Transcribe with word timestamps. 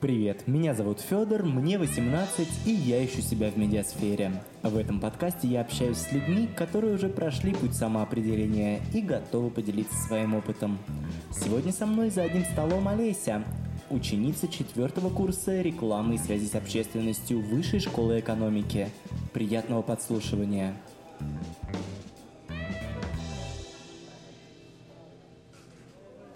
Привет, 0.00 0.46
меня 0.46 0.72
зовут 0.72 1.00
Федор, 1.00 1.42
мне 1.42 1.76
18, 1.76 2.48
и 2.64 2.70
я 2.70 3.04
ищу 3.04 3.20
себя 3.20 3.50
в 3.50 3.58
медиасфере. 3.58 4.32
В 4.62 4.78
этом 4.78 4.98
подкасте 4.98 5.46
я 5.46 5.60
общаюсь 5.60 5.98
с 5.98 6.10
людьми, 6.10 6.48
которые 6.56 6.94
уже 6.94 7.10
прошли 7.10 7.52
путь 7.52 7.74
самоопределения 7.74 8.80
и 8.94 9.02
готовы 9.02 9.50
поделиться 9.50 9.94
своим 10.06 10.34
опытом. 10.34 10.78
Сегодня 11.30 11.70
со 11.70 11.84
мной 11.84 12.08
за 12.08 12.22
одним 12.22 12.46
столом 12.46 12.88
Олеся, 12.88 13.44
ученица 13.90 14.48
четвертого 14.48 15.10
курса 15.10 15.60
рекламы 15.60 16.14
и 16.14 16.18
связи 16.18 16.46
с 16.46 16.54
общественностью 16.54 17.42
Высшей 17.42 17.80
школы 17.80 18.20
экономики. 18.20 18.88
Приятного 19.34 19.82
подслушивания. 19.82 20.74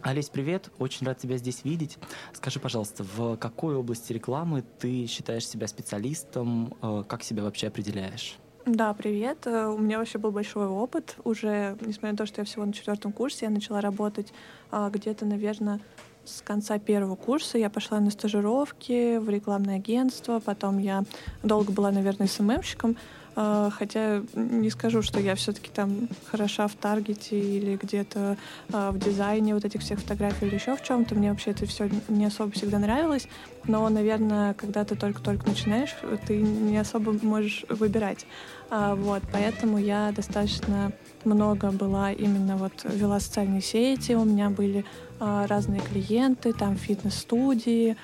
Олесь, 0.04 0.28
привет, 0.28 0.68
очень 0.78 1.06
рад 1.06 1.16
тебя 1.16 1.38
здесь 1.38 1.64
видеть. 1.64 1.96
Скажи, 2.34 2.60
пожалуйста, 2.60 3.02
в 3.04 3.38
какой 3.38 3.74
области 3.74 4.12
рекламы 4.12 4.62
ты 4.78 5.06
считаешь 5.06 5.48
себя 5.48 5.66
специалистом, 5.66 6.74
э, 6.82 7.04
как 7.08 7.22
себя 7.22 7.42
вообще 7.42 7.68
определяешь? 7.68 8.36
Да, 8.66 8.92
привет. 8.92 9.46
Э, 9.46 9.64
у 9.68 9.78
меня 9.78 9.96
вообще 9.96 10.18
был 10.18 10.30
большой 10.30 10.66
опыт. 10.66 11.16
Уже, 11.24 11.78
несмотря 11.80 12.10
на 12.10 12.16
то, 12.18 12.26
что 12.26 12.42
я 12.42 12.44
всего 12.44 12.66
на 12.66 12.74
четвертом 12.74 13.12
курсе, 13.12 13.46
я 13.46 13.50
начала 13.50 13.80
работать 13.80 14.30
а, 14.70 14.90
где-то, 14.90 15.24
наверное, 15.24 15.80
с 16.26 16.42
конца 16.42 16.78
первого 16.78 17.16
курса 17.16 17.58
я 17.58 17.70
пошла 17.70 18.00
на 18.00 18.10
стажировки 18.10 19.18
в 19.18 19.28
рекламное 19.28 19.76
агентство, 19.76 20.40
потом 20.40 20.78
я 20.78 21.04
долго 21.42 21.72
была, 21.72 21.90
наверное, 21.90 22.26
СММщиком, 22.26 22.92
а, 22.92 22.98
хотя 23.34 24.22
не 24.34 24.70
скажу, 24.70 25.02
что 25.02 25.20
я 25.20 25.34
все-таки 25.34 25.70
там 25.70 26.08
хороша 26.30 26.68
в 26.68 26.74
таргете 26.74 27.38
или 27.38 27.76
где-то 27.76 28.36
а, 28.72 28.92
в 28.92 28.98
дизайне 28.98 29.54
вот 29.54 29.64
этих 29.64 29.80
всех 29.80 30.00
фотографий 30.00 30.46
или 30.46 30.54
еще 30.54 30.76
в 30.76 30.82
чем-то. 30.82 31.14
Мне 31.14 31.30
вообще 31.30 31.50
это 31.50 31.66
все 31.66 31.90
не 32.08 32.26
особо 32.26 32.52
всегда 32.52 32.78
нравилось. 32.78 33.28
Но, 33.66 33.88
наверное, 33.88 34.54
когда 34.54 34.84
ты 34.84 34.94
только-только 34.94 35.48
начинаешь, 35.48 35.94
ты 36.26 36.36
не 36.36 36.76
особо 36.78 37.12
можешь 37.22 37.64
выбирать. 37.68 38.26
А, 38.70 38.94
вот, 38.94 39.22
поэтому 39.32 39.78
я 39.78 40.12
достаточно 40.12 40.92
много 41.24 41.70
была 41.70 42.12
именно 42.12 42.56
вот 42.56 42.84
вела 42.84 43.20
социальные 43.20 43.62
сети, 43.62 44.12
у 44.12 44.24
меня 44.24 44.50
были 44.50 44.84
разные 45.20 45.80
клиенты, 45.80 46.52
там 46.52 46.76
фитнес-студии, 46.76 47.96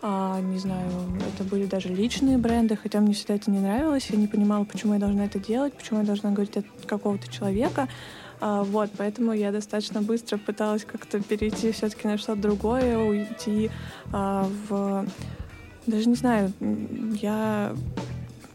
а, 0.00 0.40
не 0.40 0.58
знаю, 0.58 0.88
это 1.34 1.42
были 1.42 1.66
даже 1.66 1.88
личные 1.88 2.38
бренды, 2.38 2.76
хотя 2.76 3.00
мне 3.00 3.14
всегда 3.14 3.34
это 3.34 3.50
не 3.50 3.58
нравилось, 3.58 4.06
я 4.10 4.16
не 4.16 4.28
понимала, 4.28 4.64
почему 4.64 4.94
я 4.94 5.00
должна 5.00 5.24
это 5.24 5.40
делать, 5.40 5.74
почему 5.74 6.00
я 6.00 6.06
должна 6.06 6.30
говорить 6.30 6.56
от 6.56 6.66
какого-то 6.86 7.30
человека. 7.32 7.88
А, 8.40 8.62
вот, 8.62 8.90
поэтому 8.96 9.32
я 9.32 9.50
достаточно 9.50 10.00
быстро 10.00 10.38
пыталась 10.38 10.84
как-то 10.84 11.20
перейти 11.20 11.72
все-таки 11.72 12.06
на 12.06 12.16
что-то 12.16 12.40
другое, 12.42 12.96
уйти 12.96 13.70
а, 14.12 14.48
в... 14.68 15.04
Даже 15.86 16.08
не 16.08 16.14
знаю, 16.14 16.52
я 17.20 17.74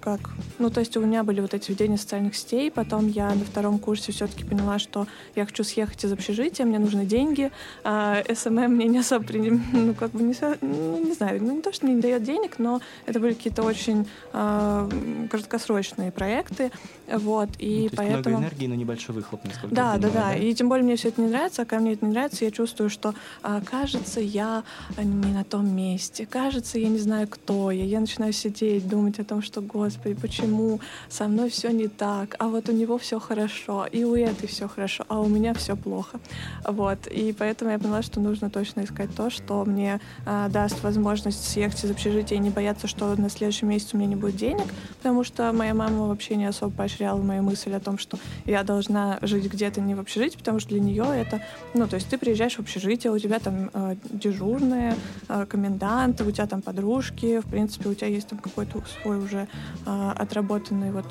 как. 0.04 0.20
Ну, 0.60 0.70
то 0.70 0.82
есть 0.82 0.98
у 0.98 1.02
меня 1.02 1.24
были 1.24 1.40
вот 1.40 1.54
эти 1.54 1.72
введения 1.72 1.98
социальных 1.98 2.36
сетей, 2.36 2.70
потом 2.70 3.08
я 3.08 3.30
на 3.30 3.46
втором 3.46 3.80
курсе 3.80 4.12
все-таки 4.12 4.44
поняла, 4.44 4.78
что 4.78 5.08
я 5.36 5.46
хочу 5.46 5.64
съехать 5.64 6.04
из 6.04 6.12
общежития, 6.12 6.66
мне 6.66 6.78
нужны 6.78 7.06
деньги, 7.06 7.52
а 7.86 8.22
СММ 8.34 8.74
мне 8.76 8.86
не 8.88 9.00
особо 9.00 9.24
ну, 9.34 9.94
как 9.94 10.12
бы 10.12 10.24
не, 10.24 10.36
ну, 10.62 11.06
не 11.06 11.14
знаю, 11.14 11.42
ну, 11.42 11.56
не 11.56 11.62
то, 11.62 11.72
что 11.72 11.86
мне 11.86 11.96
не 11.96 12.02
дает 12.02 12.24
денег, 12.24 12.60
но 12.60 12.82
это 13.06 13.20
были 13.22 13.34
какие-то 13.34 13.64
очень 13.64 14.06
а, 14.34 14.90
краткосрочные 15.32 16.12
проекты, 16.12 16.72
вот, 17.08 17.50
и 17.60 17.88
ну, 17.92 17.98
поэтому... 17.98 18.38
много 18.38 18.48
энергии, 18.48 18.68
но 18.68 18.76
небольшой 18.76 19.16
выхлоп, 19.16 19.46
насколько 19.46 19.74
да, 19.74 19.94
я 19.94 20.00
понимаю, 20.00 20.14
да, 20.14 20.22
да, 20.22 20.36
и 20.36 20.54
тем 20.54 20.68
более 20.68 20.84
мне 20.84 20.98
все 20.98 21.10
это 21.10 21.22
не 21.22 21.30
нравится, 21.30 21.62
а 21.62 21.66
когда 21.66 21.82
мне 21.82 21.94
это 21.94 22.06
не 22.06 22.12
нравится, 22.12 22.44
я 22.44 22.52
чувствую, 22.52 22.90
что, 22.90 23.14
а, 23.42 23.62
кажется, 23.62 24.20
я 24.20 24.64
не 24.98 25.32
на 25.32 25.46
том 25.46 25.74
месте, 25.74 26.26
кажется, 26.26 26.78
я 26.78 26.90
не 26.90 27.00
знаю, 27.00 27.28
кто 27.30 27.72
я, 27.72 27.86
я 27.86 28.02
начинаю 28.02 28.34
сидеть, 28.34 28.88
думать 28.88 29.20
о 29.20 29.24
том, 29.24 29.42
что, 29.42 29.62
господи, 29.62 29.93
почему 30.22 30.80
со 31.10 31.28
мной 31.28 31.50
все 31.50 31.72
не 31.72 31.88
так, 31.88 32.36
а 32.40 32.48
вот 32.48 32.70
у 32.70 32.72
него 32.72 32.98
все 32.98 33.20
хорошо, 33.20 33.86
и 33.86 34.04
у 34.04 34.16
этой 34.16 34.48
все 34.48 34.68
хорошо, 34.68 35.06
а 35.08 35.20
у 35.20 35.28
меня 35.28 35.54
все 35.54 35.76
плохо, 35.76 36.20
вот, 36.66 37.08
и 37.08 37.34
поэтому 37.34 37.72
я 37.72 37.80
поняла, 37.80 38.02
что 38.02 38.20
нужно 38.20 38.50
точно 38.50 38.84
искать 38.84 39.16
то, 39.16 39.30
что 39.30 39.66
мне 39.66 40.00
а, 40.26 40.50
даст 40.50 40.84
возможность 40.84 41.44
съехать 41.44 41.84
из 41.84 41.92
общежития 41.92 42.38
и 42.38 42.42
не 42.42 42.50
бояться, 42.50 42.88
что 42.88 43.16
на 43.16 43.30
следующий 43.30 43.66
месяц 43.66 43.94
у 43.94 43.98
меня 43.98 44.08
не 44.08 44.16
будет 44.16 44.36
денег, 44.36 44.68
потому 44.98 45.24
что 45.24 45.52
моя 45.54 45.74
мама 45.74 46.08
вообще 46.08 46.36
не 46.36 46.46
особо 46.46 46.72
поощряла 46.76 47.22
мою 47.22 47.44
мысль 47.44 47.74
о 47.74 47.80
том, 47.80 47.98
что 47.98 48.18
я 48.46 48.64
должна 48.64 49.20
жить 49.22 49.52
где-то 49.52 49.82
не 49.82 49.96
в 49.96 50.00
общежитии, 50.00 50.38
потому 50.38 50.60
что 50.60 50.70
для 50.70 50.80
нее 50.80 51.06
это, 51.14 51.42
ну, 51.74 51.88
то 51.88 51.96
есть 51.96 52.10
ты 52.10 52.18
приезжаешь 52.18 52.56
в 52.56 52.60
общежитие, 52.60 53.12
у 53.12 53.20
тебя 53.20 53.40
там 53.40 53.70
э, 53.74 53.96
дежурные, 54.10 54.96
э, 55.30 55.46
коменданты, 55.46 56.24
у 56.24 56.32
тебя 56.32 56.48
там 56.48 56.62
подружки, 56.62 57.40
в 57.40 57.46
принципе, 57.46 57.90
у 57.90 57.94
тебя 57.94 58.08
есть 58.08 58.28
там 58.28 58.40
какой-то 58.40 58.84
свой 59.02 59.18
уже 59.18 59.48
отработанный 59.86 60.92
вот... 60.92 61.06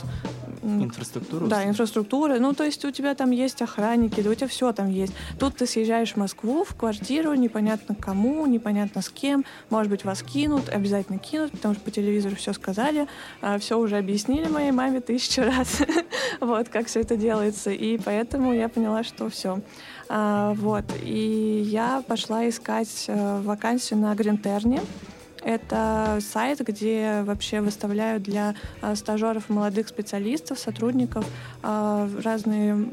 Инфраструктура? 0.62 1.46
Да, 1.46 1.64
инфраструктура. 1.64 2.38
Ну, 2.38 2.54
то 2.54 2.64
есть 2.64 2.84
у 2.84 2.90
тебя 2.92 3.14
там 3.14 3.32
есть 3.32 3.60
охранники, 3.62 4.20
да 4.20 4.30
у 4.30 4.34
тебя 4.34 4.46
все 4.46 4.72
там 4.72 4.88
есть. 4.88 5.12
Тут 5.38 5.56
ты 5.56 5.66
съезжаешь 5.66 6.12
в 6.12 6.16
Москву, 6.16 6.64
в 6.64 6.74
квартиру, 6.76 7.34
непонятно 7.34 7.96
кому, 7.96 8.46
непонятно 8.46 9.02
с 9.02 9.08
кем, 9.08 9.44
может 9.70 9.90
быть, 9.90 10.04
вас 10.04 10.22
кинут, 10.22 10.68
обязательно 10.68 11.18
кинут, 11.18 11.50
потому 11.50 11.74
что 11.74 11.82
по 11.82 11.90
телевизору 11.90 12.36
все 12.36 12.52
сказали, 12.52 13.08
а, 13.40 13.58
все 13.58 13.78
уже 13.78 13.96
объяснили 13.96 14.46
моей 14.46 14.70
маме 14.70 15.00
тысячу 15.00 15.42
раз. 15.42 15.82
вот, 16.40 16.68
как 16.68 16.86
все 16.86 17.00
это 17.00 17.16
делается. 17.16 17.70
И 17.70 17.98
поэтому 17.98 18.52
я 18.52 18.68
поняла, 18.68 19.02
что 19.02 19.28
все. 19.28 19.60
А, 20.08 20.54
вот. 20.54 20.84
И 21.02 21.62
я 21.66 22.02
пошла 22.06 22.48
искать 22.48 23.06
э, 23.08 23.40
вакансию 23.40 23.98
на 23.98 24.14
Гринтерне. 24.14 24.80
Это 25.44 26.18
сайт, 26.20 26.60
где 26.60 27.22
вообще 27.22 27.60
выставляют 27.60 28.22
для 28.22 28.54
э, 28.80 28.94
стажеров 28.94 29.48
молодых 29.48 29.88
специалистов, 29.88 30.58
сотрудников 30.58 31.26
э, 31.62 32.08
разные 32.22 32.86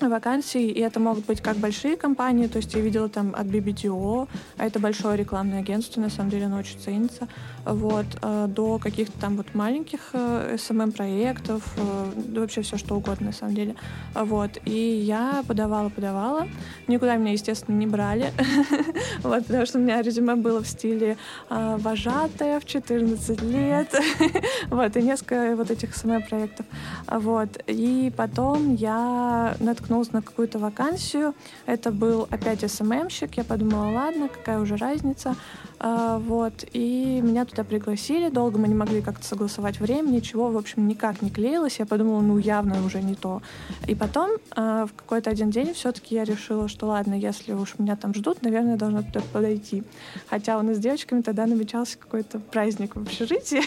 вакансий, 0.00 0.68
и 0.68 0.80
это 0.80 1.00
могут 1.00 1.26
быть 1.26 1.40
как 1.40 1.56
большие 1.56 1.96
компании, 1.96 2.46
то 2.46 2.58
есть 2.58 2.74
я 2.74 2.80
видела 2.80 3.08
там 3.08 3.34
от 3.34 3.46
BBDO, 3.46 4.28
а 4.56 4.66
это 4.66 4.78
большое 4.78 5.16
рекламное 5.16 5.60
агентство, 5.60 6.00
на 6.00 6.10
самом 6.10 6.30
деле 6.30 6.46
оно 6.46 6.58
очень 6.58 6.78
ценится, 6.78 7.28
вот, 7.68 8.06
э, 8.22 8.46
до 8.48 8.78
каких-то 8.78 9.18
там 9.18 9.36
вот 9.36 9.54
маленьких 9.54 10.00
SMM-проектов, 10.12 11.62
э, 11.76 11.80
эм 11.80 12.34
э, 12.36 12.40
вообще 12.40 12.62
все 12.62 12.76
что 12.78 12.96
угодно, 12.96 13.26
на 13.26 13.32
самом 13.32 13.54
деле, 13.54 13.74
вот, 14.14 14.58
и 14.64 15.02
я 15.04 15.44
подавала, 15.46 15.88
подавала, 15.88 16.48
никуда 16.86 17.16
меня, 17.16 17.32
естественно, 17.32 17.76
не 17.76 17.86
брали, 17.86 18.32
вот, 19.22 19.46
потому 19.46 19.66
что 19.66 19.78
у 19.78 19.82
меня 19.82 20.02
резюме 20.02 20.34
было 20.34 20.62
в 20.62 20.66
стиле 20.66 21.16
вожатая 21.50 22.60
в 22.60 22.64
14 22.64 23.42
лет, 23.42 23.94
вот, 24.70 24.96
и 24.96 25.02
несколько 25.02 25.54
вот 25.56 25.70
этих 25.70 25.94
SMM-проектов, 25.94 26.66
вот, 27.10 27.62
и 27.66 28.12
потом 28.16 28.74
я 28.74 29.54
наткнулась 29.60 30.12
на 30.12 30.22
какую-то 30.22 30.58
вакансию. 30.58 31.34
Это 31.66 31.90
был 31.90 32.26
опять 32.30 32.68
СММщик. 32.70 33.36
Я 33.36 33.44
подумала, 33.44 33.92
ладно, 33.92 34.28
какая 34.28 34.60
уже 34.60 34.76
разница. 34.76 35.36
А, 35.80 36.18
вот. 36.18 36.64
И 36.72 37.20
меня 37.22 37.44
туда 37.44 37.64
пригласили. 37.64 38.28
Долго 38.28 38.58
мы 38.58 38.68
не 38.68 38.74
могли 38.74 39.00
как-то 39.00 39.24
согласовать 39.24 39.80
время, 39.80 40.08
ничего, 40.10 40.48
в 40.48 40.56
общем, 40.56 40.88
никак 40.88 41.22
не 41.22 41.30
клеилось. 41.30 41.78
Я 41.78 41.86
подумала, 41.86 42.20
ну, 42.20 42.38
явно 42.38 42.84
уже 42.84 43.02
не 43.02 43.14
то. 43.14 43.42
И 43.86 43.94
потом 43.94 44.30
а, 44.56 44.86
в 44.86 44.92
какой-то 44.92 45.30
один 45.30 45.50
день 45.50 45.74
все-таки 45.74 46.14
я 46.14 46.24
решила, 46.24 46.68
что 46.68 46.86
ладно, 46.86 47.14
если 47.14 47.52
уж 47.52 47.78
меня 47.78 47.96
там 47.96 48.14
ждут, 48.14 48.42
наверное, 48.42 48.72
я 48.72 48.76
должна 48.76 49.02
туда 49.02 49.20
подойти. 49.32 49.84
Хотя 50.28 50.58
у 50.58 50.62
нас 50.62 50.76
с 50.76 50.80
девочками 50.80 51.22
тогда 51.22 51.46
намечался 51.46 51.98
какой-то 51.98 52.40
праздник 52.40 52.96
в 52.96 53.00
общежитии. 53.00 53.62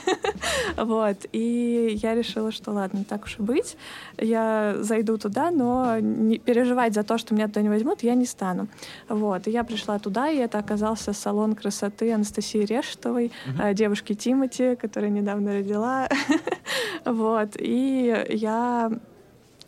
вот. 0.78 1.18
И 1.32 1.98
я 2.02 2.14
решила, 2.14 2.52
что 2.52 2.72
ладно, 2.72 3.06
так 3.08 3.24
уж 3.24 3.40
и 3.40 3.42
быть. 3.42 3.78
Я 4.18 4.76
зайду 4.80 5.18
туда, 5.18 5.52
но 5.52 5.98
переживать 6.46 6.94
за 6.94 7.04
то, 7.04 7.18
что 7.18 7.34
меня 7.34 7.48
туда 7.48 7.62
не 7.62 7.70
возьмут, 7.70 8.04
я 8.04 8.16
не 8.16 8.26
стану. 8.26 8.68
Вот. 9.08 9.48
И 9.48 9.52
я 9.52 9.64
пришла 9.64 9.98
туда, 10.00 10.30
и 10.30 10.38
это 10.38 10.60
оказался 10.60 11.14
салон 11.14 11.56
красоты 11.56 12.01
красоты 12.02 12.14
Анастасии 12.14 12.66
Решетовой, 12.66 13.32
угу. 13.48 13.74
девушки 13.74 14.14
Тимати, 14.14 14.76
которая 14.76 15.12
недавно 15.12 15.54
родила. 15.54 16.08
вот. 17.06 17.50
И 17.60 18.26
я 18.30 18.92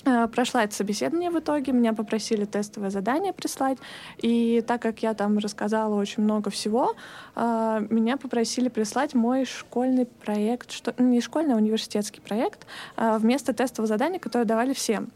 э, 0.06 0.28
Прошла 0.28 0.64
это 0.64 0.74
собеседование 0.74 1.30
в 1.30 1.40
итоге, 1.40 1.72
меня 1.72 1.94
попросили 1.94 2.46
тестовое 2.46 2.90
задание 2.90 3.34
прислать, 3.34 3.78
и 4.18 4.64
так 4.68 4.82
как 4.82 5.04
я 5.04 5.14
там 5.14 5.38
рассказала 5.38 5.96
очень 5.96 6.24
много 6.24 6.50
всего, 6.50 6.96
э, 7.36 7.88
меня 7.90 8.18
попросили 8.18 8.70
прислать 8.70 9.14
мой 9.14 9.46
школьный 9.46 10.06
проект, 10.06 10.72
что 10.72 10.94
не 10.98 11.22
школьный, 11.22 11.54
а 11.54 11.58
университетский 11.58 12.22
проект, 12.22 12.66
вместо 12.98 13.54
тестового 13.54 13.88
задания, 13.88 14.20
которое 14.20 14.46
давали 14.46 14.74
всем. 14.74 15.10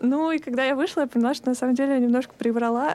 Ну, 0.00 0.30
и 0.30 0.38
когда 0.38 0.64
я 0.64 0.74
вышла, 0.76 1.02
я 1.02 1.06
поняла, 1.06 1.34
что 1.34 1.48
на 1.48 1.54
самом 1.54 1.74
деле 1.74 1.94
я 1.94 1.98
немножко 1.98 2.32
приврала. 2.36 2.94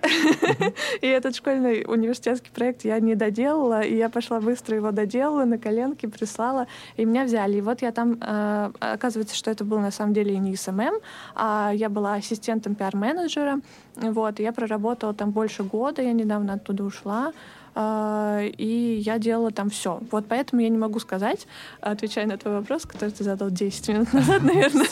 и 1.02 1.08
этот 1.08 1.36
школьный 1.36 1.84
университетский 1.88 2.50
проект 2.52 2.86
я 2.86 3.00
не 3.00 3.16
доделала, 3.16 3.82
и 3.82 3.96
я 3.96 4.10
пошла 4.10 4.40
быстро 4.40 4.76
его 4.76 4.92
доделала, 4.92 5.44
на 5.46 5.58
коленке 5.58 6.08
прислала, 6.08 6.68
и 6.96 7.06
меня 7.06 7.26
взяли. 7.26 7.58
И 7.58 7.62
вот 7.62 7.82
я 7.82 7.92
там, 7.92 8.18
э, 8.22 8.72
оказывается, 8.80 9.36
что 9.36 9.52
это 9.52 9.66
был 9.66 9.80
на 9.80 9.92
самом 9.92 10.14
деле 10.14 10.38
не 10.38 10.56
СММ, 10.56 10.94
а 11.36 11.72
я 11.74 11.90
была 11.90 12.16
ассистентом 12.16 12.76
пиар-менеджера, 12.76 13.60
вот, 13.96 14.40
я 14.40 14.54
проработала 14.54 15.14
там 15.14 15.32
больше 15.32 15.64
года, 15.64 16.02
я 16.02 16.14
недавно 16.14 16.54
оттуда 16.54 16.84
ушла, 16.84 17.34
и 17.75 19.02
я 19.06 19.18
делала 19.18 19.52
там 19.52 19.70
все. 19.70 20.00
Вот 20.12 20.25
поэтому 20.28 20.62
я 20.62 20.70
не 20.70 20.78
могу 20.78 21.00
сказать, 21.00 21.48
отвечая 21.81 22.25
на 22.25 22.38
твой 22.38 22.56
вопрос, 22.56 22.86
который 22.86 23.12
ты 23.12 23.24
задал 23.24 23.50
10 23.50 23.88
минут 23.90 24.14
назад, 24.14 24.44
наверное. 24.44 24.86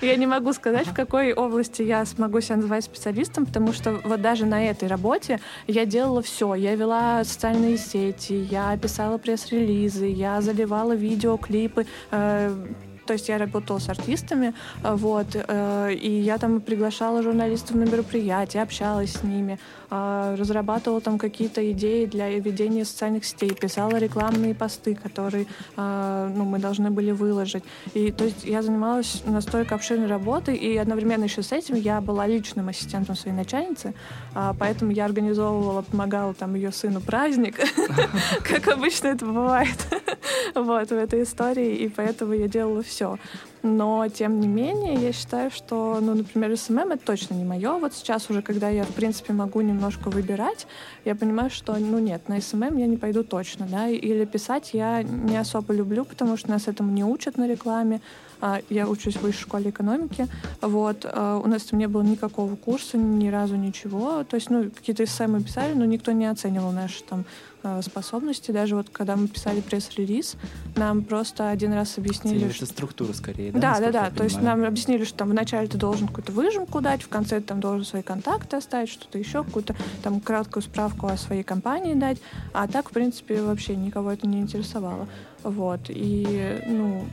Я 0.00 0.16
не 0.16 0.26
могу 0.26 0.52
сказать, 0.52 0.86
в 0.86 0.94
какой 0.94 1.32
области 1.32 1.82
я 1.82 2.04
смогу 2.04 2.40
себя 2.40 2.56
называть 2.56 2.84
специалистом, 2.84 3.46
потому 3.46 3.72
что 3.72 4.00
вот 4.04 4.20
даже 4.22 4.46
на 4.46 4.64
этой 4.64 4.88
работе 4.88 5.40
я 5.66 5.84
делала 5.84 6.22
все. 6.22 6.54
Я 6.54 6.74
вела 6.74 7.24
социальные 7.24 7.78
сети, 7.78 8.46
я 8.50 8.76
писала 8.76 9.18
пресс-релизы, 9.18 10.06
я 10.06 10.40
заливала 10.40 10.92
видеоклипы, 10.92 11.86
э, 12.10 12.66
то 13.10 13.14
есть 13.14 13.28
я 13.28 13.38
работала 13.38 13.80
с 13.80 13.88
артистами, 13.88 14.54
э, 14.84 14.94
вот, 14.94 15.26
э, 15.34 15.92
и 15.94 16.20
я 16.20 16.38
там 16.38 16.60
приглашала 16.60 17.24
журналистов 17.24 17.74
на 17.74 17.82
мероприятия, 17.82 18.62
общалась 18.62 19.14
с 19.14 19.24
ними, 19.24 19.58
э, 19.90 20.36
разрабатывала 20.38 21.00
там 21.00 21.18
какие-то 21.18 21.60
идеи 21.72 22.06
для 22.06 22.28
ведения 22.38 22.84
социальных 22.84 23.24
сетей, 23.24 23.50
писала 23.50 23.96
рекламные 23.96 24.54
посты, 24.54 24.94
которые 24.94 25.46
ну, 25.76 26.44
мы 26.44 26.58
должны 26.58 26.90
были 26.90 27.10
выложить. 27.10 27.64
И 27.94 28.12
то 28.12 28.24
есть 28.24 28.44
я 28.44 28.62
занималась 28.62 29.22
настолько 29.26 29.74
обширной 29.74 30.06
работой, 30.06 30.54
и 30.54 30.76
одновременно 30.76 31.24
еще 31.24 31.42
с 31.42 31.50
этим 31.50 31.74
я 31.74 32.00
была 32.00 32.28
личным 32.28 32.68
ассистентом 32.68 33.16
своей 33.16 33.36
начальницы, 33.36 33.94
поэтому 34.58 34.92
я 34.92 35.06
организовывала, 35.06 35.82
помогала 35.82 36.34
там 36.34 36.54
ее 36.54 36.70
сыну 36.70 37.00
праздник, 37.00 37.56
как 38.44 38.68
обычно 38.68 39.08
это 39.08 39.26
бывает 39.26 39.78
вот 40.54 40.88
в 40.88 40.92
этой 40.92 41.22
истории, 41.22 41.76
и 41.76 41.88
поэтому 41.88 42.32
я 42.32 42.48
делала 42.48 42.82
все. 42.82 43.18
Но, 43.62 44.08
тем 44.08 44.40
не 44.40 44.48
менее, 44.48 44.94
я 44.94 45.12
считаю, 45.12 45.50
что, 45.50 45.98
ну, 46.00 46.14
например, 46.14 46.56
СММ— 46.56 46.92
это 46.92 47.04
точно 47.04 47.34
не 47.34 47.44
мое. 47.44 47.72
Вот 47.78 47.92
сейчас 47.92 48.30
уже, 48.30 48.40
когда 48.40 48.70
я, 48.70 48.84
в 48.84 48.94
принципе, 48.94 49.34
могу 49.34 49.60
немножко 49.60 50.08
выбирать, 50.08 50.66
я 51.04 51.14
понимаю, 51.14 51.50
что, 51.50 51.76
ну, 51.76 51.98
нет, 51.98 52.28
на 52.28 52.40
СММ 52.40 52.78
я 52.78 52.86
не 52.86 52.96
пойду 52.96 53.22
точно, 53.22 53.66
да, 53.70 53.88
или 53.88 54.24
писать 54.24 54.70
я 54.72 55.02
не 55.02 55.36
особо 55.36 55.74
люблю, 55.74 56.04
потому 56.04 56.38
что 56.38 56.50
нас 56.50 56.68
этому 56.68 56.90
не 56.90 57.04
учат 57.04 57.36
на 57.36 57.46
рекламе. 57.46 58.00
А, 58.42 58.60
я 58.70 58.88
учусь 58.88 59.16
в 59.16 59.22
высшей 59.22 59.42
школе 59.42 59.68
экономики, 59.68 60.26
вот, 60.62 61.04
а, 61.04 61.38
у 61.44 61.46
нас 61.46 61.64
там 61.64 61.78
не 61.78 61.86
было 61.86 62.00
никакого 62.00 62.56
курса, 62.56 62.96
ни 62.96 63.28
разу 63.28 63.56
ничего, 63.56 64.24
то 64.24 64.36
есть, 64.36 64.48
ну, 64.48 64.70
какие-то 64.70 65.04
эссе 65.04 65.28
писали, 65.44 65.74
но 65.74 65.84
никто 65.84 66.12
не 66.12 66.24
оценивал 66.24 66.72
наши 66.72 67.04
там 67.04 67.26
способности. 67.82 68.50
Даже 68.50 68.76
вот 68.76 68.88
когда 68.90 69.16
мы 69.16 69.28
писали 69.28 69.60
пресс-релиз, 69.60 70.36
нам 70.76 71.02
просто 71.04 71.50
один 71.50 71.72
раз 71.72 71.98
объяснили... 71.98 72.46
Это 72.46 72.54
что... 72.54 72.66
структура 72.66 73.12
скорее, 73.12 73.52
да? 73.52 73.60
Да, 73.60 73.80
да, 73.80 73.92
да. 73.92 74.10
То 74.10 74.24
есть 74.24 74.40
нам 74.40 74.64
объяснили, 74.64 75.04
что 75.04 75.18
там 75.18 75.30
вначале 75.30 75.68
ты 75.68 75.78
должен 75.78 76.08
какую-то 76.08 76.32
выжимку 76.32 76.80
дать, 76.80 77.02
в 77.02 77.08
конце 77.08 77.40
ты 77.40 77.46
там 77.46 77.60
должен 77.60 77.84
свои 77.84 78.02
контакты 78.02 78.56
оставить, 78.56 78.90
что-то 78.90 79.18
еще, 79.18 79.44
какую-то 79.44 79.74
там 80.02 80.20
краткую 80.20 80.62
справку 80.62 81.06
о 81.06 81.16
своей 81.16 81.42
компании 81.42 81.94
дать. 81.94 82.18
А 82.52 82.66
так, 82.66 82.90
в 82.90 82.92
принципе, 82.92 83.42
вообще 83.42 83.76
никого 83.76 84.12
это 84.12 84.26
не 84.26 84.40
интересовало. 84.40 85.08
Вот. 85.42 85.80
И, 85.88 86.62
ну, 86.66 87.04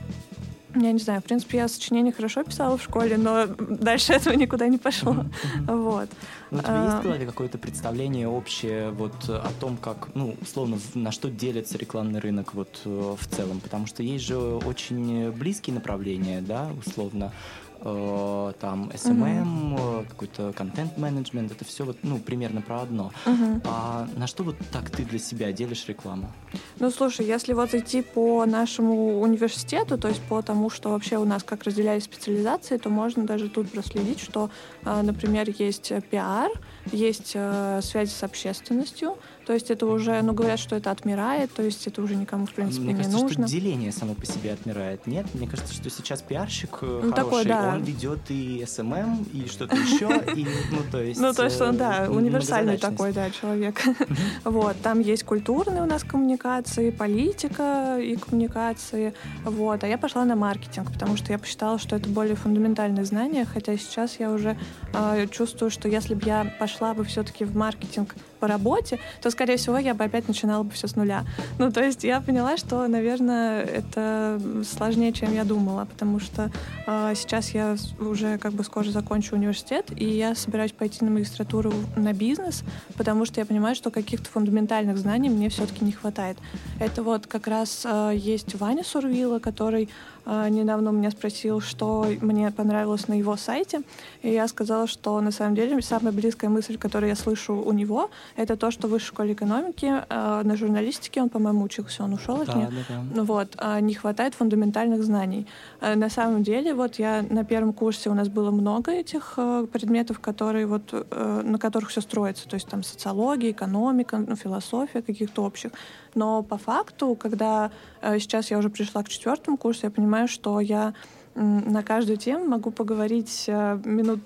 я 0.74 0.92
не 0.92 0.98
знаю, 0.98 1.20
в 1.20 1.24
принципе, 1.24 1.58
я 1.58 1.68
сочинение 1.68 2.12
хорошо 2.12 2.44
писала 2.44 2.76
в 2.76 2.82
школе, 2.82 3.16
но 3.16 3.46
дальше 3.46 4.12
этого 4.12 4.34
никуда 4.34 4.68
не 4.68 4.78
пошло. 4.78 5.24
Вот. 5.66 6.08
Ну, 6.50 6.58
у 6.58 6.62
тебя 6.62 6.84
есть 6.84 6.96
в 6.96 7.00
а. 7.00 7.02
голове 7.02 7.26
какое-то 7.26 7.58
представление 7.58 8.28
общее 8.28 8.90
вот 8.90 9.28
о 9.28 9.50
том, 9.60 9.76
как, 9.76 10.14
ну, 10.14 10.36
условно, 10.40 10.78
на 10.94 11.12
что 11.12 11.30
делится 11.30 11.76
рекламный 11.78 12.20
рынок 12.20 12.54
вот 12.54 12.80
э, 12.84 13.16
в 13.18 13.26
целом? 13.28 13.60
Потому 13.60 13.86
что 13.86 14.02
есть 14.02 14.24
же 14.24 14.36
очень 14.38 15.30
близкие 15.30 15.74
направления, 15.74 16.40
да, 16.40 16.68
условно, 16.86 17.32
э, 17.80 18.52
там 18.60 18.90
SMM, 18.90 19.76
mm-hmm. 19.76 20.08
какой-то 20.08 20.52
контент-менеджмент, 20.52 21.52
это 21.52 21.64
все 21.64 21.84
вот, 21.84 21.98
ну, 22.02 22.18
примерно 22.18 22.60
про 22.60 22.82
одно. 22.82 23.12
Mm-hmm. 23.26 23.62
А 23.64 24.08
на 24.16 24.26
что 24.26 24.44
вот 24.44 24.56
так 24.72 24.90
ты 24.90 25.04
для 25.04 25.18
себя 25.18 25.52
делишь 25.52 25.86
рекламу? 25.88 26.30
Ну, 26.78 26.90
слушай, 26.90 27.26
если 27.26 27.52
вот 27.52 27.74
идти 27.74 28.02
по 28.02 28.44
нашему 28.46 29.20
университету, 29.20 29.98
то 29.98 30.08
есть 30.08 30.22
по 30.22 30.42
тому, 30.42 30.70
что 30.70 30.90
вообще 30.90 31.16
у 31.18 31.24
нас 31.24 31.42
как 31.42 31.64
разделяли 31.64 32.00
специализации, 32.00 32.78
то 32.78 32.90
можно 32.90 33.24
даже 33.24 33.48
тут 33.48 33.70
проследить, 33.70 34.20
что, 34.20 34.50
э, 34.84 35.02
например, 35.02 35.48
есть 35.58 35.92
пиар, 36.10 36.50
есть 36.92 37.32
э, 37.34 37.80
связи 37.82 38.10
с 38.10 38.22
общественностью, 38.22 39.16
то 39.48 39.54
есть 39.54 39.70
это 39.70 39.86
уже, 39.86 40.20
ну, 40.20 40.34
говорят, 40.34 40.58
что 40.58 40.76
это 40.76 40.90
отмирает, 40.90 41.50
то 41.54 41.62
есть 41.62 41.86
это 41.86 42.02
уже 42.02 42.16
никому, 42.16 42.44
в 42.44 42.52
принципе, 42.52 42.82
Мне 42.82 42.92
не 42.92 42.98
кажется, 42.98 43.18
нужно. 43.22 43.46
что 43.46 43.56
деление 43.56 43.92
само 43.92 44.12
по 44.12 44.26
себе 44.26 44.52
отмирает, 44.52 45.06
нет? 45.06 45.26
Мне 45.32 45.48
кажется, 45.48 45.72
что 45.72 45.88
сейчас 45.88 46.20
пиарщик 46.20 46.80
э, 46.82 47.00
ну, 47.02 47.12
хороший, 47.12 47.14
такой, 47.14 47.44
да. 47.46 47.72
он 47.74 47.82
ведет 47.82 48.18
и 48.28 48.62
СММ, 48.66 49.26
и 49.32 49.48
что-то 49.48 49.74
еще, 49.74 50.22
и, 50.36 50.46
ну, 50.70 50.80
то 50.92 51.02
есть... 51.02 51.18
Ну, 51.18 51.32
то 51.32 51.44
есть 51.44 51.58
он, 51.62 51.78
да, 51.78 52.08
универсальный 52.10 52.76
такой, 52.76 53.14
да, 53.14 53.30
человек. 53.30 53.82
Вот, 54.44 54.76
там 54.82 55.00
есть 55.00 55.24
культурные 55.24 55.82
у 55.82 55.86
нас 55.86 56.04
коммуникации, 56.04 56.90
политика 56.90 57.98
и 57.98 58.16
коммуникации, 58.16 59.14
вот, 59.44 59.82
а 59.82 59.88
я 59.88 59.96
пошла 59.96 60.26
на 60.26 60.36
маркетинг, 60.36 60.92
потому 60.92 61.16
что 61.16 61.32
я 61.32 61.38
посчитала, 61.38 61.78
что 61.78 61.96
это 61.96 62.08
более 62.10 62.36
фундаментальные 62.36 63.06
знания, 63.06 63.46
хотя 63.46 63.78
сейчас 63.78 64.20
я 64.20 64.30
уже 64.30 64.58
э, 64.92 65.26
чувствую, 65.30 65.70
что 65.70 65.88
если 65.88 66.12
бы 66.14 66.26
я 66.26 66.54
пошла 66.58 66.77
бы 66.94 67.04
все-таки 67.04 67.44
в 67.44 67.56
маркетинг 67.56 68.14
по 68.38 68.46
работе, 68.46 68.98
то, 69.20 69.30
скорее 69.30 69.56
всего, 69.56 69.78
я 69.78 69.94
бы 69.94 70.04
опять 70.04 70.28
начинала 70.28 70.62
бы 70.62 70.70
все 70.70 70.88
с 70.88 70.96
нуля. 70.96 71.24
Ну, 71.58 71.70
то 71.70 71.82
есть 71.82 72.04
я 72.04 72.20
поняла, 72.20 72.56
что, 72.56 72.86
наверное, 72.86 73.62
это 73.62 74.40
сложнее, 74.64 75.12
чем 75.12 75.34
я 75.34 75.44
думала, 75.44 75.84
потому 75.84 76.20
что 76.20 76.50
э, 76.86 77.12
сейчас 77.16 77.50
я 77.50 77.76
уже 77.98 78.38
как 78.38 78.52
бы 78.52 78.64
скоро 78.64 78.88
закончу 78.90 79.36
университет, 79.36 79.86
и 79.96 80.04
я 80.04 80.34
собираюсь 80.34 80.72
пойти 80.72 81.04
на 81.04 81.10
магистратуру 81.10 81.72
на 81.96 82.12
бизнес, 82.12 82.62
потому 82.96 83.24
что 83.24 83.40
я 83.40 83.46
понимаю, 83.46 83.74
что 83.74 83.90
каких-то 83.90 84.28
фундаментальных 84.30 84.98
знаний 84.98 85.28
мне 85.28 85.48
все-таки 85.48 85.84
не 85.84 85.92
хватает. 85.92 86.38
Это 86.78 87.02
вот 87.02 87.26
как 87.26 87.46
раз 87.46 87.84
э, 87.84 88.12
есть 88.14 88.54
Ваня 88.54 88.84
Сурвила, 88.84 89.38
который 89.38 89.88
э, 90.26 90.48
недавно 90.48 90.90
у 90.90 90.92
меня 90.92 91.10
спросил, 91.10 91.60
что 91.60 92.06
мне 92.20 92.50
понравилось 92.50 93.08
на 93.08 93.14
его 93.14 93.36
сайте, 93.36 93.82
и 94.22 94.30
я 94.30 94.48
сказала, 94.48 94.86
что 94.86 95.20
на 95.20 95.30
самом 95.30 95.54
деле 95.54 95.80
самая 95.82 96.12
близкая 96.12 96.50
мысль, 96.50 96.76
которую 96.78 97.10
я 97.10 97.16
слышу 97.16 97.54
у 97.54 97.72
него, 97.72 98.10
это 98.36 98.56
то, 98.56 98.70
что 98.70 98.88
в 98.88 98.90
высшей 98.90 99.08
школе 99.08 99.32
экономики 99.32 99.92
э, 100.08 100.42
на 100.44 100.56
журналистике, 100.56 101.22
он, 101.22 101.28
по-моему, 101.28 101.64
учился, 101.64 102.04
он 102.04 102.14
ушел 102.14 102.42
от 102.42 102.54
нее. 102.54 102.68
Да, 102.88 103.04
да. 103.14 103.22
Вот, 103.22 103.56
э, 103.58 103.80
не 103.80 103.94
хватает 103.94 104.34
фундаментальных 104.34 105.02
знаний. 105.02 105.46
Э, 105.80 105.94
на 105.94 106.10
самом 106.10 106.42
деле, 106.42 106.74
вот 106.74 106.96
я 106.96 107.24
на 107.28 107.44
первом 107.44 107.72
курсе 107.72 108.10
у 108.10 108.14
нас 108.14 108.28
было 108.28 108.50
много 108.50 108.92
этих 108.92 109.34
э, 109.36 109.66
предметов, 109.72 110.20
которые 110.20 110.66
вот, 110.66 110.82
э, 110.92 111.42
на 111.44 111.58
которых 111.58 111.90
все 111.90 112.00
строится, 112.00 112.48
то 112.48 112.54
есть 112.54 112.68
там 112.68 112.82
социология, 112.82 113.50
экономика, 113.50 114.18
ну, 114.18 114.36
философия 114.36 115.02
каких-то 115.02 115.44
общих. 115.44 115.72
Но 116.14 116.42
по 116.42 116.58
факту, 116.58 117.14
когда 117.14 117.70
э, 118.00 118.18
сейчас 118.18 118.50
я 118.50 118.58
уже 118.58 118.70
пришла 118.70 119.02
к 119.02 119.08
четвертому 119.08 119.56
курсу, 119.56 119.80
я 119.84 119.90
понимаю, 119.90 120.28
что 120.28 120.60
я 120.60 120.94
на 121.34 121.82
каждую 121.82 122.18
тему 122.18 122.44
могу 122.44 122.70
поговорить 122.70 123.44
э, 123.46 123.80
минут 123.84 124.20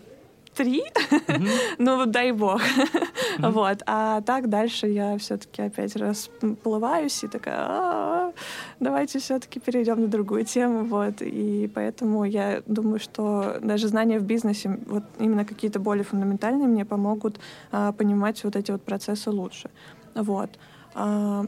три, 0.55 0.83
mm-hmm. 0.83 1.49
ну 1.79 2.07
дай 2.07 2.33
бог. 2.33 2.61
Mm-hmm. 2.61 3.51
вот. 3.51 3.83
А 3.87 4.21
так 4.21 4.49
дальше 4.49 4.87
я 4.87 5.17
все-таки 5.19 5.63
опять 5.63 5.97
расплываюсь 5.97 7.25
и 7.25 7.29
такая, 7.29 7.57
«А, 7.59 8.33
давайте 8.81 9.19
все-таки 9.19 9.61
перейдем 9.61 10.01
на 10.01 10.09
другую 10.09 10.45
тему. 10.45 10.85
Вот. 10.85 11.23
И 11.23 11.71
поэтому 11.75 12.25
я 12.25 12.63
думаю, 12.67 13.01
что 13.01 13.59
даже 13.61 13.89
знания 13.89 14.19
в 14.19 14.25
бизнесе, 14.25 14.79
вот 14.87 15.05
именно 15.19 15.45
какие-то 15.45 15.81
более 15.81 16.05
фундаментальные, 16.05 16.69
мне 16.69 16.85
помогут 16.85 17.41
а, 17.71 17.93
понимать 17.93 18.45
вот 18.45 18.57
эти 18.57 18.71
вот 18.71 18.83
процессы 18.83 19.31
лучше. 19.31 19.71
Вот. 20.15 20.51
А, 20.95 21.47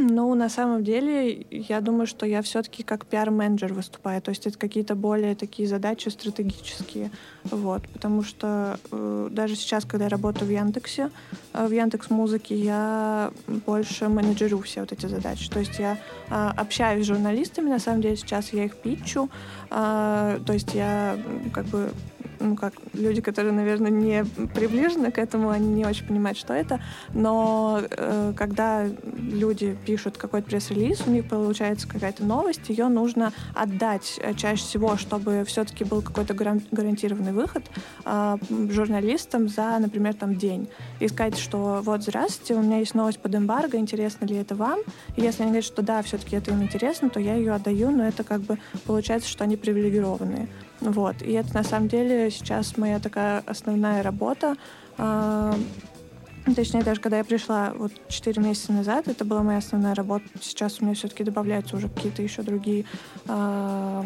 ну, 0.00 0.34
на 0.34 0.48
самом 0.48 0.82
деле, 0.84 1.46
я 1.50 1.80
думаю, 1.80 2.06
что 2.06 2.26
я 2.26 2.42
все-таки 2.42 2.82
как 2.82 3.06
пиар-менеджер 3.06 3.72
выступаю. 3.72 4.22
То 4.22 4.30
есть 4.30 4.46
это 4.46 4.58
какие-то 4.58 4.94
более 4.94 5.34
такие 5.34 5.68
задачи 5.68 6.08
стратегические. 6.08 7.10
Вот. 7.44 7.88
Потому 7.88 8.22
что 8.22 8.78
э, 8.90 9.28
даже 9.30 9.56
сейчас, 9.56 9.84
когда 9.84 10.04
я 10.04 10.08
работаю 10.10 10.48
в 10.48 10.50
Яндексе, 10.50 11.10
э, 11.52 11.66
в 11.66 11.72
Яндекс 11.72 12.10
Музыке, 12.10 12.54
я 12.54 13.32
больше 13.66 14.08
менеджерю 14.08 14.60
все 14.60 14.80
вот 14.80 14.92
эти 14.92 15.06
задачи. 15.06 15.50
То 15.50 15.60
есть 15.60 15.78
я 15.78 15.98
э, 16.30 16.50
общаюсь 16.56 17.04
с 17.04 17.08
журналистами, 17.08 17.68
на 17.68 17.78
самом 17.78 18.02
деле 18.02 18.16
сейчас 18.16 18.52
я 18.52 18.64
их 18.64 18.76
питчу. 18.76 19.28
Э, 19.70 20.40
то 20.44 20.52
есть 20.52 20.74
я 20.74 21.18
как 21.52 21.66
бы 21.66 21.90
ну, 22.40 22.56
как 22.56 22.74
люди, 22.94 23.20
которые, 23.20 23.52
наверное, 23.52 23.90
не 23.90 24.24
приближены 24.54 25.10
к 25.10 25.18
этому, 25.18 25.50
они 25.50 25.68
не 25.68 25.84
очень 25.84 26.06
понимают, 26.06 26.38
что 26.38 26.54
это. 26.54 26.80
Но 27.12 27.80
э, 27.90 28.32
когда 28.36 28.86
люди 29.16 29.76
пишут 29.86 30.16
какой-то 30.16 30.48
пресс-релиз, 30.48 31.02
у 31.06 31.10
них 31.10 31.28
получается 31.28 31.86
какая-то 31.88 32.24
новость, 32.24 32.68
ее 32.68 32.88
нужно 32.88 33.32
отдать 33.54 34.18
э, 34.22 34.34
чаще 34.34 34.62
всего, 34.62 34.96
чтобы 34.96 35.44
все-таки 35.46 35.84
был 35.84 36.02
какой-то 36.02 36.34
гарантированный 36.34 37.32
выход 37.32 37.64
э, 38.04 38.36
журналистам 38.70 39.48
за, 39.48 39.78
например, 39.78 40.14
там 40.14 40.36
день. 40.36 40.68
И 40.98 41.08
сказать, 41.08 41.38
что 41.38 41.80
вот, 41.84 42.02
здравствуйте, 42.02 42.54
у 42.54 42.62
меня 42.62 42.78
есть 42.78 42.94
новость 42.94 43.20
под 43.20 43.34
эмбарго, 43.34 43.76
интересно 43.76 44.24
ли 44.24 44.36
это 44.36 44.54
вам? 44.54 44.80
И 45.16 45.22
если 45.22 45.42
они 45.42 45.52
говорят, 45.52 45.64
что 45.64 45.82
да, 45.82 46.02
все-таки 46.02 46.36
это 46.36 46.50
им 46.50 46.62
интересно, 46.62 47.10
то 47.10 47.20
я 47.20 47.34
ее 47.34 47.52
отдаю, 47.52 47.90
но 47.90 48.06
это 48.06 48.24
как 48.24 48.40
бы 48.40 48.58
получается, 48.86 49.28
что 49.28 49.44
они 49.44 49.56
привилегированные. 49.56 50.48
Вот. 50.80 51.22
И 51.22 51.32
это 51.32 51.54
на 51.54 51.62
самом 51.62 51.88
деле 51.88 52.30
сейчас 52.30 52.76
моя 52.76 52.98
такая 52.98 53.42
основная 53.46 54.02
работа. 54.02 54.56
А, 56.46 56.54
Точнее, 56.54 56.82
даже 56.82 57.00
когда 57.00 57.18
я 57.18 57.24
пришла 57.24 57.72
вот 57.74 57.92
4 58.08 58.42
месяца 58.42 58.72
назад, 58.72 59.08
это 59.08 59.24
была 59.24 59.42
моя 59.42 59.58
основная 59.58 59.94
работа. 59.94 60.24
Сейчас 60.40 60.80
у 60.80 60.84
меня 60.84 60.94
все-таки 60.94 61.24
добавляются 61.24 61.76
уже 61.76 61.88
какие-то 61.88 62.22
еще 62.22 62.42
другие 62.42 62.84
э, 63.26 64.02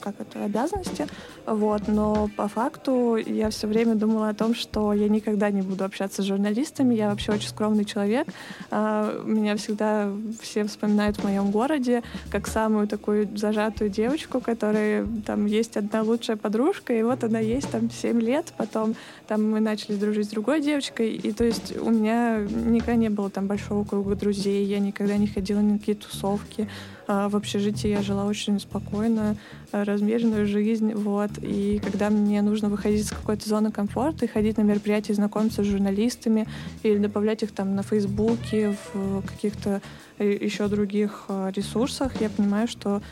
как 0.00 0.20
это, 0.20 0.44
обязанности. 0.44 1.06
Вот. 1.46 1.88
Но 1.88 2.28
по 2.36 2.48
факту 2.48 3.16
я 3.16 3.50
все 3.50 3.66
время 3.66 3.94
думала 3.94 4.28
о 4.28 4.34
том, 4.34 4.54
что 4.54 4.92
я 4.92 5.08
никогда 5.08 5.50
не 5.50 5.62
буду 5.62 5.84
общаться 5.84 6.22
с 6.22 6.24
журналистами. 6.24 6.94
Я 6.94 7.10
вообще 7.10 7.32
очень 7.32 7.48
скромный 7.48 7.84
человек. 7.84 8.28
Э, 8.70 9.22
меня 9.24 9.56
всегда 9.56 10.10
все 10.40 10.64
вспоминают 10.64 11.18
в 11.18 11.24
моем 11.24 11.50
городе 11.50 12.02
как 12.30 12.46
самую 12.46 12.88
такую 12.88 13.28
зажатую 13.36 13.90
девочку, 13.90 14.40
которая 14.40 15.06
там 15.26 15.46
есть 15.46 15.76
одна 15.76 16.02
лучшая 16.02 16.36
подружка, 16.36 16.92
и 16.92 17.02
вот 17.02 17.24
она 17.24 17.38
есть 17.38 17.70
там 17.70 17.90
7 17.90 18.20
лет, 18.20 18.52
потом 18.56 18.94
там 19.26 19.50
мы 19.50 19.60
начали 19.60 19.96
дружить 19.96 20.26
с 20.26 20.30
другой 20.30 20.60
девочкой, 20.60 21.14
и 21.14 21.31
то 21.36 21.44
есть 21.44 21.76
у 21.76 21.90
меня 21.90 22.38
никогда 22.38 22.96
не 22.96 23.08
было 23.08 23.30
там 23.30 23.46
большого 23.46 23.84
круга 23.84 24.14
друзей, 24.16 24.64
я 24.64 24.78
никогда 24.78 25.16
не 25.16 25.26
ходила 25.26 25.60
ни 25.60 25.72
на 25.72 25.78
какие 25.78 25.94
тусовки. 25.94 26.68
А 27.08 27.28
в 27.28 27.36
общежитии 27.36 27.88
я 27.88 28.02
жила 28.02 28.24
очень 28.24 28.60
спокойно, 28.60 29.36
размеренную 29.72 30.46
жизнь, 30.46 30.94
вот. 30.94 31.30
И 31.40 31.80
когда 31.84 32.10
мне 32.10 32.42
нужно 32.42 32.68
выходить 32.68 33.06
из 33.06 33.10
какой-то 33.10 33.48
зоны 33.48 33.72
комфорта 33.72 34.24
и 34.24 34.28
ходить 34.28 34.56
на 34.56 34.62
мероприятия, 34.62 35.14
знакомиться 35.14 35.62
с 35.62 35.66
журналистами 35.66 36.46
или 36.82 36.98
добавлять 36.98 37.42
их 37.42 37.52
там 37.52 37.74
на 37.74 37.82
Фейсбуке, 37.82 38.76
в 38.94 39.22
каких-то 39.22 39.82
э, 40.18 40.32
еще 40.32 40.68
других 40.68 41.24
э, 41.28 41.50
ресурсах, 41.54 42.20
я 42.20 42.30
понимаю, 42.30 42.68
что 42.68 43.02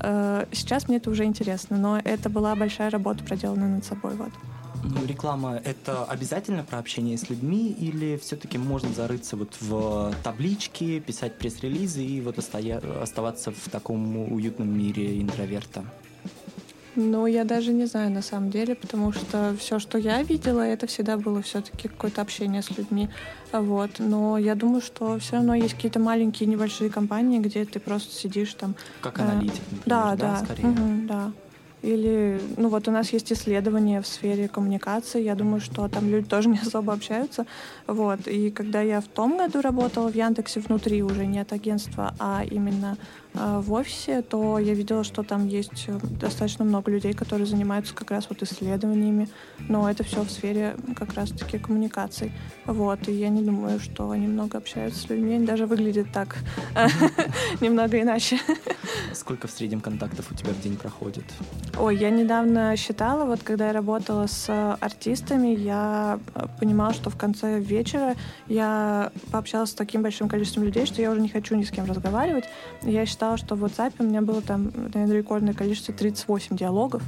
э, 0.00 0.46
сейчас 0.52 0.88
мне 0.88 0.96
это 0.96 1.10
уже 1.10 1.24
интересно, 1.24 1.76
но 1.76 2.00
это 2.02 2.28
была 2.28 2.54
большая 2.56 2.90
работа 2.90 3.22
проделана 3.24 3.68
над 3.68 3.84
собой, 3.84 4.14
вот. 4.16 4.32
Ну, 4.84 5.06
реклама— 5.06 5.60
это 5.64 6.04
обязательно 6.04 6.62
про 6.62 6.78
общение 6.78 7.16
с 7.18 7.28
людьми 7.30 7.70
или 7.70 8.16
все-таки 8.16 8.58
можно 8.58 8.92
зарыться 8.92 9.36
вот 9.36 9.56
в 9.60 10.14
таблички, 10.22 11.00
писать 11.00 11.36
пресс-релизы 11.38 12.02
и 12.02 12.20
вот 12.20 12.38
остоя... 12.38 12.80
оставаться 13.02 13.50
в 13.50 13.68
таком 13.70 14.32
уютном 14.32 14.76
мире 14.76 15.20
интроверта? 15.20 15.84
Ну, 17.00 17.26
я 17.26 17.44
даже 17.44 17.72
не 17.72 17.86
знаю 17.86 18.10
на 18.10 18.22
самом 18.22 18.50
деле, 18.50 18.74
потому 18.74 19.12
что 19.12 19.54
все, 19.58 19.78
что 19.78 19.98
я 19.98 20.20
видела, 20.24 20.62
это 20.62 20.88
всегда 20.88 21.16
было 21.16 21.42
все-таки 21.42 21.86
какое-то 21.86 22.22
общение 22.22 22.60
с 22.60 22.76
людьми. 22.76 23.08
Вот. 23.52 23.90
Но 23.98 24.36
я 24.36 24.56
думаю, 24.56 24.80
что 24.80 25.16
все 25.20 25.36
равно 25.36 25.54
есть 25.54 25.74
какие-то 25.74 26.00
маленькие 26.00 26.48
небольшие 26.48 26.90
компании, 26.90 27.38
где 27.38 27.64
ты 27.64 27.78
просто 27.78 28.12
сидишь 28.12 28.52
там. 28.54 28.74
Как 29.00 29.20
аналитик, 29.20 29.62
например, 29.70 29.82
да, 29.86 30.16
да, 30.16 30.40
да, 30.40 30.44
скорее. 30.44 30.66
Угу, 30.66 31.06
да. 31.06 31.32
Или, 31.82 32.40
ну 32.56 32.68
вот 32.68 32.88
у 32.88 32.90
нас 32.90 33.12
есть 33.12 33.32
исследования 33.32 34.00
в 34.00 34.06
сфере 34.06 34.48
коммуникации, 34.48 35.22
я 35.22 35.34
думаю, 35.34 35.60
что 35.60 35.88
там 35.88 36.08
люди 36.08 36.28
тоже 36.28 36.48
не 36.48 36.58
особо 36.58 36.92
общаются. 36.92 37.46
Вот. 37.86 38.26
И 38.26 38.50
когда 38.50 38.80
я 38.80 39.00
в 39.00 39.06
том 39.06 39.38
году 39.38 39.60
работала 39.60 40.10
в 40.10 40.14
Яндексе 40.14 40.60
внутри 40.60 41.02
уже 41.02 41.26
не 41.26 41.38
от 41.38 41.52
агентства, 41.52 42.14
а 42.18 42.42
именно 42.50 42.96
в 43.38 43.72
офисе, 43.72 44.22
то 44.22 44.58
я 44.58 44.74
видела, 44.74 45.04
что 45.04 45.22
там 45.22 45.46
есть 45.46 45.84
э, 45.86 45.98
достаточно 46.02 46.64
много 46.64 46.90
людей, 46.90 47.12
которые 47.12 47.46
занимаются 47.46 47.94
как 47.94 48.10
раз 48.10 48.26
вот 48.28 48.42
исследованиями, 48.42 49.28
но 49.68 49.88
это 49.88 50.02
все 50.02 50.22
в 50.22 50.30
сфере 50.30 50.76
как 50.96 51.14
раз-таки 51.14 51.58
коммуникаций. 51.58 52.32
Вот. 52.66 53.08
И 53.08 53.12
я 53.12 53.28
не 53.28 53.42
думаю, 53.42 53.80
что 53.80 54.10
они 54.10 54.26
много 54.26 54.58
общаются 54.58 55.00
с 55.00 55.08
людьми, 55.08 55.34
они 55.34 55.46
даже 55.46 55.66
выглядят 55.66 56.08
так 56.12 56.38
немного 57.60 58.00
иначе. 58.00 58.38
Сколько 59.12 59.46
в 59.46 59.50
среднем 59.50 59.80
контактов 59.80 60.30
у 60.30 60.34
тебя 60.34 60.50
в 60.50 60.60
день 60.60 60.76
проходит? 60.76 61.24
Ой, 61.78 61.96
я 61.96 62.10
недавно 62.10 62.76
считала, 62.76 63.24
вот 63.24 63.42
когда 63.42 63.68
я 63.68 63.72
работала 63.72 64.26
с 64.26 64.46
э, 64.48 64.76
артистами, 64.80 65.48
я 65.48 66.18
э, 66.34 66.46
понимала, 66.58 66.92
что 66.92 67.10
в 67.10 67.16
конце 67.16 67.60
вечера 67.60 68.14
я 68.48 69.12
пообщалась 69.30 69.70
с 69.70 69.74
таким 69.74 70.02
большим 70.02 70.28
количеством 70.28 70.64
людей, 70.64 70.86
что 70.86 71.00
я 71.02 71.10
уже 71.10 71.20
не 71.20 71.28
хочу 71.28 71.54
ни 71.54 71.62
с 71.62 71.70
кем 71.70 71.84
разговаривать. 71.84 72.44
Я 72.82 73.06
считала, 73.06 73.27
что 73.36 73.54
в 73.54 73.64
WhatsApp 73.64 73.94
у 73.98 74.04
меня 74.04 74.22
было 74.22 74.42
там, 74.42 74.70
наверное, 74.74 75.18
рекордное 75.18 75.54
количество 75.54 75.92
38 75.94 76.56
диалогов, 76.56 77.02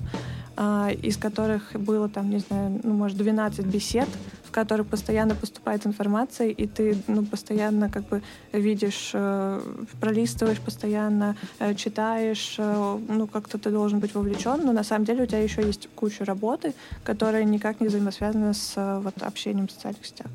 а, 0.57 0.91
из 0.91 1.17
которых 1.17 1.73
было 1.75 2.09
там, 2.09 2.31
не 2.31 2.39
знаю, 2.39 2.81
ну, 2.83 2.93
может, 2.93 3.17
12 3.17 3.65
бесед, 3.67 4.09
в 4.45 4.53
которых 4.53 4.89
постоянно 4.89 5.35
поступает 5.37 5.87
информация, 5.87 6.49
и 6.49 6.67
ты 6.67 6.97
ну, 7.07 7.25
постоянно 7.25 7.89
как 7.89 8.09
бы 8.09 8.21
видишь, 8.53 9.12
э, 9.15 9.61
пролистываешь 10.00 10.59
постоянно, 10.59 11.37
э, 11.61 11.75
читаешь, 11.77 12.57
э, 12.59 12.99
ну 13.09 13.29
как-то 13.29 13.59
ты 13.59 13.71
должен 13.71 14.00
быть 14.00 14.12
вовлечен, 14.15 14.61
но 14.65 14.73
на 14.73 14.83
самом 14.83 15.05
деле 15.05 15.23
у 15.23 15.27
тебя 15.27 15.39
еще 15.39 15.62
есть 15.62 15.89
куча 15.95 16.25
работы, 16.25 16.75
которая 17.05 17.45
никак 17.45 17.81
не 17.81 17.87
взаимосвязана 17.87 18.53
с 18.53 18.73
э, 18.77 19.00
вот, 19.05 19.23
общением 19.23 19.69
в 19.69 19.71
социальных 19.71 20.05
сетях. 20.05 20.27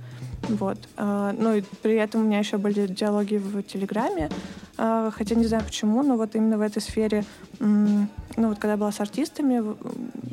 Вот. 0.50 0.78
Э, 0.98 1.34
ну 1.38 1.56
и 1.56 1.64
при 1.82 1.96
этом 1.96 2.22
у 2.22 2.24
меня 2.26 2.40
еще 2.40 2.58
были 2.58 2.88
диалоги 2.88 3.38
в 3.38 3.64
Телеграме, 3.64 4.30
э, 4.78 5.12
хотя 5.14 5.36
не 5.36 5.46
знаю 5.46 5.64
почему, 5.64 6.04
но 6.04 6.18
вот 6.18 6.36
именно 6.36 6.58
в 6.58 6.62
этой 6.62 6.82
сфере, 6.82 7.24
ну 7.60 8.08
вот 8.50 8.60
когда 8.60 8.74
я 8.74 8.78
была 8.78 8.92
с 8.92 9.00
артистами, 9.00 9.64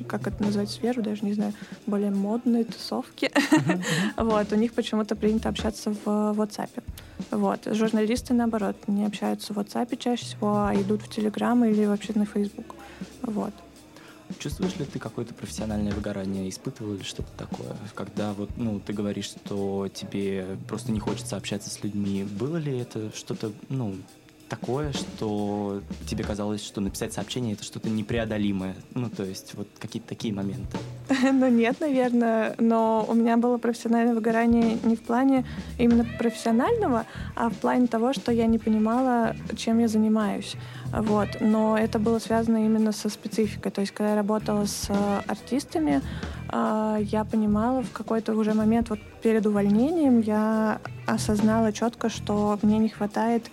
как 0.09 0.26
это 0.26 0.42
назвать 0.42 0.71
сферу, 0.71 1.02
даже 1.02 1.25
не 1.25 1.35
знаю, 1.35 1.52
более 1.87 2.11
модные 2.11 2.64
тусовки, 2.64 3.31
вот, 4.16 4.52
у 4.52 4.57
них 4.57 4.73
почему-то 4.75 5.16
принято 5.16 5.49
общаться 5.49 5.90
в 5.90 6.07
WhatsApp. 6.07 6.71
Вот. 7.31 7.61
Журналисты, 7.66 8.35
наоборот, 8.35 8.76
не 8.88 9.07
общаются 9.07 9.54
в 9.54 9.59
WhatsApp 9.59 9.97
чаще 9.97 10.25
всего, 10.25 10.64
а 10.64 10.75
идут 10.75 11.02
в 11.02 11.09
Telegram 11.09 11.71
или 11.71 11.85
вообще 11.85 12.12
на 12.14 12.26
Facebook. 12.26 12.75
Вот. 13.23 13.52
Чувствуешь 14.39 14.77
ли 14.77 14.85
ты 14.85 14.99
какое-то 14.99 15.35
профессиональное 15.35 15.93
выгорание? 15.93 16.49
Испытывал 16.49 16.95
ли 16.95 17.03
что-то 17.03 17.31
такое? 17.37 17.77
Когда 17.95 18.33
вот, 18.33 18.51
ну, 18.57 18.81
ты 18.81 18.93
говоришь, 18.93 19.27
что 19.27 19.89
тебе 19.93 20.59
просто 20.69 20.93
не 20.93 21.01
хочется 21.01 21.37
общаться 21.37 21.71
с 21.71 21.83
людьми. 21.83 22.25
Было 22.25 22.57
ли 22.57 22.79
это 22.79 23.11
что-то, 23.15 23.53
ну, 23.69 23.95
такое, 24.53 24.93
что 24.93 25.81
тебе 26.07 26.25
казалось, 26.25 26.62
что 26.62 26.83
написать 26.83 27.15
сообщение 27.15 27.55
это 27.55 27.65
что-то 27.65 27.89
непреодолимое? 27.89 28.75
Ну, 28.95 29.09
то 29.09 29.25
есть 29.25 29.55
вот 29.55 29.67
какие-то 29.79 30.09
такие 30.09 30.35
моменты. 30.35 30.77
Ну, 31.33 31.49
нет, 31.49 31.81
наверное, 31.81 32.55
но 32.59 33.07
у 33.09 33.15
меня 33.15 33.37
было 33.37 33.57
профессиональное 33.57 34.15
выгорание 34.15 34.79
не 34.85 34.97
в 34.97 35.01
плане 35.01 35.47
именно 35.79 36.05
профессионального, 36.19 37.07
а 37.35 37.49
в 37.49 37.55
плане 37.55 37.87
того, 37.87 38.12
что 38.12 38.31
я 38.31 38.47
не 38.47 38.59
понимала, 38.59 39.35
чем 39.57 39.79
я 39.79 39.89
занимаюсь. 39.89 40.55
Вот. 40.93 41.29
Но 41.41 41.77
это 41.79 41.99
было 41.99 42.19
связано 42.19 42.65
именно 42.65 42.93
со 42.93 43.09
спецификой. 43.09 43.73
То 43.73 43.81
есть, 43.81 43.93
когда 43.93 44.11
я 44.11 44.17
работала 44.17 44.67
с 44.67 44.87
э, 44.91 45.21
артистами, 45.27 46.03
э, 46.51 46.97
я 47.01 47.25
понимала 47.25 47.83
в 47.83 47.93
какой-то 47.93 48.35
уже 48.35 48.53
момент, 48.53 48.91
вот 48.91 48.99
перед 49.23 49.47
увольнением, 49.47 50.21
я 50.21 50.81
осознала 51.07 51.73
четко, 51.73 52.11
что 52.11 52.59
мне 52.63 52.79
не 52.79 52.91
хватает 52.91 53.51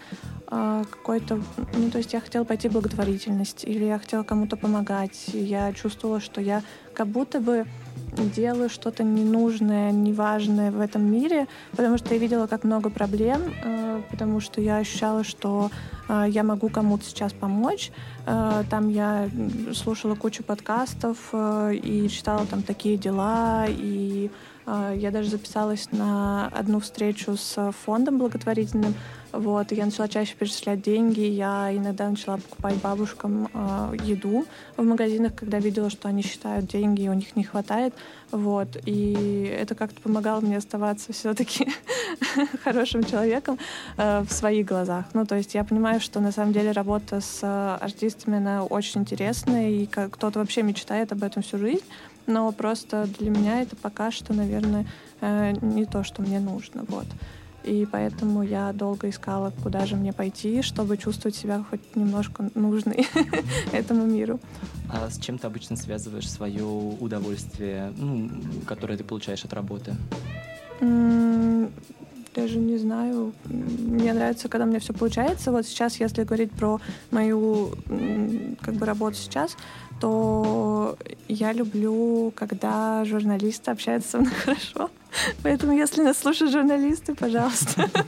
а, 0.52 0.84
какой-то, 0.84 1.40
ну, 1.74 1.92
то 1.92 2.00
есть 2.00 2.14
я 2.14 2.20
хотела 2.20 2.44
пойти 2.44 2.70
в 2.70 2.72
благотворительность, 2.74 3.64
или 3.66 3.86
я 3.86 4.00
хотела 4.00 4.24
кому-то 4.24 4.58
помогать, 4.58 5.28
я 5.34 5.72
чувствовала, 5.74 6.20
что 6.20 6.42
я 6.42 6.64
как 6.96 7.06
будто 7.08 7.40
бы 7.40 7.68
делаю 8.36 8.70
что-то 8.70 9.04
ненужное, 9.04 9.92
неважное 9.92 10.72
в 10.72 10.80
этом 10.80 11.04
мире, 11.04 11.48
потому 11.72 12.00
что 12.00 12.16
я 12.16 12.20
видела, 12.20 12.48
как 12.48 12.64
много 12.64 12.90
проблем, 12.90 13.42
э, 13.64 14.02
потому 14.10 14.40
что 14.40 14.60
я 14.60 14.78
ощущала, 14.78 15.24
что 15.24 15.70
э, 16.08 16.26
я 16.30 16.44
могу 16.44 16.70
кому-то 16.70 17.06
сейчас 17.06 17.32
помочь. 17.32 17.92
Э, 18.26 18.64
там 18.72 18.90
я 18.90 19.30
слушала 19.74 20.16
кучу 20.16 20.44
подкастов 20.44 21.32
и 21.34 22.10
читала 22.10 22.48
там 22.48 22.64
такие 22.64 22.98
дела, 22.98 23.66
и 23.68 24.32
я 24.96 25.10
даже 25.10 25.30
записалась 25.30 25.92
на 25.92 26.48
одну 26.50 26.80
встречу 26.80 27.36
с 27.38 27.72
фондом 27.84 28.20
благотворительным, 28.20 28.94
вот, 29.32 29.72
я 29.72 29.86
начала 29.86 30.08
чаще 30.08 30.36
перечислять 30.36 30.82
деньги, 30.82 31.22
я 31.22 31.70
иногда 31.76 32.10
начала 32.10 32.38
покупать 32.38 32.76
бабушкам 32.76 33.48
э, 33.54 33.96
еду 34.04 34.46
в 34.76 34.84
магазинах, 34.84 35.36
когда 35.36 35.60
видела, 35.60 35.90
что 35.90 36.08
они 36.08 36.24
считают 36.24 36.66
деньги, 36.66 37.04
и 37.04 37.10
у 37.10 37.14
них 37.14 37.36
не 37.36 37.44
хватает. 37.44 37.94
Вот, 38.32 38.78
и 38.86 39.52
это 39.56 39.76
как-то 39.76 40.02
помогало 40.02 40.42
мне 40.42 40.58
оставаться 40.58 41.14
все-таки 41.14 41.68
хорошим 42.64 43.04
человеком 43.04 43.60
э, 43.98 44.22
в 44.22 44.32
своих 44.32 44.66
глазах. 44.66 45.06
Ну, 45.14 45.26
то 45.26 45.36
есть 45.36 45.54
я 45.54 45.64
понимаю, 45.64 46.00
что 46.00 46.20
на 46.20 46.32
самом 46.32 46.54
деле 46.54 46.72
работа 46.72 47.22
с 47.22 47.40
э, 47.42 47.78
артистами, 47.80 48.38
она 48.38 48.64
очень 48.64 49.02
интересная, 49.02 49.70
и 49.70 49.86
кто-то 49.86 50.40
вообще 50.40 50.64
мечтает 50.64 51.12
об 51.12 51.24
этом 51.24 51.44
всю 51.44 51.58
жизнь, 51.58 51.86
но 52.26 52.52
просто 52.52 53.08
для 53.20 53.30
меня 53.30 53.62
это 53.62 53.76
пока 53.76 54.12
что, 54.12 54.34
наверное, 54.34 54.86
э, 55.22 55.54
не 55.62 55.86
то, 55.86 56.04
что 56.04 56.22
мне 56.22 56.40
нужно. 56.40 56.84
Вот. 56.88 57.06
И 57.64 57.88
поэтому 57.92 58.42
я 58.42 58.72
долго 58.74 59.10
искала, 59.10 59.52
куда 59.64 59.86
же 59.86 59.96
мне 59.96 60.14
пойти, 60.14 60.62
чтобы 60.62 60.98
чувствовать 60.98 61.36
себя 61.36 61.64
хоть 61.70 61.96
немножко 61.96 62.50
нужной 62.56 63.08
этому 63.72 64.06
миру. 64.06 64.40
А 64.90 65.10
с 65.10 65.20
чем 65.20 65.38
ты 65.38 65.48
обычно 65.48 65.76
связываешь 65.76 66.30
свое 66.30 66.64
удовольствие, 66.66 67.94
ну, 67.98 68.30
которое 68.66 68.98
ты 68.98 69.04
получаешь 69.04 69.44
от 69.44 69.54
работы? 69.54 69.96
Даже 72.36 72.60
не 72.60 72.78
знаю. 72.78 73.34
Мне 73.46 74.14
нравится, 74.14 74.48
когда 74.50 74.66
меня 74.66 74.80
все 74.80 74.94
получается. 74.94 75.52
Вот 75.52 75.66
сейчас, 75.66 76.00
если 76.00 76.24
говорить 76.24 76.52
про 76.52 76.80
мою 77.12 77.74
как 78.62 78.76
бы 78.76 78.86
работу 78.86 79.18
сейчас, 79.18 79.58
то 80.00 80.98
я 81.28 81.52
люблю, 81.52 82.32
когда 82.36 83.04
журналисты 83.06 83.72
общаются 83.72 84.12
со 84.12 84.18
мной 84.20 84.34
хорошо. 84.46 84.90
Поэтому, 85.44 85.74
если 85.74 86.02
нас 86.02 86.18
слушают 86.18 86.54
журналисты, 86.54 87.16
пожалуйста. 87.16 87.90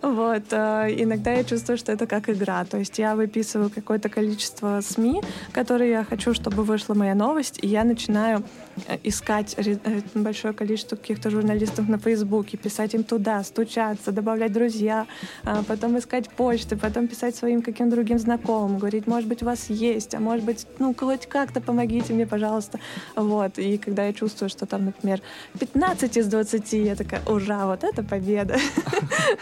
Вот. 0.00 0.44
Э, 0.52 0.86
иногда 0.96 1.32
я 1.32 1.44
чувствую, 1.44 1.76
что 1.76 1.92
это 1.92 2.06
как 2.06 2.28
игра. 2.28 2.64
То 2.64 2.78
есть 2.78 2.98
я 2.98 3.14
выписываю 3.16 3.70
какое-то 3.70 4.08
количество 4.08 4.80
СМИ, 4.80 5.22
которые 5.52 5.90
я 5.90 6.04
хочу, 6.04 6.34
чтобы 6.34 6.62
вышла 6.62 6.94
моя 6.94 7.14
новость, 7.14 7.58
и 7.62 7.66
я 7.66 7.84
начинаю 7.84 8.44
э, 8.86 8.98
искать 9.02 9.54
э, 9.58 9.76
большое 10.14 10.54
количество 10.54 10.96
каких-то 10.96 11.30
журналистов 11.30 11.88
на 11.88 11.98
Фейсбуке, 11.98 12.56
писать 12.56 12.94
им 12.94 13.02
туда, 13.02 13.42
стучаться, 13.42 14.12
добавлять 14.12 14.52
друзья, 14.52 15.06
а 15.44 15.62
потом 15.64 15.98
искать 15.98 16.30
почты, 16.30 16.76
потом 16.76 17.08
писать 17.08 17.34
своим 17.36 17.60
каким-то 17.62 17.96
другим 17.96 18.18
знакомым, 18.18 18.78
говорить, 18.78 19.06
может 19.06 19.28
быть, 19.28 19.42
у 19.42 19.46
вас 19.46 19.68
есть, 19.68 20.14
а 20.14 20.20
может 20.20 20.44
быть, 20.44 20.66
ну, 20.78 20.94
хоть 20.94 21.26
как-то 21.26 21.60
помогите 21.60 22.12
мне, 22.12 22.26
пожалуйста. 22.26 22.78
Вот. 23.16 23.58
И 23.58 23.78
когда 23.78 24.06
я 24.06 24.12
чувствую, 24.12 24.48
что 24.48 24.66
там, 24.66 24.86
например, 24.86 25.20
15 25.58 26.16
из 26.16 26.26
20, 26.26 26.72
я 26.72 26.94
такая, 26.94 27.22
ура, 27.26 27.66
вот 27.66 27.84
это 27.84 28.02
победа. 28.02 28.56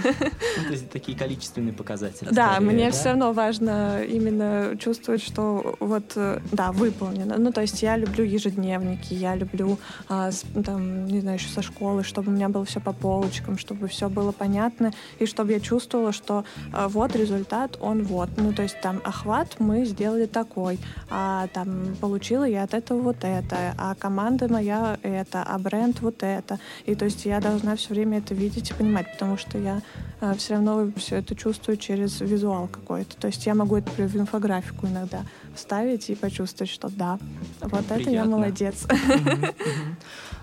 Ну, 0.02 0.64
то 0.64 0.72
есть 0.72 0.90
такие 0.90 1.16
количественные 1.16 1.72
показатели. 1.72 2.28
Да, 2.30 2.60
мне 2.60 2.90
все 2.90 3.10
равно 3.10 3.32
важно 3.32 4.02
именно 4.02 4.76
чувствовать, 4.78 5.22
что 5.22 5.76
вот, 5.80 6.12
э, 6.16 6.40
да, 6.52 6.72
выполнено. 6.72 7.36
Ну, 7.38 7.52
то 7.52 7.60
есть 7.60 7.82
я 7.82 7.96
люблю 7.96 8.24
ежедневники, 8.24 9.14
я 9.14 9.36
люблю, 9.36 9.78
а, 10.08 10.30
там, 10.64 11.06
не 11.06 11.20
знаю, 11.20 11.38
еще 11.38 11.48
со 11.48 11.62
школы, 11.62 12.04
чтобы 12.04 12.30
у 12.30 12.34
меня 12.34 12.48
было 12.48 12.64
все 12.64 12.80
по 12.80 12.92
полочкам, 12.92 13.58
чтобы 13.58 13.88
все 13.88 14.08
было 14.08 14.32
понятно, 14.32 14.92
и 15.18 15.26
чтобы 15.26 15.52
я 15.52 15.60
чувствовала, 15.60 16.12
что 16.12 16.44
а, 16.72 16.88
вот 16.88 17.14
результат, 17.16 17.76
он 17.80 18.04
вот. 18.04 18.30
Ну, 18.36 18.52
то 18.52 18.62
есть 18.62 18.80
там 18.80 19.00
охват 19.04 19.56
мы 19.58 19.84
сделали 19.84 20.26
такой, 20.26 20.78
а 21.10 21.48
там 21.52 21.96
получила 22.00 22.44
я 22.44 22.62
от 22.62 22.74
этого 22.74 23.00
вот 23.00 23.18
это, 23.22 23.74
а 23.78 23.94
команда 23.94 24.48
моя 24.48 24.98
это, 25.02 25.42
а 25.42 25.58
бренд 25.58 26.00
вот 26.06 26.22
это. 26.22 26.58
И 26.84 26.94
то 26.94 27.04
есть 27.04 27.24
я 27.26 27.40
должна 27.40 27.76
все 27.76 27.90
время 27.90 28.18
это 28.18 28.34
видеть 28.34 28.70
и 28.70 28.74
понимать, 28.74 29.12
потому 29.12 29.36
что 29.36 29.58
я 29.58 29.82
а, 30.20 30.34
все 30.34 30.54
равно 30.54 30.90
все 30.96 31.16
это 31.16 31.34
чувствую 31.34 31.76
через 31.76 32.20
визуал 32.20 32.68
какой-то. 32.68 33.16
То 33.16 33.26
есть 33.26 33.46
я 33.46 33.54
могу 33.54 33.76
это 33.76 33.90
в 33.90 34.16
инфографику 34.16 34.86
иногда 34.86 35.22
вставить 35.54 36.10
и 36.10 36.14
почувствовать, 36.14 36.70
что 36.70 36.88
да, 36.88 37.18
вот 37.60 37.84
Приятно. 37.86 37.94
это 37.94 38.10
я 38.10 38.24
молодец. 38.24 38.86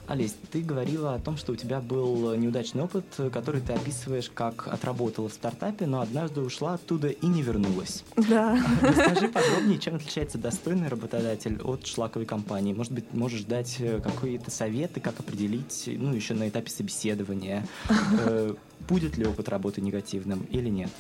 Олесь, 0.08 0.36
ты 0.52 0.62
говорила 0.62 1.16
о 1.16 1.20
том, 1.20 1.38
что 1.38 1.54
у 1.54 1.56
тебя 1.56 1.80
был 1.80 2.36
неудачный 2.36 2.84
опыт, 2.84 3.06
который 3.32 3.62
ты 3.62 3.74
описываешь 3.74 4.30
как 4.34 4.68
отработала 4.68 5.30
в 5.30 5.34
стартапе, 5.34 5.86
но 5.86 6.02
однажды 6.02 6.42
ушла 6.42 6.74
оттуда 6.74 7.08
и 7.08 7.26
не 7.26 7.42
вернулась. 7.42 8.04
Да. 8.18 8.62
Расскажи 8.82 9.30
подробнее, 9.30 9.80
чем 9.80 9.96
отличается 9.96 10.38
достойный 10.38 10.90
работодатель 10.90 11.62
от 11.62 11.88
шлаковой 11.88 12.26
компании. 12.26 12.74
Может 12.74 12.92
быть, 12.92 13.14
можешь 13.14 13.44
дать 13.44 13.78
э, 13.80 14.02
какие-то 14.02 14.52
советы, 14.52 15.00
как 15.00 15.20
определить, 15.20 15.86
ну, 15.88 16.14
еще 16.14 16.34
на 16.34 16.50
этапе 16.50 16.70
собеседования, 16.70 17.66
э, 17.90 18.56
будет 18.88 19.18
ли 19.18 19.26
опыт 19.26 19.48
работы 19.48 19.80
негативным 19.80 20.44
или 20.52 20.70
нет? 20.70 20.92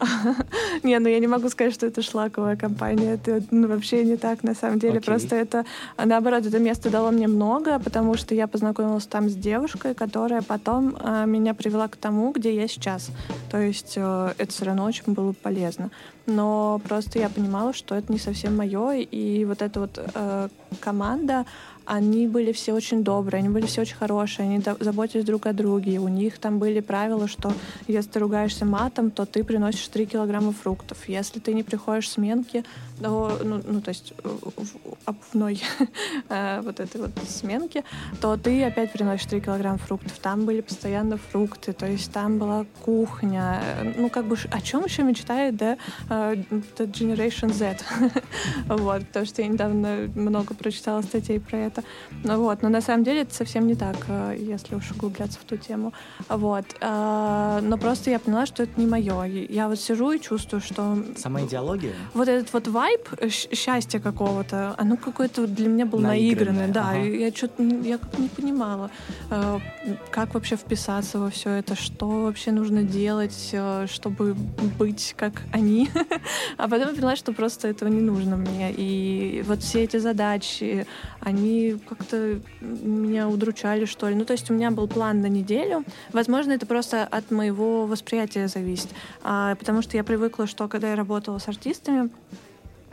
Не, 0.82 0.98
ну 0.98 1.08
я 1.08 1.18
не 1.18 1.26
могу 1.26 1.48
сказать, 1.48 1.74
что 1.74 1.86
это 1.86 2.02
шлаковая 2.02 2.56
компания. 2.56 3.14
Это 3.14 3.42
ну, 3.50 3.68
вообще 3.68 4.04
не 4.04 4.16
так 4.16 4.42
на 4.42 4.54
самом 4.54 4.78
деле. 4.78 4.98
Okay. 4.98 5.04
Просто 5.04 5.36
это, 5.36 5.64
наоборот, 6.02 6.46
это 6.46 6.58
место 6.58 6.90
дало 6.90 7.10
мне 7.10 7.28
много, 7.28 7.78
потому 7.78 8.16
что 8.16 8.34
я 8.34 8.46
познакомилась 8.46 9.06
там 9.06 9.28
с 9.28 9.34
девушкой, 9.34 9.94
которая 9.94 10.42
потом 10.42 10.96
э, 10.98 11.24
меня 11.26 11.54
привела 11.54 11.88
к 11.88 11.96
тому, 11.96 12.32
где 12.32 12.54
я 12.54 12.68
сейчас. 12.68 13.10
То 13.50 13.58
есть 13.58 13.94
э, 13.96 14.32
это 14.38 14.50
все 14.50 14.64
равно 14.64 14.84
очень 14.84 15.12
было 15.12 15.32
полезно. 15.32 15.90
Но 16.26 16.80
просто 16.86 17.18
я 17.18 17.28
понимала, 17.28 17.72
что 17.72 17.94
это 17.94 18.12
не 18.12 18.18
совсем 18.18 18.56
мое, 18.56 18.92
и 18.92 19.44
вот 19.44 19.62
эта 19.62 19.80
вот 19.80 19.98
э, 19.98 20.48
команда, 20.80 21.44
они 21.86 22.26
были 22.26 22.52
все 22.52 22.72
очень 22.72 23.02
добрые, 23.02 23.40
они 23.40 23.48
были 23.48 23.66
все 23.66 23.82
очень 23.82 23.96
хорошие, 23.96 24.46
они 24.46 24.62
заботились 24.80 25.24
друг 25.24 25.46
о 25.46 25.52
друге. 25.52 25.98
У 25.98 26.08
них 26.08 26.38
там 26.38 26.58
были 26.58 26.80
правила, 26.80 27.28
что 27.28 27.52
если 27.88 28.10
ты 28.10 28.18
ругаешься 28.20 28.64
матом, 28.64 29.10
то 29.10 29.26
ты 29.26 29.44
приносишь 29.44 29.88
3 29.88 30.06
килограмма 30.06 30.52
фруктов. 30.52 31.08
Если 31.08 31.40
ты 31.40 31.54
не 31.54 31.62
приходишь 31.62 32.10
сменки, 32.10 32.64
то, 33.00 33.38
ну, 33.42 33.60
ну, 33.66 33.80
то 33.80 33.88
есть 33.90 34.12
в 34.22 34.96
обувной 35.06 35.62
э, 36.28 36.60
вот 36.60 36.80
этой 36.80 37.00
вот 37.00 37.10
сменки, 37.28 37.84
то 38.20 38.36
ты 38.36 38.62
опять 38.64 38.92
приносишь 38.92 39.26
3 39.26 39.40
килограмма 39.40 39.78
фруктов. 39.78 40.18
Там 40.18 40.44
были 40.44 40.60
постоянно 40.60 41.16
фрукты, 41.16 41.72
то 41.72 41.86
есть 41.86 42.12
там 42.12 42.38
была 42.38 42.66
кухня. 42.84 43.60
Ну, 43.96 44.10
как 44.10 44.26
бы, 44.26 44.36
о 44.50 44.60
чем 44.60 44.84
еще 44.84 45.02
мечтает, 45.02 45.56
да, 45.56 45.78
э, 46.08 46.34
Generation 46.78 47.52
Z? 47.52 47.78
вот, 48.66 49.06
потому 49.06 49.26
что 49.26 49.42
я 49.42 49.48
недавно 49.48 50.10
много 50.14 50.54
прочитала 50.54 51.02
статей 51.02 51.40
про 51.40 51.58
это. 51.58 51.69
Ну, 52.24 52.38
вот, 52.38 52.62
но 52.62 52.68
на 52.68 52.80
самом 52.80 53.04
деле 53.04 53.22
это 53.22 53.34
совсем 53.34 53.66
не 53.66 53.74
так, 53.74 53.96
э, 54.08 54.36
если 54.38 54.74
уж 54.74 54.90
углубляться 54.90 55.38
в 55.38 55.44
ту 55.44 55.56
тему. 55.56 55.92
Вот. 56.28 56.64
Но 56.80 57.78
просто 57.80 58.10
я 58.10 58.18
поняла, 58.18 58.46
что 58.46 58.62
это 58.62 58.80
не 58.80 58.86
мое. 58.86 59.24
Я 59.24 59.68
вот 59.68 59.78
сижу 59.78 60.12
и 60.12 60.20
чувствую, 60.20 60.60
что... 60.60 60.98
Сама 61.16 61.42
идеология? 61.42 61.92
Вот 62.14 62.28
этот 62.28 62.52
вот 62.52 62.68
вайб 62.68 63.08
э, 63.18 63.28
счастья 63.28 64.00
какого-то, 64.00 64.74
оно 64.78 64.96
какое-то 64.96 65.46
для 65.46 65.68
меня 65.68 65.86
было 65.86 66.00
наигранное. 66.00 66.66
наигранное 66.66 66.72
да, 66.72 66.90
ага. 66.90 66.98
я 66.98 67.30
что-то 67.30 67.62
я 67.62 67.98
как 67.98 68.18
не 68.18 68.28
понимала, 68.28 68.90
э, 69.30 69.58
как 70.10 70.34
вообще 70.34 70.56
вписаться 70.56 71.18
во 71.18 71.30
все 71.30 71.50
это, 71.50 71.74
что 71.74 72.08
вообще 72.08 72.52
нужно 72.52 72.82
делать, 72.82 73.50
э, 73.52 73.86
чтобы 73.88 74.34
быть 74.78 75.14
как 75.16 75.42
они. 75.52 75.88
а 76.56 76.68
потом 76.68 76.88
я 76.88 76.94
поняла, 76.94 77.16
что 77.16 77.32
просто 77.32 77.68
этого 77.68 77.88
не 77.88 78.00
нужно 78.00 78.36
мне. 78.36 78.72
И 78.72 79.42
вот 79.46 79.62
все 79.62 79.84
эти 79.84 79.98
задачи, 79.98 80.86
они 81.20 81.59
как-то 81.88 82.40
меня 82.60 83.28
удручали, 83.28 83.84
что 83.84 84.08
ли. 84.08 84.14
Ну, 84.14 84.24
то 84.24 84.32
есть 84.32 84.50
у 84.50 84.54
меня 84.54 84.70
был 84.70 84.88
план 84.88 85.20
на 85.20 85.26
неделю. 85.26 85.84
Возможно, 86.12 86.52
это 86.52 86.66
просто 86.66 87.04
от 87.04 87.30
моего 87.30 87.86
восприятия 87.86 88.48
зависит. 88.48 88.88
А, 89.22 89.54
потому 89.56 89.82
что 89.82 89.96
я 89.96 90.04
привыкла, 90.04 90.46
что 90.46 90.68
когда 90.68 90.90
я 90.90 90.96
работала 90.96 91.38
с 91.38 91.48
артистами, 91.48 92.10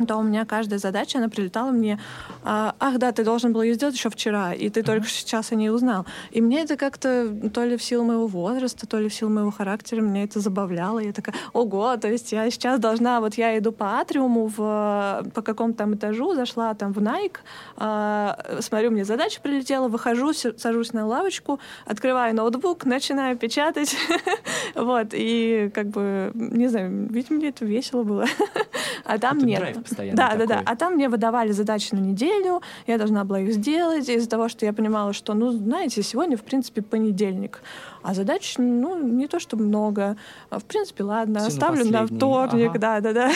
то 0.05 0.17
у 0.17 0.23
меня 0.23 0.45
каждая 0.45 0.79
задача, 0.79 1.17
она 1.17 1.29
прилетала 1.29 1.71
мне, 1.71 1.99
а, 2.43 2.75
ах 2.79 2.97
да, 2.99 3.11
ты 3.11 3.23
должен 3.23 3.53
был 3.53 3.61
ее 3.61 3.73
сделать 3.73 3.95
еще 3.95 4.09
вчера, 4.09 4.53
и 4.53 4.69
ты 4.69 4.81
uh-huh. 4.81 4.85
только 4.85 5.07
сейчас 5.07 5.51
о 5.51 5.55
ней 5.55 5.69
узнал. 5.69 6.05
И 6.31 6.41
мне 6.41 6.61
это 6.61 6.77
как-то 6.77 7.33
то 7.53 7.63
ли 7.63 7.77
в 7.77 7.83
силу 7.83 8.03
моего 8.03 8.27
возраста, 8.27 8.87
то 8.87 8.99
ли 8.99 9.09
в 9.09 9.13
силу 9.13 9.31
моего 9.31 9.51
характера, 9.51 10.01
меня 10.01 10.23
это 10.23 10.39
забавляло. 10.39 10.99
Я 10.99 11.13
такая, 11.13 11.35
ого, 11.53 11.97
то 11.97 12.07
есть 12.07 12.31
я 12.31 12.49
сейчас 12.51 12.79
должна, 12.79 13.19
вот 13.21 13.35
я 13.35 13.57
иду 13.57 13.71
по 13.71 13.99
атриуму 13.99 14.47
в, 14.47 15.25
по 15.33 15.41
какому-то 15.41 15.77
там 15.79 15.95
этажу, 15.95 16.35
зашла 16.35 16.73
там 16.73 16.93
в 16.93 16.99
Nike, 16.99 17.37
а, 17.77 18.37
смотрю, 18.59 18.91
мне 18.91 19.05
задача 19.05 19.39
прилетела, 19.41 19.87
выхожу, 19.87 20.33
сажусь 20.33 20.93
на 20.93 21.07
лавочку, 21.07 21.59
открываю 21.85 22.35
ноутбук, 22.35 22.85
начинаю 22.85 23.37
печатать, 23.37 23.95
вот, 24.75 25.07
и 25.13 25.71
как 25.73 25.87
бы, 25.87 26.31
не 26.33 26.67
знаю, 26.67 27.07
ведь 27.09 27.29
мне 27.29 27.49
это 27.49 27.65
весело 27.65 28.03
было, 28.03 28.25
а 29.05 29.17
там 29.17 29.39
нет 29.39 29.86
постоянно. 29.87 30.17
Да, 30.17 30.29
такой. 30.29 30.47
да, 30.47 30.55
да. 30.55 30.63
А 30.65 30.75
там 30.75 30.93
мне 30.93 31.09
выдавали 31.09 31.51
задачи 31.51 31.93
на 31.93 31.99
неделю, 31.99 32.61
я 32.85 32.97
должна 32.97 33.23
была 33.23 33.39
их 33.39 33.53
сделать 33.53 34.09
из-за 34.09 34.29
того, 34.29 34.49
что 34.49 34.65
я 34.65 34.73
понимала, 34.73 35.13
что, 35.13 35.33
ну, 35.33 35.51
знаете, 35.51 36.03
сегодня, 36.03 36.37
в 36.37 36.43
принципе, 36.43 36.81
понедельник, 36.81 37.61
а 38.01 38.13
задач, 38.13 38.55
ну, 38.57 39.01
не 39.01 39.27
то, 39.27 39.39
что 39.39 39.57
много. 39.57 40.17
В 40.49 40.63
принципе, 40.63 41.03
ладно, 41.03 41.39
Все 41.39 41.49
оставлю 41.49 41.85
на, 41.85 42.01
на 42.01 42.07
вторник, 42.07 42.69
ага. 42.71 42.79
да, 42.79 42.99
да, 43.01 43.13
да. 43.13 43.31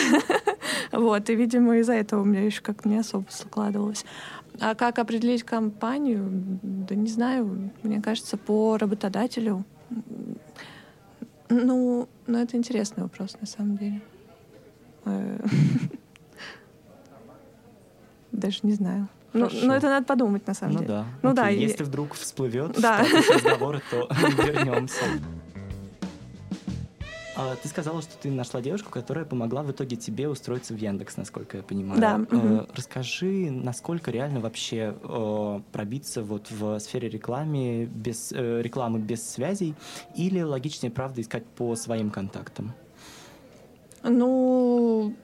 вот, 0.92 1.28
и, 1.30 1.34
видимо, 1.34 1.76
из-за 1.78 1.94
этого 1.94 2.22
у 2.22 2.24
меня 2.24 2.44
еще 2.44 2.62
как-то 2.62 2.88
не 2.88 2.98
особо 2.98 3.26
складывалось. 3.28 4.04
А 4.60 4.74
как 4.74 4.98
определить 4.98 5.42
компанию? 5.42 6.28
Да 6.62 6.94
не 6.94 7.08
знаю. 7.08 7.70
Мне 7.82 8.00
кажется, 8.00 8.36
по 8.36 8.76
работодателю. 8.78 9.64
Ну, 11.48 12.08
ну 12.26 12.38
это 12.38 12.56
интересный 12.56 13.02
вопрос, 13.02 13.36
на 13.40 13.46
самом 13.46 13.76
деле. 13.76 14.00
Э, 18.32 18.36
Даже 18.36 18.60
не 18.62 18.72
знаю. 18.72 19.08
Ну, 19.32 19.48
ну, 19.50 19.72
это 19.72 19.86
надо 19.86 20.04
подумать, 20.04 20.46
на 20.46 20.54
самом 20.54 20.74
ну, 20.74 20.78
деле. 20.80 20.88
Да. 20.88 21.06
Ну 21.22 21.30
Окей, 21.30 21.42
да. 21.42 21.48
Если 21.48 21.82
и... 21.82 21.86
вдруг 21.86 22.14
всплывет 22.14 22.78
да. 22.80 23.04
разговора, 23.34 23.80
то 23.90 24.08
вернемся. 24.44 25.04
А, 27.34 27.56
ты 27.56 27.66
сказала, 27.68 28.02
что 28.02 28.12
ты 28.18 28.30
нашла 28.30 28.60
девушку, 28.60 28.90
которая 28.90 29.24
помогла 29.24 29.62
в 29.62 29.70
итоге 29.70 29.96
тебе 29.96 30.28
устроиться 30.28 30.74
в 30.74 30.76
Яндекс, 30.76 31.16
насколько 31.16 31.56
я 31.56 31.62
понимаю. 31.62 31.98
Да. 31.98 32.20
А, 32.30 32.66
расскажи, 32.74 33.50
насколько 33.50 34.10
реально 34.10 34.40
вообще 34.40 34.94
а, 35.02 35.62
пробиться 35.72 36.22
вот 36.22 36.50
в 36.50 36.78
сфере 36.78 37.08
рекламы 37.08 37.86
без 37.86 38.32
э, 38.32 38.60
рекламы 38.60 38.98
без 38.98 39.28
связей, 39.28 39.74
или 40.14 40.42
логичнее, 40.42 40.92
правда, 40.92 41.22
искать 41.22 41.46
по 41.46 41.74
своим 41.74 42.10
контактам? 42.10 42.72
Ну, 44.02 45.14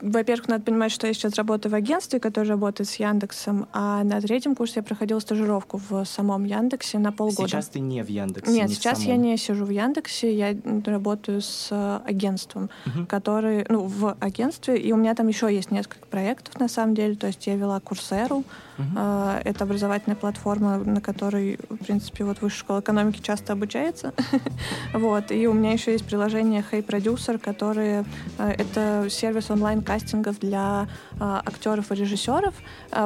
во-первых, 0.00 0.48
надо 0.48 0.64
понимать, 0.64 0.92
что 0.92 1.06
я 1.06 1.12
сейчас 1.12 1.34
работаю 1.34 1.72
в 1.72 1.74
агентстве, 1.74 2.20
которое 2.20 2.50
работает 2.50 2.88
с 2.88 2.96
Яндексом, 2.96 3.66
а 3.72 4.04
на 4.04 4.20
третьем 4.20 4.54
курсе 4.54 4.74
я 4.76 4.82
проходила 4.82 5.18
стажировку 5.18 5.80
в 5.88 6.04
самом 6.04 6.44
Яндексе 6.44 6.98
на 6.98 7.12
полгода. 7.12 7.48
Сейчас 7.48 7.68
ты 7.68 7.80
не 7.80 8.02
в 8.02 8.08
Яндексе? 8.08 8.52
Нет, 8.52 8.68
не 8.68 8.74
сейчас 8.74 9.02
я 9.02 9.16
не 9.16 9.36
сижу 9.36 9.64
в 9.64 9.70
Яндексе, 9.70 10.34
я 10.34 10.56
работаю 10.84 11.40
с 11.40 12.00
агентством, 12.04 12.70
угу. 12.86 13.06
который, 13.06 13.66
ну, 13.68 13.80
в 13.86 14.16
агентстве, 14.20 14.78
и 14.78 14.92
у 14.92 14.96
меня 14.96 15.14
там 15.14 15.28
еще 15.28 15.52
есть 15.52 15.70
несколько 15.70 16.06
проектов, 16.06 16.58
на 16.60 16.68
самом 16.68 16.94
деле, 16.94 17.16
то 17.16 17.26
есть 17.26 17.46
я 17.46 17.56
вела 17.56 17.80
Курсеру, 17.80 18.44
Uh-huh. 18.78 19.40
Это 19.44 19.64
образовательная 19.64 20.16
платформа, 20.16 20.78
на 20.78 21.00
которой, 21.00 21.58
в 21.68 21.84
принципе, 21.84 22.24
вот 22.24 22.40
высшая 22.40 22.58
школа 22.58 22.80
экономики 22.80 23.20
часто 23.22 23.52
обучается. 23.52 24.12
вот. 24.92 25.30
И 25.30 25.46
у 25.46 25.52
меня 25.52 25.72
еще 25.72 25.92
есть 25.92 26.04
приложение 26.04 26.64
Hey 26.70 26.84
Producer, 26.84 27.38
которое 27.38 28.04
это 28.38 29.06
сервис 29.10 29.50
онлайн-кастингов 29.50 30.38
для 30.38 30.88
актеров 31.18 31.92
и 31.92 31.94
режиссеров. 31.94 32.54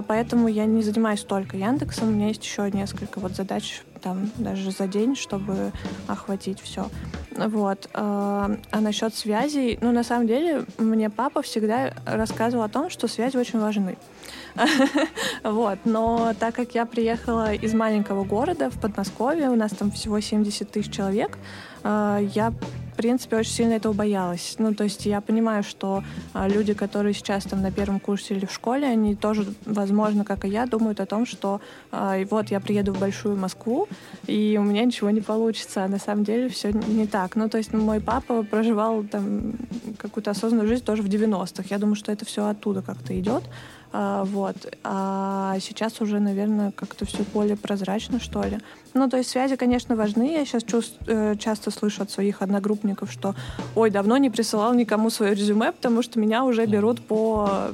Поэтому 0.09 0.49
я 0.49 0.67
не 0.67 0.83
занимаюсь 0.83 1.23
только 1.23 1.57
Яндексом. 1.57 2.09
У 2.09 2.13
меня 2.13 2.29
есть 2.29 2.45
еще 2.45 2.71
несколько 2.71 3.21
вот 3.21 3.33
задач 3.33 3.83
там 4.03 4.31
даже 4.39 4.71
за 4.71 4.87
день, 4.87 5.15
чтобы 5.15 5.73
охватить 6.07 6.61
все. 6.61 6.89
Вот. 7.37 7.89
А 7.93 8.51
насчет 8.73 9.15
связей, 9.15 9.79
ну, 9.81 9.93
на 9.93 10.03
самом 10.03 10.27
деле, 10.27 10.65
мне 10.79 11.11
папа 11.11 11.43
всегда 11.43 11.93
рассказывал 12.07 12.65
о 12.65 12.69
том, 12.69 12.91
что 12.91 13.09
связи 13.09 13.37
очень 13.37 13.61
важны. 13.61 13.97
Вот. 15.43 15.79
Но 15.85 16.33
так 16.39 16.55
как 16.55 16.75
я 16.75 16.87
приехала 16.87 17.53
из 17.55 17.75
маленького 17.75 18.25
города 18.25 18.71
в 18.71 18.81
Подмосковье, 18.81 19.51
у 19.51 19.57
нас 19.57 19.73
там 19.73 19.91
всего 19.91 20.21
70 20.21 20.71
тысяч 20.71 20.93
человек, 20.93 21.39
а, 21.83 22.19
я 22.19 22.53
принципе, 23.01 23.37
очень 23.37 23.53
сильно 23.53 23.73
этого 23.73 23.95
боялась. 23.95 24.57
Ну, 24.59 24.75
то 24.75 24.85
есть 24.85 25.07
я 25.07 25.23
понимаю, 25.23 25.63
что 25.63 26.05
а, 26.35 26.49
люди, 26.49 26.75
которые 26.75 27.15
сейчас 27.15 27.45
там 27.45 27.63
на 27.63 27.73
первом 27.73 27.99
курсе 27.99 28.35
или 28.35 28.45
в 28.45 28.53
школе, 28.53 28.87
они 28.87 29.17
тоже, 29.17 29.47
возможно, 29.65 30.23
как 30.23 30.45
и 30.45 30.49
я, 30.49 30.67
думают 30.67 31.01
о 31.01 31.07
том, 31.07 31.25
что 31.25 31.63
а, 31.91 32.23
вот 32.29 32.51
я 32.51 32.61
приеду 32.61 32.93
в 32.93 32.99
большую 32.99 33.39
Москву, 33.39 33.89
и 34.27 34.59
у 34.61 34.65
меня 34.65 34.85
ничего 34.85 35.09
не 35.09 35.23
получится. 35.23 35.85
А 35.85 35.89
на 35.89 35.99
самом 35.99 36.25
деле 36.25 36.51
все 36.51 36.73
не 36.73 37.07
так. 37.07 37.37
Ну, 37.37 37.49
то 37.49 37.57
есть 37.57 37.73
мой 37.73 38.03
папа 38.03 38.43
проживал 38.43 39.03
там 39.05 39.55
какую-то 39.97 40.33
осознанную 40.33 40.69
жизнь 40.69 40.85
тоже 40.85 41.01
в 41.03 41.07
90-х. 41.07 41.65
Я 41.71 41.79
думаю, 41.79 41.97
что 41.97 42.13
это 42.13 42.27
все 42.27 42.47
оттуда 42.47 42.83
как-то 42.83 43.19
идет. 43.19 43.45
А, 43.93 44.25
вот. 44.25 44.57
А 44.85 45.57
сейчас 45.61 46.01
уже, 46.01 46.21
наверное, 46.21 46.73
как-то 46.73 47.05
все 47.05 47.25
более 47.33 47.57
прозрачно, 47.57 48.21
что 48.21 48.43
ли. 48.43 48.59
Ну, 48.95 49.09
то 49.09 49.19
есть 49.19 49.31
связи, 49.31 49.57
конечно, 49.57 49.95
важны. 49.95 50.33
Я 50.33 50.45
сейчас 50.45 50.65
чувств, 50.65 50.97
э, 51.07 51.37
часто 51.39 51.71
слышу 51.71 52.03
от 52.03 52.11
своих 52.11 52.43
одногруппников, 52.43 53.13
что 53.13 53.35
«Ой, 53.77 53.91
давно 53.91 54.17
не 54.17 54.31
присылал 54.31 54.75
никому 54.75 55.11
свое 55.11 55.35
резюме, 55.35 55.73
потому 55.73 56.03
что 56.03 56.19
меня 56.19 56.45
уже 56.45 56.67
берут 56.67 57.01
по, 57.01 57.71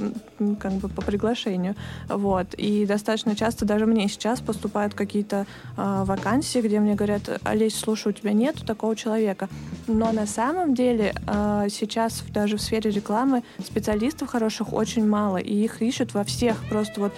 как 0.61 0.73
бы, 0.73 0.89
по 0.89 1.03
приглашению». 1.03 1.75
Вот. 2.09 2.55
И 2.55 2.85
достаточно 2.85 3.35
часто 3.35 3.65
даже 3.65 3.87
мне 3.87 4.09
сейчас 4.09 4.41
поступают 4.41 4.95
какие-то 4.95 5.47
э, 5.77 6.03
вакансии, 6.05 6.59
где 6.59 6.81
мне 6.81 6.95
говорят 6.95 7.41
«Олесь, 7.45 7.79
слушай, 7.79 8.09
у 8.09 8.13
тебя 8.13 8.33
нету 8.33 8.67
такого 8.67 8.95
человека». 8.95 9.49
Но 9.87 10.13
на 10.13 10.27
самом 10.27 10.75
деле 10.75 11.15
э, 11.27 11.69
сейчас 11.71 12.23
даже 12.29 12.59
в 12.59 12.63
сфере 12.63 12.91
рекламы 12.91 13.43
специалистов 13.65 14.29
хороших 14.29 14.75
очень 14.75 15.07
мало, 15.09 15.39
и 15.39 15.55
их 15.65 15.81
ищут 15.81 16.13
во 16.13 16.25
всех 16.25 16.57
просто 16.69 17.01
вот 17.01 17.13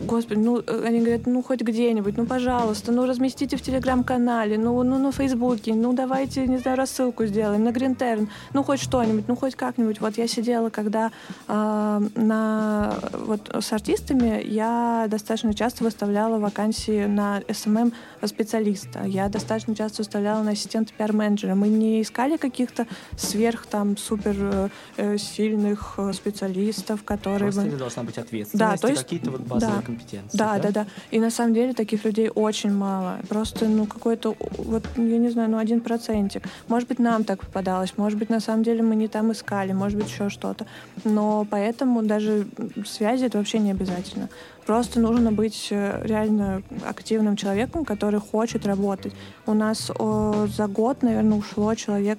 Господи, 0.00 0.38
ну, 0.38 0.62
э, 0.64 0.84
они 0.86 1.00
говорят, 1.00 1.26
ну, 1.26 1.42
хоть 1.42 1.60
где-нибудь, 1.60 2.16
ну, 2.16 2.24
пожалуйста, 2.24 2.92
ну, 2.92 3.06
разместите 3.06 3.56
в 3.56 3.62
Телеграм-канале, 3.62 4.56
ну, 4.56 4.82
ну, 4.84 4.98
на 4.98 5.10
Фейсбуке, 5.10 5.74
ну, 5.74 5.92
давайте, 5.92 6.46
не 6.46 6.58
знаю, 6.58 6.76
рассылку 6.76 7.26
сделаем, 7.26 7.64
на 7.64 7.72
Гринтерн, 7.72 8.28
ну, 8.52 8.62
хоть 8.62 8.80
что-нибудь, 8.80 9.24
ну, 9.26 9.34
хоть 9.34 9.56
как-нибудь. 9.56 10.00
Вот 10.00 10.16
я 10.16 10.28
сидела, 10.28 10.70
когда 10.70 11.10
э, 11.48 12.00
на, 12.14 12.94
вот, 13.12 13.50
с 13.52 13.72
артистами 13.72 14.40
я 14.44 15.06
достаточно 15.08 15.52
часто 15.52 15.82
выставляла 15.82 16.38
вакансии 16.38 17.06
на 17.06 17.40
SMM 17.48 17.92
специалиста, 18.24 19.02
я 19.04 19.28
достаточно 19.28 19.74
часто 19.74 20.02
выставляла 20.02 20.42
на 20.42 20.52
ассистента 20.52 20.92
пиар-менеджера. 20.96 21.54
Мы 21.54 21.68
не 21.68 22.02
искали 22.02 22.36
каких-то 22.36 22.86
сверх, 23.16 23.66
там, 23.66 23.96
супер 23.96 24.36
э, 24.38 24.68
э 24.96 25.18
сильных 25.18 25.94
э, 25.98 26.12
специалистов, 26.12 27.02
которые... 27.02 27.52
Просто 27.52 27.70
бы... 27.70 27.76
должна 27.76 28.02
быть 28.04 28.18
ответственность, 28.18 28.72
да, 28.72 28.76
то 28.76 28.88
есть, 28.88 29.02
какие-то 29.02 29.32
вот 29.32 29.40
базовые 29.40 29.80
да, 29.80 29.87
компетенции. 29.88 30.38
Да, 30.38 30.58
да, 30.58 30.62
да, 30.62 30.70
да. 30.70 30.86
И 31.10 31.20
на 31.20 31.30
самом 31.30 31.54
деле 31.54 31.72
таких 31.72 32.04
людей 32.04 32.30
очень 32.34 32.72
мало. 32.72 33.18
Просто, 33.28 33.68
ну, 33.68 33.86
какой-то, 33.86 34.36
вот, 34.58 34.84
я 34.96 35.18
не 35.18 35.30
знаю, 35.30 35.50
ну, 35.50 35.58
один 35.58 35.80
процентик. 35.80 36.42
Может 36.68 36.88
быть, 36.88 36.98
нам 36.98 37.24
так 37.24 37.40
попадалось, 37.40 37.94
может 37.96 38.18
быть, 38.18 38.30
на 38.30 38.40
самом 38.40 38.62
деле 38.62 38.82
мы 38.82 38.96
не 38.96 39.08
там 39.08 39.32
искали, 39.32 39.72
может 39.72 39.98
быть, 39.98 40.10
еще 40.10 40.28
что-то. 40.28 40.66
Но 41.04 41.46
поэтому 41.50 42.02
даже 42.02 42.46
связи 42.86 43.26
это 43.26 43.38
вообще 43.38 43.58
не 43.58 43.70
обязательно. 43.70 44.28
Просто 44.66 45.00
нужно 45.00 45.32
быть 45.32 45.68
э, 45.70 46.02
реально 46.04 46.62
активным 46.86 47.36
человеком, 47.36 47.86
который 47.86 48.20
хочет 48.20 48.66
работать. 48.66 49.14
У 49.46 49.54
нас 49.54 49.90
о, 49.98 50.46
за 50.46 50.66
год, 50.66 51.02
наверное, 51.02 51.38
ушло 51.38 51.74
человек 51.74 52.18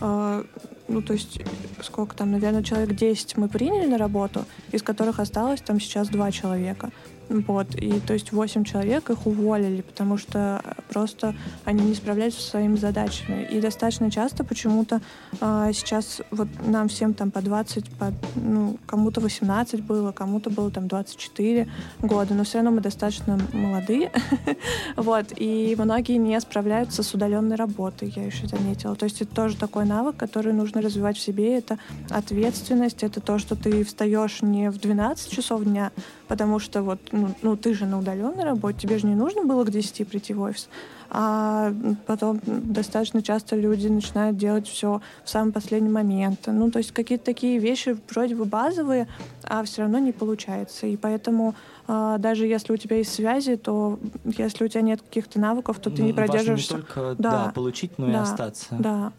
э, 0.00 0.44
ну, 0.88 1.02
то 1.02 1.14
есть, 1.14 1.40
сколько 1.82 2.14
там, 2.14 2.32
наверное, 2.32 2.62
человек 2.62 2.94
10 2.94 3.36
мы 3.36 3.48
приняли 3.48 3.86
на 3.86 3.98
работу, 3.98 4.44
из 4.72 4.82
которых 4.82 5.18
осталось 5.18 5.60
там 5.60 5.80
сейчас 5.80 6.08
два 6.08 6.30
человека. 6.30 6.90
Вот, 7.28 7.74
и 7.74 8.00
то 8.00 8.12
есть 8.12 8.32
8 8.32 8.64
человек 8.64 9.10
их 9.10 9.26
уволили, 9.26 9.80
потому 9.80 10.18
что 10.18 10.62
просто 10.90 11.34
они 11.64 11.82
не 11.84 11.94
справлялись 11.94 12.34
со 12.34 12.50
своими 12.50 12.76
задачами. 12.76 13.48
И 13.50 13.60
достаточно 13.60 14.10
часто 14.10 14.44
почему-то 14.44 15.00
э, 15.40 15.70
сейчас 15.72 16.20
вот 16.30 16.48
нам 16.66 16.88
всем 16.88 17.14
там 17.14 17.30
по 17.30 17.40
20, 17.40 17.90
по, 17.90 18.12
ну, 18.36 18.78
кому-то 18.86 19.20
18 19.20 19.82
было, 19.82 20.12
кому-то 20.12 20.50
было 20.50 20.70
там 20.70 20.86
24 20.88 21.68
года, 22.00 22.34
но 22.34 22.44
все 22.44 22.58
равно 22.58 22.72
мы 22.72 22.80
достаточно 22.80 23.38
молодые. 23.52 24.12
вот, 24.96 25.26
и 25.36 25.74
многие 25.78 26.16
не 26.16 26.38
справляются 26.40 27.02
с 27.02 27.14
удаленной 27.14 27.56
работой, 27.56 28.12
я 28.14 28.24
еще 28.24 28.46
заметила. 28.46 28.94
То 28.96 29.04
есть 29.04 29.22
это 29.22 29.34
тоже 29.34 29.56
такой 29.56 29.86
навык, 29.86 30.16
который 30.16 30.52
нужно 30.52 30.82
развивать 30.82 31.16
в 31.16 31.20
себе. 31.20 31.56
Это 31.56 31.78
ответственность, 32.10 33.02
это 33.02 33.20
то, 33.20 33.38
что 33.38 33.56
ты 33.56 33.84
встаешь 33.84 34.42
не 34.42 34.70
в 34.70 34.78
12 34.78 35.30
часов 35.30 35.64
дня, 35.64 35.90
потому 36.28 36.58
что 36.58 36.82
вот, 36.82 36.98
ну, 37.12 37.34
ну 37.42 37.56
ты 37.56 37.74
же 37.74 37.86
на 37.86 37.98
удаленной 37.98 38.44
работе, 38.44 38.78
тебе 38.80 38.98
же 38.98 39.06
не 39.06 39.14
нужно 39.14 39.44
было 39.44 39.64
к 39.64 39.70
10 39.70 40.06
прийти 40.08 40.34
в 40.34 40.40
офис. 40.40 40.68
А 41.10 41.72
потом 42.06 42.40
достаточно 42.44 43.22
часто 43.22 43.56
люди 43.56 43.86
начинают 43.86 44.36
делать 44.36 44.66
все 44.66 45.00
в 45.24 45.30
самый 45.30 45.52
последний 45.52 45.90
момент. 45.90 46.40
Ну, 46.46 46.70
то 46.70 46.78
есть 46.78 46.92
какие-то 46.92 47.24
такие 47.24 47.58
вещи 47.58 47.96
вроде 48.10 48.34
бы 48.34 48.46
базовые, 48.46 49.06
а 49.44 49.62
все 49.64 49.82
равно 49.82 49.98
не 49.98 50.12
получается. 50.12 50.86
И 50.86 50.96
поэтому 50.96 51.54
а, 51.86 52.18
даже 52.18 52.46
если 52.46 52.72
у 52.72 52.76
тебя 52.76 52.96
есть 52.96 53.12
связи, 53.12 53.56
то 53.56 53.98
если 54.24 54.64
у 54.64 54.68
тебя 54.68 54.80
нет 54.80 55.02
каких-то 55.02 55.38
навыков, 55.38 55.78
то 55.78 55.90
ты 55.90 56.02
ну, 56.02 56.08
не 56.08 56.12
продержишься. 56.12 56.74
не 56.74 56.80
только 56.80 57.14
да, 57.18 57.46
да, 57.46 57.52
получить, 57.52 57.98
но 57.98 58.06
да, 58.06 58.12
и 58.12 58.16
остаться. 58.16 58.76
Да. 58.78 59.12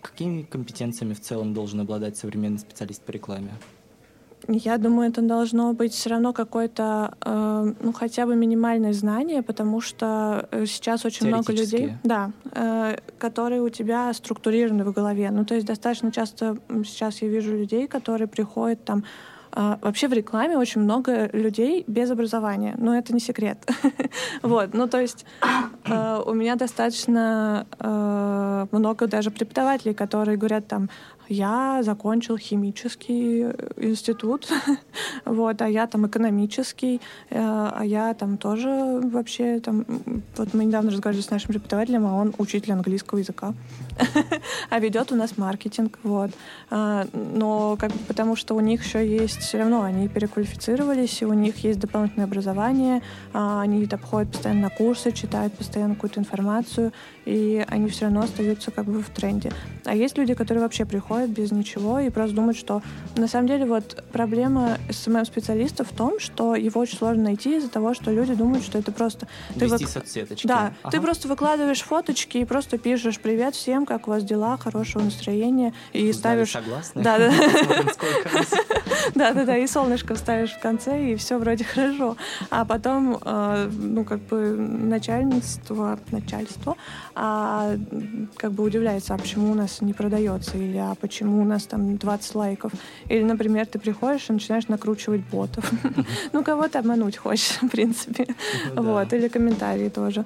Какими 0.00 0.42
компетенциями 0.42 1.14
в 1.14 1.20
целом 1.20 1.52
должен 1.52 1.80
обладать 1.80 2.16
современный 2.16 2.58
специалист 2.58 3.02
по 3.02 3.10
рекламе? 3.10 3.50
Я 4.46 4.78
думаю, 4.78 5.10
это 5.10 5.20
должно 5.20 5.72
быть 5.72 5.92
все 5.92 6.10
равно 6.10 6.32
какое-то, 6.32 7.14
э, 7.24 7.74
ну, 7.80 7.92
хотя 7.92 8.26
бы 8.26 8.36
минимальное 8.36 8.92
знание, 8.92 9.42
потому 9.42 9.80
что 9.80 10.48
э, 10.50 10.66
сейчас 10.66 11.04
очень 11.04 11.26
много 11.26 11.52
людей, 11.52 11.94
да, 12.04 12.30
э, 12.52 12.96
которые 13.18 13.62
у 13.62 13.68
тебя 13.68 14.12
структурированы 14.14 14.84
в 14.84 14.92
голове. 14.92 15.30
Ну, 15.30 15.44
то 15.44 15.54
есть 15.54 15.66
достаточно 15.66 16.12
часто 16.12 16.56
сейчас 16.84 17.20
я 17.22 17.28
вижу 17.28 17.52
людей, 17.52 17.88
которые 17.88 18.28
приходят 18.28 18.84
там 18.84 19.04
а, 19.50 19.78
вообще 19.82 20.08
в 20.08 20.12
рекламе 20.12 20.56
очень 20.56 20.82
много 20.82 21.30
людей 21.32 21.84
без 21.86 22.10
образования, 22.10 22.74
но 22.78 22.96
это 22.96 23.12
не 23.12 23.20
секрет. 23.20 23.58
вот, 24.42 24.74
ну 24.74 24.86
то 24.88 25.00
есть 25.00 25.24
а, 25.88 26.22
у 26.24 26.34
меня 26.34 26.56
достаточно 26.56 27.66
много 28.70 29.06
даже 29.06 29.30
преподавателей, 29.30 29.94
которые 29.94 30.36
говорят 30.36 30.68
там, 30.68 30.90
я 31.28 31.82
закончил 31.82 32.36
химический 32.38 33.50
институт, 33.76 34.48
вот, 35.24 35.62
а 35.62 35.68
я 35.68 35.86
там 35.86 36.06
экономический, 36.06 37.00
э, 37.30 37.38
а 37.38 37.82
я 37.84 38.14
там 38.14 38.38
тоже 38.38 38.68
вообще 39.02 39.60
там, 39.60 39.84
вот 40.36 40.54
мы 40.54 40.64
недавно 40.64 40.90
разговаривали 40.90 41.24
с 41.24 41.30
нашим 41.30 41.48
преподавателем, 41.48 42.06
а 42.06 42.14
он 42.14 42.34
учитель 42.38 42.72
английского 42.72 43.18
языка, 43.18 43.54
а 44.70 44.78
ведет 44.78 45.12
у 45.12 45.16
нас 45.16 45.36
маркетинг, 45.36 45.98
вот, 46.02 46.30
но 46.70 47.76
как 47.78 47.92
бы 47.92 47.98
потому 48.06 48.36
что 48.36 48.54
у 48.54 48.60
них 48.60 48.84
еще 48.84 49.06
есть 49.06 49.38
все 49.38 49.58
равно 49.58 49.82
они 49.82 50.08
переквалифицировались, 50.08 51.22
и 51.22 51.24
у 51.26 51.32
них 51.32 51.58
есть 51.64 51.78
дополнительное 51.78 52.26
образование, 52.26 53.02
а, 53.32 53.60
они 53.62 53.86
там 53.86 54.00
ходят 54.00 54.32
постоянно 54.32 54.62
на 54.62 54.70
курсы, 54.70 55.12
читают 55.12 55.52
постоянно 55.54 55.94
какую-то 55.94 56.20
информацию, 56.20 56.92
и 57.24 57.64
они 57.68 57.88
все 57.88 58.06
равно 58.06 58.22
остаются 58.22 58.70
как 58.70 58.86
бы 58.86 59.02
в 59.02 59.10
тренде. 59.10 59.52
А 59.84 59.94
есть 59.94 60.16
люди, 60.16 60.34
которые 60.34 60.62
вообще 60.62 60.84
приходят 60.84 61.17
без 61.26 61.52
ничего 61.52 62.00
и 62.00 62.10
просто 62.10 62.36
думают, 62.36 62.56
что 62.56 62.82
на 63.16 63.28
самом 63.28 63.48
деле 63.48 63.66
вот 63.66 64.04
проблема 64.12 64.78
SMM-специалиста 64.90 65.84
в 65.84 65.92
том, 65.92 66.20
что 66.20 66.54
его 66.54 66.80
очень 66.80 66.98
сложно 66.98 67.24
найти 67.24 67.56
из-за 67.56 67.68
того, 67.68 67.94
что 67.94 68.10
люди 68.10 68.34
думают, 68.34 68.64
что 68.64 68.78
это 68.78 68.92
просто... 68.92 69.26
Вести 69.54 69.84
ты 69.84 69.90
соцсеточки. 69.90 70.46
Да, 70.46 70.72
ага. 70.82 70.90
ты 70.90 71.00
просто 71.00 71.28
выкладываешь 71.28 71.82
фоточки 71.82 72.38
и 72.38 72.44
просто 72.44 72.78
пишешь 72.78 73.18
«Привет 73.18 73.54
всем, 73.54 73.86
как 73.86 74.08
у 74.08 74.10
вас 74.10 74.24
дела?» 74.24 74.56
хорошего 74.56 75.02
настроения 75.02 75.72
и 75.92 76.12
ставишь... 76.12 76.52
Согласны? 76.52 77.02
Да, 77.02 77.18
да. 77.18 77.32
Да, 79.14 79.32
да, 79.32 79.44
да, 79.44 79.56
и 79.56 79.66
солнышко 79.66 80.14
вставишь 80.14 80.52
в 80.52 80.60
конце, 80.60 81.12
и 81.12 81.16
все 81.16 81.38
вроде 81.38 81.64
хорошо. 81.64 82.16
А 82.50 82.64
потом, 82.64 83.18
э, 83.20 83.70
ну, 83.72 84.04
как 84.04 84.20
бы 84.20 84.56
начальство, 84.56 85.98
начальство, 86.10 86.76
а, 87.14 87.76
как 88.36 88.52
бы 88.52 88.64
удивляется, 88.64 89.14
а 89.14 89.18
почему 89.18 89.50
у 89.52 89.54
нас 89.54 89.80
не 89.80 89.92
продается, 89.92 90.56
или 90.56 90.76
а 90.76 90.94
почему 90.94 91.07
у 91.22 91.44
нас 91.44 91.64
там 91.64 91.96
20 91.96 92.34
лайков. 92.34 92.72
Или, 93.08 93.22
например, 93.22 93.66
ты 93.66 93.78
приходишь 93.78 94.30
и 94.30 94.32
начинаешь 94.32 94.68
накручивать 94.68 95.22
ботов. 95.32 95.70
Ну, 96.32 96.44
кого-то 96.44 96.78
обмануть 96.78 97.16
хочешь, 97.16 97.58
в 97.62 97.68
принципе. 97.68 98.26
Ну. 98.74 98.82
Вот, 98.82 99.12
или 99.12 99.28
комментарии 99.28 99.88
тоже. 99.88 100.24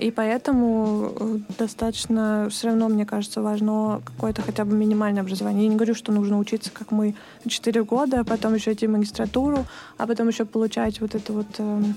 И 0.00 0.10
поэтому 0.10 1.12
э, 1.20 1.38
достаточно, 1.56 2.48
все 2.50 2.68
равно, 2.68 2.88
мне 2.88 3.06
кажется, 3.06 3.40
важно 3.40 4.02
какое-то 4.04 4.42
хотя 4.42 4.64
бы 4.64 4.74
минимальное 4.76 5.22
образование. 5.22 5.64
Я 5.64 5.68
не 5.68 5.76
говорю, 5.76 5.94
что 5.94 6.10
нужно 6.10 6.38
учиться, 6.38 6.70
как 6.72 6.90
мы, 6.90 7.14
4 7.46 7.84
года, 7.84 8.20
а 8.20 8.24
потом 8.24 8.54
еще 8.54 8.72
идти 8.72 8.88
в 8.88 8.90
магистратуру, 8.90 9.64
а 9.98 10.06
потом 10.08 10.28
еще 10.28 10.44
получать 10.46 11.00
вот 11.00 11.14
эту 11.14 11.32
вот 11.34 11.46
эм, 11.58 11.94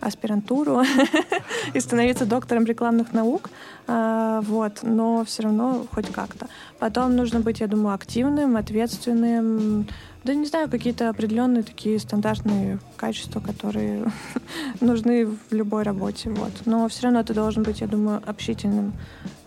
аспирантуру 0.00 0.82
и 1.74 1.80
становиться 1.80 2.26
доктором 2.26 2.64
рекламных 2.64 3.12
наук. 3.12 3.50
А, 3.86 4.40
Вот, 4.42 4.80
но 4.82 5.24
все 5.24 5.42
равно 5.44 5.86
хоть 5.92 6.10
как-то. 6.12 6.48
Потом 6.78 7.16
нужно 7.16 7.40
быть, 7.40 7.60
я 7.60 7.66
думаю, 7.66 7.94
активным, 7.94 8.56
ответственным. 8.56 9.86
Да 10.24 10.34
не 10.34 10.46
знаю, 10.46 10.68
какие-то 10.68 11.08
определенные 11.08 11.62
такие 11.62 11.98
стандартные 12.00 12.78
качества, 12.96 13.40
которые 13.40 14.10
нужны 14.80 15.26
в 15.26 15.38
любой 15.50 15.84
работе. 15.84 16.30
Вот. 16.30 16.52
Но 16.64 16.88
все 16.88 17.04
равно 17.04 17.22
ты 17.22 17.32
должен 17.32 17.62
быть, 17.62 17.80
я 17.80 17.86
думаю, 17.86 18.20
общительным. 18.26 18.92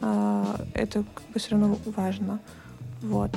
А, 0.02 0.60
Это 0.74 1.04
как 1.14 1.24
бы 1.34 1.40
все 1.40 1.52
равно 1.52 1.78
важно. 1.86 2.40
Вот. 3.02 3.32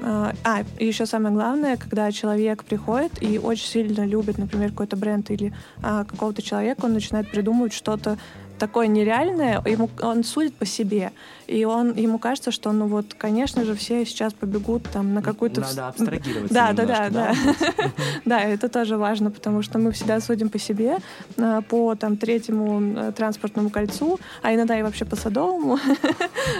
А, 0.00 0.32
А, 0.44 0.64
и 0.78 0.86
еще 0.86 1.06
самое 1.06 1.34
главное, 1.34 1.76
когда 1.76 2.10
человек 2.12 2.64
приходит 2.64 3.22
и 3.22 3.38
очень 3.38 3.66
сильно 3.66 4.06
любит, 4.06 4.38
например, 4.38 4.70
какой-то 4.70 4.96
бренд 4.96 5.30
или 5.30 5.52
а, 5.82 6.04
какого-то 6.04 6.42
человека, 6.42 6.86
он 6.86 6.94
начинает 6.94 7.30
придумывать 7.30 7.72
что-то 7.72 8.18
такое 8.58 8.86
нереальное, 8.86 9.60
ему, 9.66 9.90
он 10.00 10.22
судит 10.22 10.54
по 10.54 10.64
себе. 10.64 11.10
И 11.52 11.64
он, 11.66 11.94
ему 11.94 12.18
кажется, 12.18 12.50
что, 12.50 12.72
ну 12.72 12.86
вот, 12.86 13.12
конечно 13.12 13.64
же, 13.64 13.74
все 13.74 14.06
сейчас 14.06 14.32
побегут 14.32 14.84
там 14.90 15.12
на 15.12 15.22
какую-то... 15.22 15.60
Надо 15.60 15.88
абстрагироваться 15.88 16.54
Да, 16.54 16.72
да, 16.72 16.86
да, 16.86 17.08
немножко, 17.08 17.74
да. 17.76 17.92
Да, 18.24 18.40
это 18.40 18.68
тоже 18.70 18.96
важно, 18.96 19.30
потому 19.30 19.60
что 19.60 19.78
мы 19.78 19.92
всегда 19.92 20.18
судим 20.20 20.48
по 20.48 20.58
себе, 20.58 20.96
а, 21.36 21.60
по 21.60 21.94
там 21.94 22.16
третьему 22.16 22.80
э, 22.96 23.12
транспортному 23.12 23.68
кольцу, 23.68 24.18
а 24.40 24.54
иногда 24.54 24.78
и 24.78 24.82
вообще 24.82 25.04
по 25.04 25.16
садовому. 25.16 25.78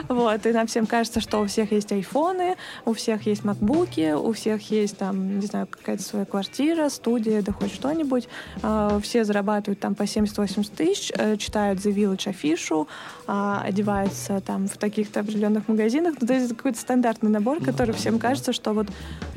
Вот, 0.09 0.47
и 0.47 0.53
нам 0.53 0.67
всем 0.67 0.87
кажется, 0.87 1.21
что 1.21 1.41
у 1.41 1.47
всех 1.47 1.73
есть 1.73 1.93
айфоны, 1.93 2.57
у 2.85 2.93
всех 2.93 3.27
есть 3.27 3.45
макбуки, 3.45 4.13
у 4.13 4.33
всех 4.33 4.71
есть 4.71 4.97
там, 4.99 5.39
не 5.39 5.47
знаю, 5.47 5.67
какая-то 5.67 6.03
своя 6.03 6.25
квартира, 6.25 6.89
студия, 6.89 7.43
да 7.43 7.53
хоть 7.53 7.73
что-нибудь. 7.73 8.29
А, 8.63 9.01
Все 9.01 9.25
зарабатывают 9.25 9.81
там 9.81 9.95
по 9.95 10.03
70-80 10.03 10.71
тысяч, 10.77 11.13
э, 11.17 11.37
читают 11.37 11.81
The 11.81 11.95
Village 11.95 12.29
афишу, 12.29 12.89
а, 13.27 13.63
одеваются 13.65 14.41
там 14.41 14.69
в 14.69 14.77
таких-то 14.83 15.21
определенных 15.21 15.69
магазинах. 15.69 16.17
Ну, 16.21 16.27
то 16.27 16.35
есть 16.35 16.47
это 16.47 16.55
какой-то 16.57 16.79
стандартный 16.79 17.31
набор, 17.31 17.61
Ну 17.61 17.65
который 17.65 17.95
всем 17.95 18.19
кажется, 18.19 18.53
что 18.53 18.73
вот, 18.73 18.89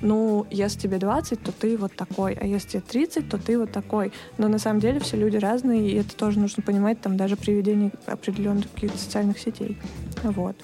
ну, 0.01 0.47
если 0.49 0.79
тебе 0.79 0.97
20, 0.97 1.39
то 1.39 1.51
ты 1.51 1.77
вот 1.77 1.95
такой, 1.95 2.33
а 2.33 2.47
если 2.47 2.69
тебе 2.69 2.81
30, 2.81 3.29
то 3.29 3.37
ты 3.37 3.59
вот 3.59 3.71
такой. 3.71 4.11
Но 4.39 4.47
на 4.47 4.57
самом 4.57 4.79
деле 4.79 4.99
все 4.99 5.17
люди 5.17 5.37
разные, 5.37 5.87
и 5.87 5.95
это 5.97 6.15
тоже 6.15 6.39
нужно 6.39 6.63
понимать 6.63 6.99
там 6.99 7.15
даже 7.15 7.35
при 7.35 7.51
ведении 7.51 7.91
определенных 8.07 8.71
каких-то 8.73 8.97
социальных 8.97 9.37
сетей. 9.37 9.77
Вот. 10.23 10.55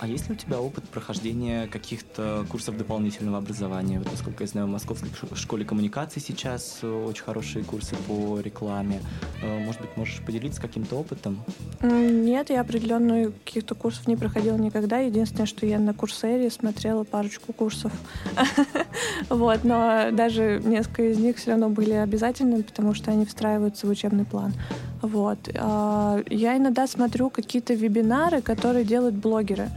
А 0.00 0.06
есть 0.06 0.28
ли 0.28 0.34
у 0.34 0.38
тебя 0.38 0.60
опыт 0.60 0.84
прохождения 0.84 1.66
каких-то 1.66 2.46
курсов 2.50 2.76
дополнительного 2.76 3.38
образования? 3.38 3.98
Вот, 3.98 4.10
насколько 4.10 4.44
я 4.44 4.46
знаю, 4.46 4.66
в 4.66 4.70
Московской 4.70 5.10
школе 5.34 5.64
коммуникаций 5.64 6.22
сейчас 6.22 6.78
э, 6.82 6.88
очень 6.88 7.24
хорошие 7.24 7.64
курсы 7.64 7.96
по 8.06 8.38
рекламе. 8.38 9.00
Э, 9.42 9.58
Может 9.58 9.80
быть, 9.80 9.96
можешь 9.96 10.20
поделиться 10.24 10.60
каким-то 10.60 10.96
опытом? 10.96 11.42
Нет, 11.82 12.50
я 12.50 12.60
определенную 12.60 13.32
каких-то 13.44 13.74
курсов 13.74 14.06
не 14.06 14.16
проходила 14.16 14.56
никогда. 14.56 14.98
Единственное, 14.98 15.46
что 15.46 15.66
я 15.66 15.78
на 15.80 15.94
Курсере 15.94 16.50
смотрела 16.50 17.04
парочку 17.04 17.52
курсов. 17.52 17.92
Вот, 19.30 19.64
но 19.64 20.10
даже 20.12 20.60
несколько 20.64 21.02
из 21.02 21.18
них 21.18 21.36
все 21.36 21.50
равно 21.50 21.68
были 21.68 21.92
обязательными, 21.92 22.62
потому 22.62 22.94
что 22.94 23.10
они 23.10 23.26
встраиваются 23.26 23.86
в 23.86 23.90
учебный 23.90 24.24
план. 24.24 24.54
Вот. 25.02 25.38
А, 25.54 26.20
Я 26.28 26.56
иногда 26.56 26.86
смотрю 26.86 27.30
какие-то 27.30 27.74
вебинары, 27.74 28.42
которые 28.42 28.84
делают 28.84 29.14
блогеры. 29.14 29.68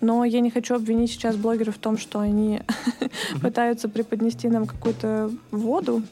Но 0.00 0.24
я 0.24 0.40
не 0.40 0.50
хочу 0.50 0.74
обвинить 0.74 1.10
сейчас 1.10 1.36
блогеров 1.36 1.76
в 1.76 1.78
том, 1.78 1.98
что 1.98 2.20
они 2.20 2.62
пытаются 3.42 3.88
преподнести 3.88 4.48
нам 4.48 4.66
какую-то 4.66 5.30
воду, 5.50 6.02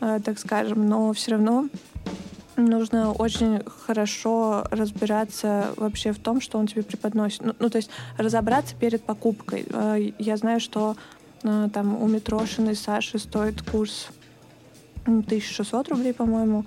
э, 0.00 0.20
так 0.24 0.38
скажем, 0.38 0.88
но 0.88 1.12
все 1.12 1.32
равно 1.32 1.68
нужно 2.56 3.10
очень 3.10 3.60
хорошо 3.86 4.64
разбираться 4.70 5.70
вообще 5.76 6.12
в 6.12 6.20
том, 6.20 6.40
что 6.40 6.58
он 6.58 6.68
тебе 6.68 6.84
преподносит. 6.84 7.44
Ну, 7.44 7.54
ну, 7.58 7.70
то 7.70 7.78
есть 7.78 7.90
разобраться 8.16 8.76
перед 8.76 9.02
покупкой. 9.02 9.66
Э, 9.68 10.12
Я 10.20 10.36
знаю, 10.36 10.60
что 10.60 10.94
э, 11.42 11.68
там 11.72 12.00
у 12.00 12.06
Митрошиной 12.06 12.76
Саши 12.76 13.18
стоит 13.18 13.62
курс 13.62 14.10
м, 15.06 15.18
1600 15.26 15.88
рублей, 15.88 16.14
по-моему. 16.14 16.64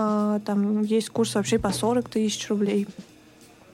А, 0.00 0.40
Там 0.40 0.82
есть 0.82 1.10
курс 1.10 1.34
вообще 1.34 1.58
по 1.58 1.70
40 1.70 2.08
тысяч 2.08 2.48
рублей. 2.48 2.86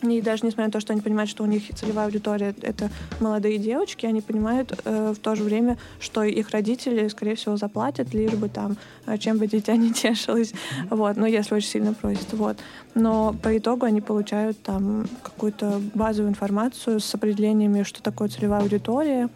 И 0.03 0.21
даже 0.21 0.45
несмотря 0.45 0.67
на 0.67 0.73
то, 0.73 0.81
что 0.81 0.93
они 0.93 1.01
понимают, 1.01 1.31
что 1.31 1.43
у 1.43 1.47
них 1.47 1.63
целевая 1.75 2.07
аудитория— 2.07 2.55
это 2.63 2.91
молодые 3.19 3.57
девочки, 3.57 4.05
они 4.05 4.21
понимают 4.21 4.79
э, 4.85 5.15
в 5.17 5.19
то 5.19 5.35
же 5.35 5.43
время, 5.43 5.79
что 6.01 6.23
их 6.23 6.51
родители, 6.51 7.09
скорее 7.09 7.35
всего, 7.35 7.57
заплатят, 7.57 8.13
лишь 8.13 8.35
бы 8.35 8.51
там, 8.51 8.77
э, 9.07 9.17
чем 9.17 9.39
бы 9.39 9.47
дитя 9.47 9.75
не 9.77 9.93
тешилось. 10.03 10.53
Вот, 10.91 11.17
ну, 11.17 11.25
если 11.25 11.55
очень 11.55 11.69
сильно 11.69 11.95
просят. 11.95 12.33
Вот. 12.33 12.59
Но 12.95 13.35
по 13.43 13.57
итогу 13.57 13.87
они 13.87 14.03
получают 14.03 14.61
там 14.63 15.07
какую-то 15.23 15.81
базовую 15.95 16.31
информацию 16.31 17.01
с 17.01 17.15
определениями, 17.15 17.83
что 17.83 18.03
такое 18.03 18.29
целевая 18.29 18.61
аудитория, 18.61 19.31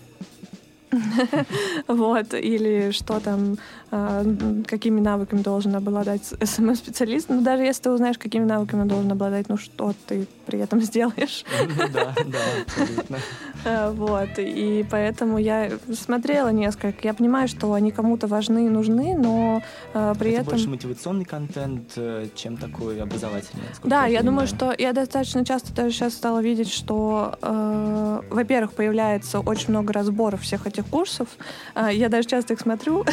вот, 1.89 2.35
или 2.35 2.91
что 2.91 3.21
там, 3.21 3.57
а, 3.91 4.25
какими 4.67 5.01
навыками 5.01 5.43
должен 5.43 5.75
обладать 5.75 6.23
SMM-специалист. 6.43 7.29
Ну, 7.29 7.41
даже 7.43 7.65
если 7.65 7.83
ты 7.83 7.91
узнаешь, 7.91 8.19
какими 8.19 8.45
навыками 8.45 8.83
он 8.83 8.89
должен 8.89 9.13
обладать, 9.13 9.49
ну, 9.49 9.57
что 9.57 9.95
ты 10.07 10.27
при 10.47 10.59
этом 10.59 10.81
сделаешь. 10.83 11.45
Ну 11.79 11.89
Да, 11.93 12.15
да, 12.27 12.39
абсолютно. 12.67 13.19
Э, 13.65 13.91
Вот, 14.01 14.39
и 14.39 14.85
поэтому 14.91 15.39
я 15.39 15.71
смотрела 15.93 16.49
несколько. 16.49 17.07
Я 17.07 17.15
понимаю, 17.15 17.49
что 17.49 17.73
они 17.73 17.91
кому-то 17.91 18.27
важны 18.27 18.67
и 18.67 18.69
нужны, 18.69 19.17
но 19.17 19.63
э, 19.95 20.15
при 20.19 20.31
Это 20.33 20.43
этом... 20.43 20.53
больше 20.53 20.69
мотивационный 20.69 21.25
контент, 21.25 21.93
э, 21.97 22.29
чем 22.35 22.57
такой 22.57 23.01
образовательный. 23.03 23.65
Да, 23.85 24.07
я 24.07 24.23
думаю, 24.23 24.47
что 24.47 24.75
я 24.77 24.93
достаточно 24.93 25.45
часто 25.45 25.75
даже 25.75 25.91
сейчас 25.95 26.15
стала 26.15 26.41
видеть, 26.41 26.71
что, 26.71 27.37
э, 27.43 28.21
во-первых, 28.31 28.73
появляется 28.73 29.41
очень 29.41 29.71
много 29.71 29.93
разборов 29.93 30.43
всех 30.43 30.67
этих 30.67 30.80
курсов. 30.87 31.29
Э, 31.75 31.89
я 31.93 32.09
даже 32.09 32.29
часто 32.29 32.55
их 32.55 32.61
смотрю. 32.61 33.05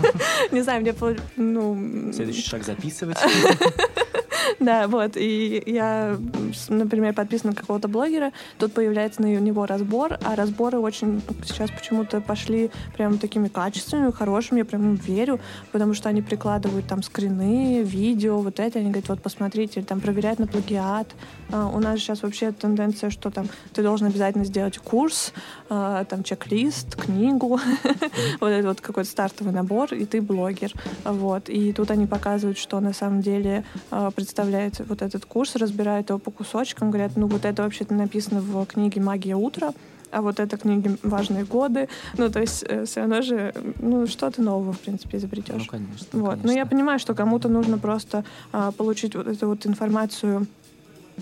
Не 0.52 0.62
знаю, 0.62 0.80
мне, 0.80 0.94
ну... 1.36 2.12
Следующий 2.12 2.42
шаг 2.42 2.64
записывать. 2.64 3.18
Да, 4.60 4.88
вот. 4.88 5.16
И 5.16 5.62
я, 5.66 6.16
например, 6.68 7.14
подписана 7.14 7.52
на 7.52 7.56
какого-то 7.56 7.88
блогера, 7.88 8.32
тут 8.58 8.72
появляется 8.72 9.22
на 9.22 9.26
него 9.26 9.66
разбор, 9.66 10.18
а 10.24 10.34
разборы 10.34 10.78
очень 10.78 11.22
сейчас 11.44 11.70
почему-то 11.70 12.20
пошли 12.20 12.70
прям 12.96 13.18
такими 13.18 13.48
качественными, 13.48 14.10
хорошими, 14.12 14.58
я 14.58 14.64
прям 14.64 14.94
верю, 14.94 15.40
потому 15.72 15.94
что 15.94 16.08
они 16.08 16.22
прикладывают 16.22 16.86
там 16.86 17.02
скрины, 17.02 17.82
видео, 17.82 18.38
вот 18.38 18.60
это, 18.60 18.78
они 18.78 18.90
говорят, 18.90 19.08
вот 19.08 19.22
посмотрите, 19.22 19.82
там 19.82 20.00
проверяют 20.00 20.38
на 20.38 20.46
плагиат. 20.46 21.14
А, 21.52 21.68
у 21.68 21.78
нас 21.80 22.00
сейчас 22.00 22.22
вообще 22.22 22.52
тенденция, 22.52 23.10
что 23.10 23.30
там 23.30 23.48
ты 23.72 23.82
должен 23.82 24.06
обязательно 24.08 24.44
сделать 24.44 24.78
курс, 24.78 25.32
а, 25.68 26.04
там 26.04 26.22
чек-лист, 26.22 26.96
книгу, 26.96 27.60
вот 28.40 28.48
это 28.48 28.68
вот 28.68 28.80
какой-то 28.80 29.08
стартовый 29.08 29.52
набор, 29.52 29.94
и 29.94 30.04
ты 30.04 30.20
блогер. 30.20 30.72
Вот. 31.04 31.48
И 31.48 31.72
тут 31.72 31.90
они 31.90 32.06
показывают, 32.06 32.58
что 32.58 32.80
на 32.80 32.92
самом 32.92 33.20
деле 33.20 33.64
а, 33.90 34.10
представляет 34.26 34.80
вот 34.80 35.02
этот 35.02 35.24
курс, 35.24 35.54
разбирают 35.54 36.08
его 36.08 36.18
по 36.18 36.32
кусочкам, 36.32 36.90
говорят, 36.90 37.12
ну 37.14 37.28
вот 37.28 37.44
это 37.44 37.62
вообще-то 37.62 37.94
написано 37.94 38.40
в 38.40 38.66
книге 38.66 39.00
«Магия 39.00 39.36
утра», 39.36 39.72
а 40.10 40.20
вот 40.20 40.40
это 40.40 40.56
книги 40.56 40.96
«Важные 41.04 41.44
годы». 41.44 41.88
Ну, 42.18 42.28
то 42.28 42.40
есть 42.40 42.64
все 42.86 43.00
равно 43.00 43.22
же, 43.22 43.54
ну, 43.80 44.08
что-то 44.08 44.42
нового, 44.42 44.72
в 44.72 44.80
принципе, 44.80 45.18
изобретешь. 45.18 45.62
Ну, 45.62 45.66
конечно. 45.70 46.06
Вот. 46.12 46.42
Но 46.42 46.50
я 46.50 46.54
конечно. 46.54 46.66
понимаю, 46.66 46.98
что 46.98 47.14
кому-то 47.14 47.48
нужно 47.48 47.78
просто 47.78 48.24
а, 48.52 48.72
получить 48.72 49.14
вот 49.14 49.28
эту 49.28 49.46
вот 49.46 49.64
информацию 49.64 50.48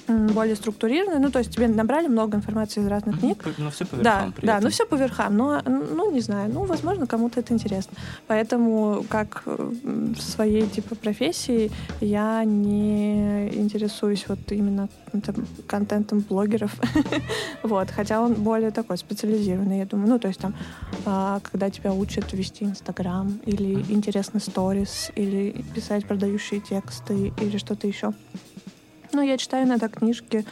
более 0.09 0.57
структурированная. 0.57 1.21
Ну, 1.21 1.31
то 1.31 1.39
есть 1.39 1.51
тебе 1.51 1.69
набрали 1.69 2.09
много 2.09 2.37
информации 2.37 2.81
из 2.81 2.87
разных 2.87 3.21
книг. 3.21 3.45
Ну, 3.59 3.71
все 3.71 3.85
по 3.87 3.97
Да, 3.97 4.03
верхам 4.03 4.33
при 4.33 4.47
да, 4.47 4.53
этом. 4.53 4.65
ну 4.65 4.71
все 4.71 4.87
по 4.87 4.95
верхам. 4.97 5.37
Но, 5.37 5.63
ну, 5.67 6.11
не 6.13 6.21
знаю, 6.21 6.51
ну, 6.53 6.65
возможно, 6.65 7.07
кому-то 7.07 7.41
это 7.41 7.55
интересно. 7.55 7.97
Поэтому, 8.27 9.05
как 9.09 9.43
м, 9.47 10.15
своей, 10.17 10.67
типа, 10.67 10.95
профессией, 10.95 11.71
я 12.01 12.45
не 12.45 13.49
интересуюсь 13.55 14.25
вот 14.29 14.41
именно 14.51 14.89
каким-то 15.07 15.35
контентом 15.67 16.21
блогеров. 16.21 16.75
Вот, 17.63 17.91
хотя 17.91 18.21
он 18.21 18.35
более 18.35 18.71
такой 18.71 18.99
специализированный, 18.99 19.79
я 19.79 19.87
думаю. 19.87 20.09
Ну, 20.09 20.19
то 20.19 20.29
есть 20.29 20.41
там, 20.41 20.55
а, 21.07 21.41
когда 21.41 21.71
тебя 21.71 21.93
учат 21.93 22.33
вести 22.33 22.65
Инстаграм, 22.65 23.41
или 23.47 23.85
интересный 23.89 24.41
сторис, 24.41 25.11
или 25.17 25.65
писать 25.75 26.07
продающие 26.07 26.61
тексты, 26.61 27.33
или 27.41 27.57
что-то 27.59 27.87
еще. 27.87 28.13
Ну, 29.15 29.23
я 29.23 29.39
читаю 29.39 29.65
иногда 29.65 29.89
книжки, 29.89 30.45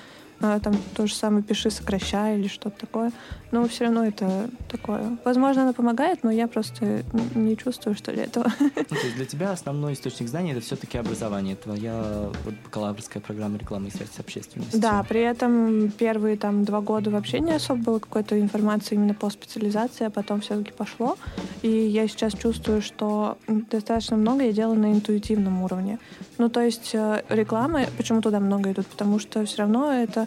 там 0.62 0.74
то 0.94 1.06
же 1.06 1.14
самое 1.14 1.42
«Пиши, 1.42 1.70
сокращай» 1.70 2.38
или 2.38 2.48
что-то 2.48 2.80
такое. 2.80 3.12
Но 3.52 3.68
все 3.68 3.84
равно 3.84 4.04
это 4.06 4.48
такое. 4.68 5.18
Возможно, 5.24 5.62
оно 5.62 5.72
помогает, 5.74 6.22
но 6.22 6.30
я 6.30 6.48
просто 6.48 7.04
не 7.34 7.56
чувствую, 7.56 7.94
что 7.94 8.10
ли, 8.10 8.22
этого. 8.22 8.50
Ну, 8.60 8.70
то 8.70 8.94
есть 8.94 9.16
для 9.16 9.26
тебя 9.26 9.52
основной 9.52 9.92
источник 9.92 10.28
знаний 10.28 10.52
это 10.52 10.60
все-таки 10.62 10.96
образование, 10.98 11.54
твоя 11.54 12.30
вот, 12.44 12.54
бакалаврская 12.64 13.22
программа 13.22 13.58
рекламы 13.58 13.88
и 13.88 13.90
связи 13.90 14.10
с 14.16 14.20
общественностью. 14.20 14.80
Да, 14.80 15.02
при 15.02 15.20
этом 15.20 15.90
первые 15.90 16.36
там 16.36 16.64
два 16.64 16.80
года 16.80 17.10
вообще 17.10 17.40
не 17.40 17.52
особо 17.52 17.82
было 17.82 17.98
какой-то 17.98 18.40
информации 18.40 18.94
именно 18.94 19.14
по 19.14 19.28
специализации, 19.30 20.06
а 20.06 20.10
потом 20.10 20.40
все-таки 20.40 20.72
пошло. 20.72 21.16
И 21.60 21.68
я 21.68 22.08
сейчас 22.08 22.32
чувствую, 22.32 22.80
что 22.80 23.36
достаточно 23.46 24.16
много 24.16 24.44
я 24.44 24.52
делаю 24.52 24.78
на 24.78 24.92
интуитивном 24.92 25.62
уровне. 25.62 25.98
Ну, 26.38 26.48
то 26.48 26.60
есть 26.60 26.90
э, 26.94 27.22
реклама, 27.28 27.82
почему 27.96 28.22
туда 28.22 28.40
много 28.40 28.72
идут? 28.72 28.86
Потому 28.86 29.18
что 29.18 29.44
все 29.44 29.58
равно 29.58 29.92
это 29.92 30.26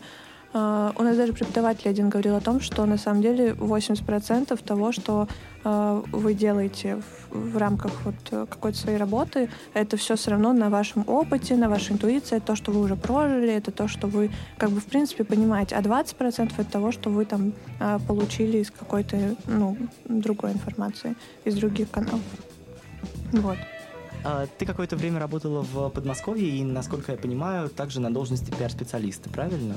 э, 0.56 0.92
у 0.96 1.04
нас 1.04 1.18
даже 1.18 1.34
преподаватель 1.34 1.90
один 1.90 2.10
говорил 2.10 2.36
о 2.36 2.42
том, 2.42 2.62
что 2.62 2.86
на 2.86 2.98
самом 2.98 3.22
деле 3.22 3.52
80% 3.52 4.64
того, 4.64 4.92
что 4.92 5.28
э, 5.64 6.02
вы 6.12 6.34
делаете 6.34 7.02
в, 7.30 7.54
в 7.54 7.58
рамках 7.58 7.92
вот 8.06 8.16
э, 8.32 8.46
какой-то 8.50 8.78
своей 8.78 8.98
работы, 8.98 9.50
это 9.74 9.98
все 9.98 10.16
все 10.16 10.32
равно 10.32 10.54
на 10.54 10.70
вашем 10.70 11.04
опыте, 11.08 11.56
на 11.56 11.70
вашей 11.70 11.94
интуиции, 11.94 12.40
то, 12.40 12.56
что 12.56 12.72
вы 12.72 12.82
уже 12.82 12.96
прожили, 12.96 13.54
это 13.54 13.72
то, 13.72 13.88
что 13.88 14.08
вы 14.08 14.32
как 14.58 14.70
бы 14.70 14.80
в 14.80 14.86
принципе 14.86 15.24
понимаете, 15.24 15.76
а 15.76 15.82
20% 15.82 16.54
это 16.58 16.72
того, 16.72 16.92
что 16.92 17.10
вы 17.10 17.26
там 17.26 17.54
э, 17.80 18.00
получили 18.08 18.60
из 18.60 18.72
какой-то 18.72 19.36
ну, 19.48 19.78
другой 20.06 20.54
информации, 20.54 21.16
из 21.44 21.56
других 21.56 21.92
каналов. 21.92 22.22
Вот. 23.32 23.58
А, 24.26 24.48
ты 24.58 24.66
какое-то 24.66 24.96
время 24.96 25.20
работала 25.20 25.62
в 25.62 25.90
Подмосковье 25.90 26.48
и, 26.50 26.64
насколько 26.64 27.12
я 27.12 27.18
понимаю, 27.18 27.70
также 27.70 28.02
на 28.02 28.12
должности 28.12 28.50
пиар-специалиста, 28.52 29.30
правильно? 29.30 29.76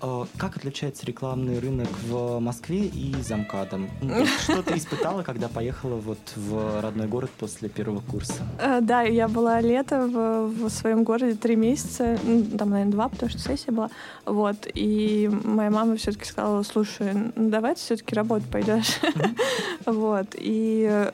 А, 0.00 0.26
Как 0.36 0.56
отличается 0.56 1.06
рекламный 1.06 1.60
рынок 1.60 1.88
в 2.08 2.40
Москве 2.40 2.86
и 2.86 3.14
за 3.22 3.36
МКАДом? 3.36 3.88
Ну, 4.02 4.26
Что 4.26 4.62
ты 4.62 4.76
испытала, 4.76 5.22
когда 5.22 5.48
поехала 5.48 5.96
вот 5.96 6.18
в 6.34 6.80
родной 6.80 7.06
город 7.06 7.30
после 7.38 7.68
первого 7.68 8.00
курса? 8.00 8.42
Э, 8.58 8.80
Да, 8.80 9.02
я 9.02 9.28
была 9.28 9.60
лето 9.60 10.06
в, 10.06 10.48
в 10.66 10.70
своем 10.70 11.04
городе 11.04 11.34
три 11.36 11.54
месяца, 11.54 12.18
ну, 12.24 12.44
там, 12.58 12.70
наверное, 12.70 12.92
два, 12.92 13.08
потому 13.08 13.30
что 13.30 13.38
сессия 13.38 13.70
была. 13.72 13.90
Вот. 14.26 14.66
И 14.74 15.30
моя 15.44 15.70
мама 15.70 15.96
все-таки 15.96 16.24
сказала, 16.24 16.62
слушай, 16.64 17.12
ну, 17.14 17.50
давай 17.50 17.74
ты 17.74 17.80
все-таки 17.80 18.14
работать 18.14 18.48
пойдешь. 18.50 18.98
Вот. 19.86 20.26
И 20.36 21.10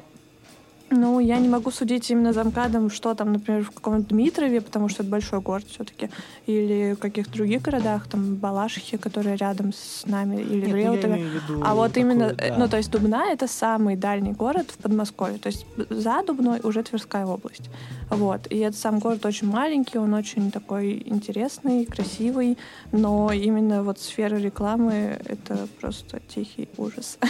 ну, 0.91 1.21
я 1.21 1.39
не 1.39 1.49
могу 1.49 1.71
судить 1.71 2.11
именно 2.11 2.33
за 2.33 2.45
МКАДом, 2.45 2.91
что 2.91 3.15
там, 3.15 3.33
например, 3.33 3.65
в 3.65 3.71
каком-то 3.71 4.09
Дмитрове, 4.11 4.61
потому 4.61 4.89
что 4.89 5.03
это 5.03 5.11
большой 5.11 5.41
город 5.41 5.65
все-таки, 5.69 6.11
или 6.47 6.95
в 6.95 6.99
каких-то 6.99 7.33
других 7.33 7.63
городах, 7.63 8.07
там, 8.09 8.37
Балашихе, 8.37 8.97
которые 8.97 9.37
рядом 9.37 9.73
с 9.73 10.07
нами, 10.07 10.37
или 10.41 10.67
Нет, 10.67 10.69
ну, 10.69 10.77
Реутове. 10.77 11.27
А 11.65 11.75
вот 11.75 11.89
такое, 11.89 12.03
именно, 12.03 12.35
э, 12.39 12.51
да. 12.51 12.57
ну 12.59 12.69
то 12.69 12.77
есть 12.77 12.91
Дубна 12.91 13.33
это 13.33 13.49
самый 13.49 13.97
дальний 13.97 14.33
город 14.33 14.71
в 14.71 14.79
Подмосковье, 14.79 15.39
то 15.39 15.49
есть 15.49 15.67
за 15.91 16.23
Дубной 16.25 16.61
уже 16.63 16.83
Тверская 16.83 17.27
область. 17.27 17.69
Вот. 18.11 18.47
И 18.51 18.59
этот 18.59 18.79
сам 18.79 19.01
город 19.01 19.27
очень 19.27 19.49
маленький, 19.51 19.99
он 19.99 20.15
очень 20.15 20.53
такой 20.53 21.03
интересный, 21.05 21.85
красивый, 21.85 22.57
но 22.93 23.33
именно 23.33 23.83
вот 23.83 23.99
сфера 23.99 24.37
рекламы 24.37 25.19
это 25.25 25.67
просто 25.81 26.21
тихий 26.29 26.69
ужас. 26.77 27.19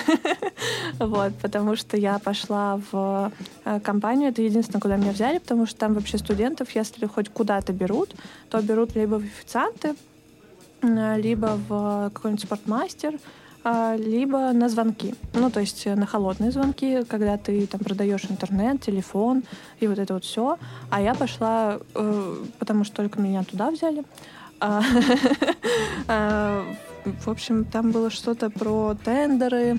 Вот, 0.98 1.34
потому 1.42 1.76
что 1.76 1.96
я 1.96 2.18
пошла 2.18 2.80
в 2.90 3.30
компанию, 3.82 4.30
это 4.30 4.42
единственное, 4.42 4.80
куда 4.80 4.96
меня 4.96 5.12
взяли, 5.12 5.38
потому 5.38 5.66
что 5.66 5.76
там 5.78 5.94
вообще 5.94 6.18
студентов, 6.18 6.70
если 6.74 7.06
хоть 7.06 7.28
куда-то 7.28 7.72
берут, 7.72 8.14
то 8.50 8.60
берут 8.60 8.94
либо 8.94 9.16
в 9.16 9.24
официанты, 9.24 9.94
э, 10.82 11.20
либо 11.20 11.58
в 11.68 12.10
какой-нибудь 12.14 12.44
спортмастер, 12.44 13.18
а, 13.64 13.96
либо 13.96 14.52
на 14.52 14.68
звонки. 14.68 15.16
Ну, 15.34 15.50
то 15.50 15.58
есть 15.58 15.86
э, 15.86 15.96
на 15.96 16.06
холодные 16.06 16.52
звонки, 16.52 17.02
когда 17.04 17.36
ты 17.36 17.66
там 17.66 17.80
продаешь 17.80 18.24
интернет, 18.30 18.80
телефон 18.80 19.42
и 19.80 19.88
вот 19.88 19.98
это 19.98 20.14
вот 20.14 20.24
все. 20.24 20.56
А 20.88 21.00
я 21.00 21.14
пошла, 21.14 21.80
э, 21.94 22.36
потому 22.60 22.84
что 22.84 22.94
только 22.96 23.20
меня 23.20 23.42
туда 23.42 23.72
взяли. 23.72 24.04
А, 24.60 24.82
В 27.24 27.28
общем, 27.28 27.64
там 27.64 27.92
было 27.92 28.10
что-то 28.10 28.50
про 28.50 28.96
тендеры, 29.04 29.78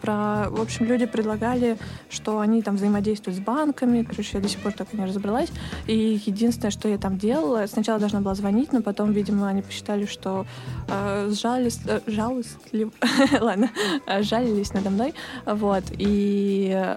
Про, 0.00 0.46
в 0.50 0.60
общем, 0.60 0.86
люди 0.86 1.06
предлагали, 1.06 1.76
что 2.08 2.38
они 2.40 2.62
там 2.62 2.76
взаимодействуют 2.76 3.38
с 3.38 3.40
банками. 3.40 4.02
Короче, 4.02 4.38
я 4.38 4.40
до 4.40 4.48
сих 4.48 4.60
пор 4.60 4.72
так 4.72 4.88
и 4.92 4.96
не 4.96 5.04
разобралась. 5.04 5.50
И 5.86 6.20
единственное, 6.24 6.70
что 6.70 6.88
я 6.88 6.98
там 6.98 7.18
делала, 7.18 7.66
сначала 7.66 7.98
должна 7.98 8.20
была 8.20 8.34
звонить, 8.34 8.72
но 8.72 8.82
потом, 8.82 9.12
видимо, 9.12 9.48
они 9.48 9.62
посчитали, 9.62 10.06
что 10.06 10.46
э, 10.88 11.30
сжались, 11.30 11.80
э, 11.86 12.00
ладно, 13.40 13.70
жалились 14.20 14.72
надо 14.72 14.90
мной, 14.90 15.14
вот, 15.44 15.84
и 15.90 16.94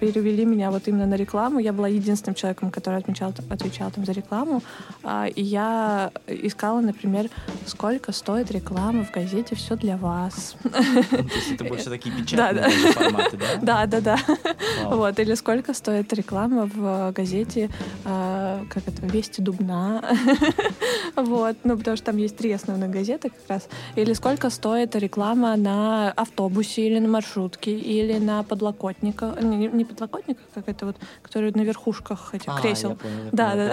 перевели 0.00 0.44
меня 0.44 0.70
вот 0.70 0.88
именно 0.88 1.06
на 1.06 1.14
рекламу. 1.14 1.58
Я 1.58 1.72
была 1.72 1.88
единственным 1.88 2.34
человеком, 2.34 2.70
который 2.70 2.98
отмечал, 2.98 3.32
отвечал 3.50 3.90
там 3.90 4.04
за 4.04 4.12
рекламу, 4.12 4.62
А, 5.02 5.26
и 5.26 5.42
я 5.42 6.10
искала, 6.26 6.80
например, 6.80 7.30
сколько 7.66 8.12
стоит 8.12 8.50
реклама 8.50 9.04
в 9.04 9.12
газете 9.12 9.54
«Все 9.54 9.76
для 9.76 9.96
вас». 9.96 10.56
Это 11.56 11.64
больше 11.74 11.90
такие 11.90 12.14
печатные 12.14 12.36
Да, 12.36 12.52
да. 12.52 12.62
даже 12.62 12.92
форматы, 12.92 13.36
да? 13.36 13.86
Да, 13.86 14.00
да, 14.00 14.00
да. 14.00 14.18
Вот, 14.96 15.18
или 15.18 15.34
сколько 15.34 15.74
стоит 15.74 16.12
реклама 16.12 16.70
в 16.72 17.12
газете, 17.12 17.68
э, 18.04 18.64
как 18.70 18.82
это, 18.88 19.06
«Вести 19.06 19.42
Дубна». 19.42 20.02
Вот, 21.16 21.56
ну, 21.64 21.76
потому 21.78 21.96
что 21.96 22.06
там 22.06 22.18
есть 22.18 22.36
три 22.36 22.52
основных 22.52 22.90
газеты 22.90 23.30
как 23.30 23.48
раз. 23.48 23.68
Или 23.94 24.12
сколько 24.12 24.50
стоит 24.50 24.94
реклама 24.96 25.56
на 25.56 26.10
автобусе 26.12 26.86
или 26.86 26.98
на 26.98 27.08
маршрутке, 27.08 27.70
или 27.72 28.18
на 28.18 28.42
подлокотниках. 28.42 29.40
Не, 29.40 29.66
не- 29.68 29.84
подлокотниках, 29.86 30.44
как 30.54 30.68
это 30.68 30.86
вот, 30.86 30.96
которые 31.22 31.52
на 31.54 31.62
верхушках 31.62 32.34
этих 32.34 32.48
А, 32.48 32.60
кресел. 32.60 32.98
да, 33.32 33.54
да. 33.54 33.72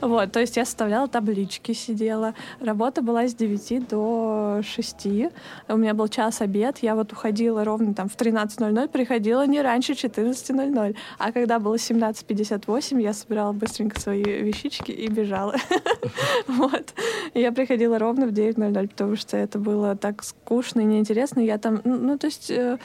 Вот, 0.02 0.32
то 0.32 0.40
есть 0.40 0.56
я 0.56 0.64
составляла 0.64 1.08
таблички, 1.08 1.72
сидела. 1.72 2.34
Работа 2.60 3.00
была 3.02 3.26
с 3.26 3.34
9 3.34 3.88
до 3.88 4.60
6. 4.62 5.06
У 5.68 5.76
меня 5.76 5.94
был 5.94 6.08
час 6.08 6.40
обед. 6.42 6.81
Я 6.82 6.96
вот 6.96 7.12
уходила 7.12 7.64
ровно 7.64 7.94
там 7.94 8.08
в 8.08 8.16
13.00, 8.16 8.88
приходила 8.88 9.46
не 9.46 9.62
раньше 9.62 9.92
14.00. 9.92 10.96
А 11.18 11.32
когда 11.32 11.58
было 11.58 11.76
17.58, 11.76 13.00
я 13.00 13.12
собирала 13.12 13.52
быстренько 13.52 14.00
свои 14.00 14.22
вещички 14.22 14.90
и 14.90 15.08
бежала. 15.08 15.54
Вот. 16.48 16.94
Я 17.34 17.52
приходила 17.52 17.98
ровно 17.98 18.26
в 18.26 18.30
9.00, 18.30 18.88
потому 18.88 19.16
что 19.16 19.36
это 19.36 19.58
было 19.58 19.96
так 19.96 20.22
скучно 20.24 20.80
и 20.80 20.84
неинтересно. 20.84 21.40
Я 21.40 21.58
там, 21.58 21.80
ну, 21.84 21.96
ну, 21.96 22.18
то 22.18 22.26
есть... 22.26 22.50
э, 22.50 22.78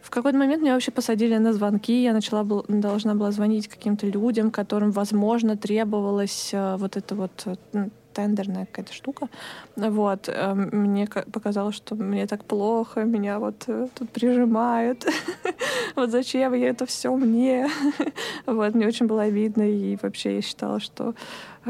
в 0.00 0.10
какой-то 0.10 0.38
момент 0.38 0.62
меня 0.62 0.74
вообще 0.74 0.90
посадили 0.90 1.36
на 1.36 1.52
звонки, 1.52 2.02
я 2.02 2.12
начала 2.12 2.42
был, 2.42 2.64
должна 2.68 3.14
была 3.14 3.30
звонить 3.30 3.68
каким-то 3.68 4.06
людям, 4.06 4.50
которым, 4.50 4.90
возможно, 4.90 5.56
требовалась 5.56 6.50
э, 6.54 6.76
вот 6.78 6.96
эта 6.96 7.14
вот 7.14 7.46
э, 7.74 7.88
тендерная 8.18 8.66
какая-то 8.66 8.92
штука. 8.92 9.28
Вот. 9.76 10.28
э, 10.28 10.54
Мне 10.54 11.06
ка- 11.06 11.24
показалось, 11.32 11.76
что 11.76 11.94
мне 11.94 12.26
так 12.26 12.44
плохо, 12.44 13.04
меня 13.04 13.38
вот 13.38 13.64
э, 13.68 13.86
тут 13.94 14.10
прижимают. 14.10 15.06
Вот 15.96 16.10
зачем 16.10 16.54
я 16.54 16.68
это 16.70 16.84
все 16.86 17.14
мне? 17.16 17.68
Вот, 18.46 18.74
мне 18.74 18.86
очень 18.86 19.06
было 19.06 19.22
обидно, 19.22 19.62
и 19.62 19.96
вообще 20.02 20.36
я 20.36 20.42
считала, 20.42 20.80
что, 20.80 21.14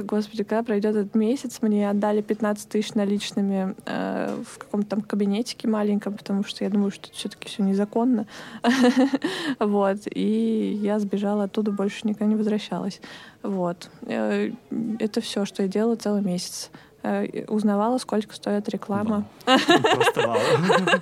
господи, 0.03 0.45
когда 0.45 0.63
пройдет 0.63 0.97
этот 0.97 1.15
месяц, 1.15 1.59
мне 1.63 1.89
отдали 1.89 2.21
15 2.21 2.69
тысяч 2.69 2.95
наличными 2.95 3.75
э, 3.87 4.43
в 4.45 4.59
каком-то 4.59 4.89
там 4.89 5.03
кабинетике 5.03 5.69
маленьком, 5.69 6.15
потому 6.15 6.45
что 6.45 6.65
я 6.65 6.71
думаю, 6.71 6.91
что 6.91 7.11
все-таки 7.13 7.49
все 7.49 7.63
незаконно. 7.63 8.27
Вот, 9.59 9.99
и 10.11 10.79
я 10.83 10.99
сбежала 10.99 11.45
оттуда, 11.45 11.73
больше 11.73 12.07
никогда 12.07 12.27
не 12.27 12.37
возвращалась. 12.37 13.01
Вот. 13.43 13.91
Э, 14.03 14.51
Это 14.99 15.21
все, 15.21 15.45
что 15.45 15.63
я 15.63 15.69
делала 15.69 15.97
целый 15.97 16.23
месяц. 16.23 16.71
Э, 17.03 17.45
узнавала, 17.49 17.99
сколько 17.99 18.35
стоит 18.35 18.69
реклама. 18.69 19.25
Вау. 19.47 20.39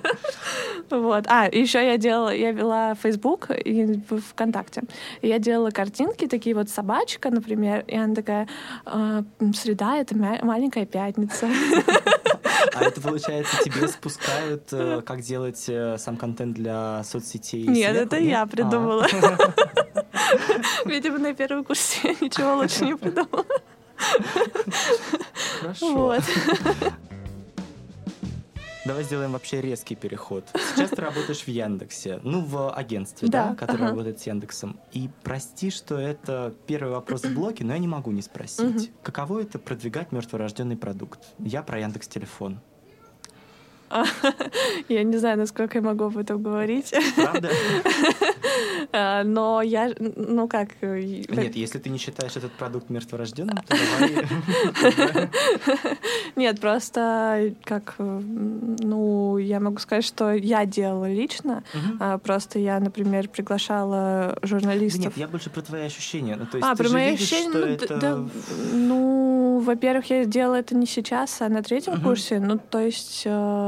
Вот. 0.89 1.25
А, 1.27 1.49
еще 1.51 1.85
я 1.85 1.97
делала, 1.97 2.33
я 2.33 2.51
вела 2.51 2.95
Facebook 2.95 3.49
и 3.51 3.99
ВКонтакте. 4.29 4.83
Я 5.21 5.37
делала 5.37 5.69
картинки, 5.69 6.27
такие 6.27 6.55
вот 6.55 6.69
собачка, 6.69 7.29
например, 7.29 7.83
и 7.87 7.97
она 7.97 8.15
такая, 8.15 8.47
«А, 8.85 9.23
среда— 9.53 9.97
это 9.99 10.15
маленькая 10.15 10.85
пятница. 10.85 11.47
А 12.73 12.83
это, 12.83 13.01
получается, 13.01 13.63
тебе 13.63 13.87
спускают, 13.87 14.63
э, 14.71 15.01
как 15.05 15.21
делать 15.21 15.65
э, 15.67 15.97
сам 15.97 16.15
контент 16.15 16.53
для 16.55 17.03
соцсетей? 17.03 17.67
Нет, 17.67 17.95
это 17.95 18.17
я 18.17 18.43
А. 18.43 18.47
придумала. 18.47 19.05
Видимо, 20.85 21.17
на 21.19 21.33
первом 21.33 21.63
курсе 21.63 21.99
я 22.03 22.15
ничего 22.21 22.55
лучше 22.55 22.85
не 22.85 22.95
придумала. 22.95 23.45
Хорошо. 25.61 25.93
Вот. 25.93 26.23
Давай 28.85 29.03
сделаем 29.03 29.33
вообще 29.33 29.59
резкий 29.59 29.95
переход. 29.95 30.45
Сейчас 30.73 30.91
ты 30.91 31.01
работаешь 31.01 31.41
в 31.41 31.47
Яндексе, 31.49 32.21
ну, 32.23 32.39
в 32.41 32.71
агентстве, 32.73 33.27
да, 33.27 33.49
Да, 33.49 33.55
которое 33.55 33.79
ага. 33.79 33.87
работает 33.89 34.21
с 34.21 34.27
Яндексом. 34.27 34.79
И 34.93 35.09
прости, 35.23 35.71
что 35.71 35.99
это 35.99 36.53
первый 36.67 36.93
вопрос 36.93 37.23
в 37.23 37.33
блоке, 37.33 37.65
но 37.65 37.73
я 37.73 37.79
не 37.79 37.87
могу 37.87 38.11
не 38.11 38.21
спросить. 38.21 38.91
Каково 39.03 39.41
это 39.41 39.59
продвигать 39.59 40.13
мертворожденный 40.13 40.77
продукт? 40.77 41.19
Я 41.37 41.63
про 41.63 41.79
Яндекс 41.79 42.07
Телефон. 42.07 42.61
Я 44.89 45.03
не 45.03 45.17
знаю, 45.17 45.37
насколько 45.37 45.77
я 45.77 45.81
могу 45.81 46.05
об 46.05 46.17
этом 46.17 46.41
говорить. 46.41 46.93
Правда? 47.15 47.49
А, 48.91 49.23
Но 49.37 49.61
я, 49.61 49.91
ну 49.99 50.47
как... 50.47 50.69
э, 50.81 50.99
Нет, 51.29 51.55
если 51.55 51.79
ты 51.79 51.89
не 51.89 51.97
считаешь 51.97 52.35
этот 52.35 52.51
продукт 52.53 52.89
мертворожденным, 52.89 53.57
то 53.57 53.75
давай... 53.99 55.29
Нет, 56.35 56.59
просто 56.59 57.53
как, 57.63 57.95
э, 57.97 58.21
ну, 58.83 59.37
я 59.37 59.59
могу 59.59 59.79
сказать, 59.79 60.05
что 60.05 60.31
я 60.33 60.65
делала 60.65 61.11
лично. 61.11 61.63
А, 61.99 62.17
Просто 62.17 62.59
я, 62.59 62.79
например, 62.79 63.29
приглашала 63.29 64.37
журналистов. 64.41 65.05
нет, 65.05 65.17
я 65.17 65.27
больше 65.27 65.49
про 65.49 65.61
твои 65.61 65.83
ощущения. 65.83 66.35
Ну, 66.35 66.45
а, 66.61 66.75
про 66.75 66.89
мои 66.89 67.13
ощущения, 67.13 67.77
ну, 68.01 68.29
ну, 68.73 69.59
во-первых, 69.59 70.09
я 70.09 70.23
сделала 70.23 70.55
это 70.55 70.75
не 70.75 70.85
сейчас, 70.85 71.41
а 71.41 71.49
на 71.49 71.63
третьем 71.63 72.01
курсе, 72.01 72.39
ну, 72.39 72.57
то 72.57 72.79
есть... 72.79 73.23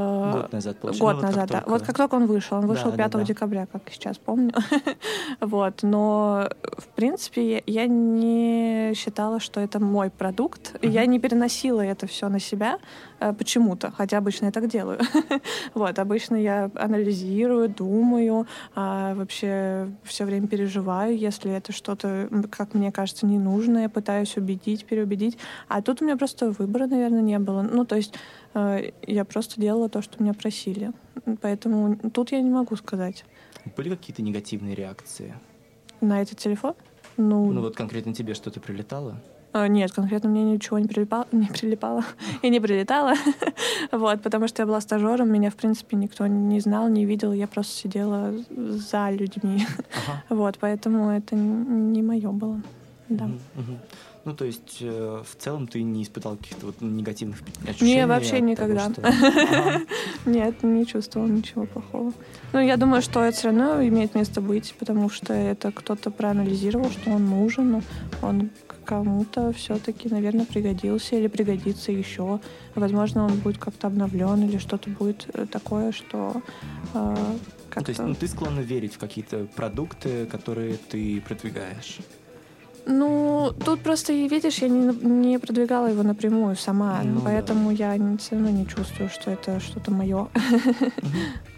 э, 0.10 0.32
Год 0.34 0.54
назад, 0.54 0.78
получается. 0.80 1.04
Год 1.04 1.14
Ну, 1.16 1.16
вот 1.16 1.22
как 1.22 1.36
назад, 1.36 1.50
да. 1.50 1.56
только- 1.58 1.70
Вот 1.70 1.82
как 1.84 1.98
только 1.98 2.16
он 2.16 2.26
вышел, 2.26 2.58
он 2.58 2.68
вышел 2.68 2.92
Да, 2.92 2.98
5 2.98 3.12
да, 3.12 3.18
да. 3.20 3.26
декабря, 3.26 3.66
как 3.72 3.82
сейчас 3.92 4.18
помню. 4.18 4.52
вот, 5.42 5.84
но 5.84 6.50
в 6.78 6.88
принципе 6.96 7.64
я- 7.66 7.88
не 7.88 8.94
считала, 8.96 9.40
что 9.40 9.60
это 9.60 9.80
мой 9.80 10.10
продукт, 10.10 10.76
и 10.82 10.88
я 10.90 11.06
не 11.06 11.20
переносила 11.20 11.82
это 11.82 12.08
все 12.08 12.30
на 12.30 12.40
себя 12.40 12.76
э, 12.76 12.80
почему-то, 13.38 13.92
хотя 13.92 14.18
обычно 14.18 14.46
я 14.46 14.52
так 14.52 14.68
делаю. 14.68 15.00
вот, 15.74 16.00
обычно 16.00 16.36
я 16.36 16.72
анализирую, 16.76 17.70
думаю, 17.70 18.48
а, 18.76 19.14
вообще 19.16 19.92
все 20.04 20.26
время 20.26 20.48
переживаю, 20.48 21.18
если 21.18 21.52
это 21.52 21.72
что-то, 21.72 22.30
как 22.50 22.74
мне 22.74 22.92
кажется, 22.92 23.26
ненужное, 23.26 23.90
пытаюсь 23.90 24.38
убедить, 24.38 24.86
переубедить. 24.86 25.38
А 25.68 25.82
тут 25.82 26.02
у 26.02 26.06
меня 26.06 26.18
просто 26.18 26.52
выбора, 26.52 26.88
наверное, 26.88 27.22
не 27.22 27.40
было. 27.40 27.62
Ну, 27.62 27.86
то 27.86 27.96
есть 27.96 28.14
э, 28.54 28.92
я 29.06 29.26
просто 29.26 29.60
делала 29.60 29.90
то, 29.90 30.02
что 30.02 30.22
меня 30.22 30.34
просили. 30.34 30.92
Поэтому 31.42 31.98
тут 32.12 32.32
я 32.32 32.42
не 32.42 32.50
могу 32.50 32.76
сказать. 32.76 33.26
Были 33.76 33.90
какие-то 33.90 34.22
негативные 34.22 34.76
реакции? 34.76 35.34
На 36.02 36.22
этот 36.22 36.38
телефон? 36.40 36.76
Ну, 37.18 37.52
Ну 37.52 37.62
вот 37.62 37.76
конкретно 37.76 38.14
тебе 38.14 38.34
что-то 38.34 38.60
прилетало? 38.60 39.22
Э, 39.54 39.68
нет, 39.68 39.92
конкретно 39.92 40.30
мне 40.30 40.44
ничего 40.44 40.80
не 40.80 40.88
прилипало, 40.88 41.28
не 41.32 41.48
прилипало 41.48 42.04
и 42.42 42.50
не 42.50 42.60
прилетало. 42.60 43.14
вот, 43.92 44.22
потому 44.22 44.48
что 44.48 44.62
я 44.62 44.66
была 44.66 44.82
стажером, 44.82 45.32
меня, 45.32 45.50
в 45.50 45.56
принципе, 45.56 45.98
никто 45.98 46.28
не 46.28 46.60
знал, 46.60 46.90
не 46.90 47.06
видел, 47.06 47.34
я 47.34 47.48
просто 47.48 47.74
сидела 47.74 48.34
за 48.50 49.10
людьми. 49.12 49.66
Ага. 50.08 50.24
вот, 50.30 50.58
поэтому 50.60 51.10
это 51.10 51.36
не 51.36 52.02
мое 52.02 52.32
было. 52.32 52.62
Да. 53.10 53.26
Мгм. 53.26 53.80
Ну, 54.26 54.36
то 54.36 54.46
есть, 54.46 54.78
э, 54.82 55.24
в 55.26 55.42
целом 55.42 55.68
ты 55.68 55.82
не 55.82 56.04
испытал 56.04 56.36
каких-то 56.36 56.68
вот 56.68 56.82
негативных 56.82 57.40
ощущений? 57.68 57.96
Не, 57.96 58.08
вообще 58.08 58.38
того, 58.38 58.46
никогда. 58.46 58.92
что-. 58.92 59.82
Нет, 60.26 60.62
не 60.62 60.86
чувствовала 60.86 61.28
ничего 61.28 61.66
плохого. 61.66 62.12
Ну, 62.52 62.60
я 62.60 62.76
думаю, 62.78 63.02
что 63.02 63.24
это 63.24 63.38
все 63.38 63.48
равно 63.48 63.82
имеет 63.88 64.16
место 64.16 64.42
быть, 64.42 64.76
потому 64.78 65.10
что 65.10 65.34
это 65.34 65.72
кто-то 65.72 66.12
проанализировал, 66.12 66.90
что 66.92 67.12
он 67.12 67.30
нужен, 67.30 67.72
ну, 67.72 67.82
он 68.22 68.50
кому-то 68.84 69.54
все-таки, 69.54 70.10
наверное, 70.10 70.46
пригодился 70.46 71.16
или 71.16 71.28
пригодится 71.28 71.92
еще. 71.92 72.40
Возможно, 72.76 73.26
он 73.26 73.40
будет 73.40 73.58
как-то 73.58 73.88
обновлен 73.88 74.50
или 74.50 74.58
что-то 74.58 74.90
будет 74.90 75.28
э, 75.34 75.46
такое, 75.46 75.92
что 75.92 76.42
э, 76.94 77.16
Ну, 77.16 77.40
как-то... 77.70 77.86
то 77.86 77.90
есть, 77.92 78.02
ну, 78.02 78.16
ты 78.16 78.28
склонна 78.28 78.62
верить 78.62 78.96
в 78.96 78.98
какие-то 78.98 79.48
продукты, 79.56 80.26
которые 80.26 80.78
ты 80.78 81.22
продвигаешь? 81.22 82.00
Ну, 82.92 83.54
тут 83.66 83.82
просто, 83.82 84.14
видишь, 84.14 84.58
я 84.58 84.68
не, 84.68 84.94
не 85.06 85.38
продвигала 85.38 85.88
его 85.88 86.02
напрямую 86.02 86.56
сама, 86.56 87.02
Ну 87.04 87.20
да. 87.20 87.26
поэтому 87.26 87.70
я 87.72 87.96
не- 87.98 88.18
все 88.18 88.34
равно 88.36 88.50
не 88.50 88.66
чувствую, 88.66 89.10
что 89.10 89.30
это 89.30 89.60
что-то 89.60 89.92
мое. 89.92 90.28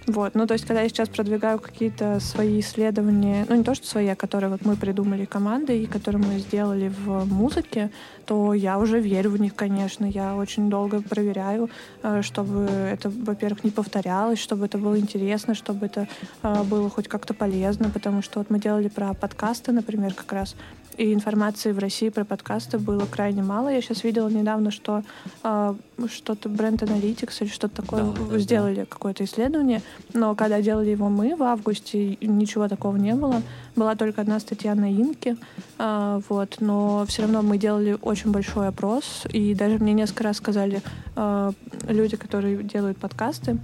Вот, 0.08 0.34
ну 0.34 0.48
то 0.48 0.56
есть, 0.56 0.66
когда 0.66 0.82
я 0.82 0.90
сейчас 0.90 1.10
продвигаю 1.10 1.60
какие-то 1.60 2.20
свои 2.20 2.60
исследования, 2.60 3.46
ну 3.48 3.56
не 3.56 3.64
то, 3.64 3.76
что 3.76 3.88
свои, 3.88 4.08
а 4.08 4.16
которые 4.16 4.50
вот 4.50 4.66
мы 4.66 4.76
придумали 4.76 5.26
командой 5.26 5.84
и 5.84 5.86
которые 5.86 6.22
мы 6.26 6.40
сделали 6.40 6.92
в 7.06 7.32
музыке, 7.32 7.92
то 8.26 8.54
я 8.56 8.80
уже 8.80 9.00
верю 9.00 9.30
в 9.30 9.40
них, 9.40 9.54
конечно. 9.56 10.06
Я 10.06 10.36
очень 10.36 10.70
долго 10.72 11.02
проверяю, 11.02 11.70
э, 12.04 12.24
чтобы 12.24 12.62
это, 12.66 13.10
во-первых, 13.10 13.64
не 13.64 13.70
повторялось, 13.72 14.40
чтобы 14.40 14.66
это 14.66 14.80
было 14.80 15.00
интересно, 15.00 15.54
чтобы 15.54 15.86
это 15.86 16.08
э, 16.42 16.64
было 16.64 16.90
хоть 16.90 17.08
как-то 17.08 17.36
полезно, 17.36 17.90
потому 17.92 18.24
что 18.24 18.40
вот 18.40 18.50
мы 18.50 18.60
делали 18.60 18.88
про 18.90 19.14
подкасты, 19.14 19.72
например, 19.72 20.16
как 20.16 20.34
раз, 20.34 20.56
и 21.02 21.14
информации 21.16 21.72
в 21.72 21.80
России 21.80 22.10
про 22.10 22.24
подкасты 22.26 22.78
было 22.78 23.08
крайне 23.08 23.42
мало. 23.42 23.70
Я 23.70 23.82
сейчас 23.82 24.04
видела 24.04 24.30
недавно, 24.30 24.70
что 24.70 25.02
э, 25.44 25.74
что-то 26.08 26.48
бренд 26.48 26.84
Analytics 26.84 27.38
или 27.40 27.50
что-то 27.50 27.82
такое 27.82 28.04
Да, 28.04 28.12
да, 28.12 28.26
да. 28.30 28.38
сделали 28.38 28.86
какое-то 28.88 29.24
исследование, 29.24 29.82
но 30.14 30.36
когда 30.36 30.62
делали 30.62 30.92
его 30.92 31.10
мы 31.10 31.36
в 31.36 31.42
августе, 31.42 32.18
ничего 32.22 32.68
такого 32.68 32.98
не 32.98 33.16
было. 33.16 33.42
Была 33.76 33.96
только 33.96 34.22
одна 34.22 34.40
статья 34.40 34.76
на 34.76 34.92
Инке, 34.92 35.38
а, 35.80 36.22
вот, 36.30 36.58
но 36.60 37.04
все 37.08 37.24
равно 37.24 37.42
мы 37.42 37.58
делали 37.58 37.98
очень 38.00 38.32
большой 38.32 38.68
опрос, 38.68 39.24
и 39.34 39.56
даже 39.56 39.80
мне 39.80 39.94
несколько 39.94 40.26
раз 40.26 40.38
сказали 40.38 40.84
а, 41.16 41.52
люди, 41.88 42.16
которые 42.16 42.62
делают 42.62 43.00
подкасты, 43.00 43.58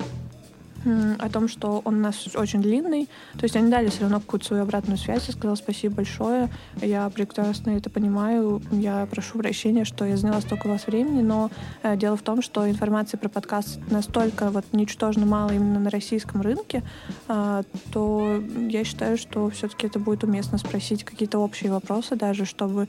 о 0.86 1.30
том, 1.30 1.48
что 1.48 1.82
он 1.84 1.96
у 1.96 2.00
нас 2.00 2.28
очень 2.36 2.62
длинный. 2.62 3.10
То 3.34 3.44
есть 3.44 3.56
они 3.56 3.70
дали 3.70 3.90
все 3.90 4.02
равно 4.02 4.20
какую-то 4.20 4.46
свою 4.46 4.64
обратную 4.64 4.98
связь. 4.98 5.28
Я 5.28 5.34
сказала 5.34 5.56
спасибо 5.56 5.96
большое. 5.96 6.50
Я 6.82 7.10
прекрасно 7.10 7.72
это 7.72 7.90
понимаю. 7.90 8.62
Я 8.72 9.08
прошу 9.10 9.38
прощения, 9.38 9.86
что 9.86 10.06
я 10.06 10.18
заняла 10.18 10.42
столько 10.42 10.68
у 10.68 10.70
вас 10.70 10.88
времени, 10.88 11.22
но 11.22 11.50
э, 11.84 11.98
дело 11.98 12.16
в 12.18 12.22
том, 12.22 12.42
что 12.42 12.70
информации 12.70 13.18
про 13.18 13.30
подкаст 13.30 13.80
настолько 13.90 14.50
вот 14.50 14.66
ничтожно 14.72 15.26
мало 15.26 15.52
именно 15.52 15.80
на 15.80 15.90
российском 15.90 16.42
рынке, 16.42 16.84
а, 17.28 17.64
то 17.92 18.42
я 18.70 18.84
считаю, 18.84 19.18
что 19.18 19.50
все-таки 19.50 19.88
это 19.88 20.00
будет 20.00 20.24
уместно 20.24 20.58
спросить 20.58 21.04
какие-то 21.04 21.40
общие 21.40 21.72
вопросы 21.72 22.16
даже, 22.16 22.46
чтобы 22.46 22.88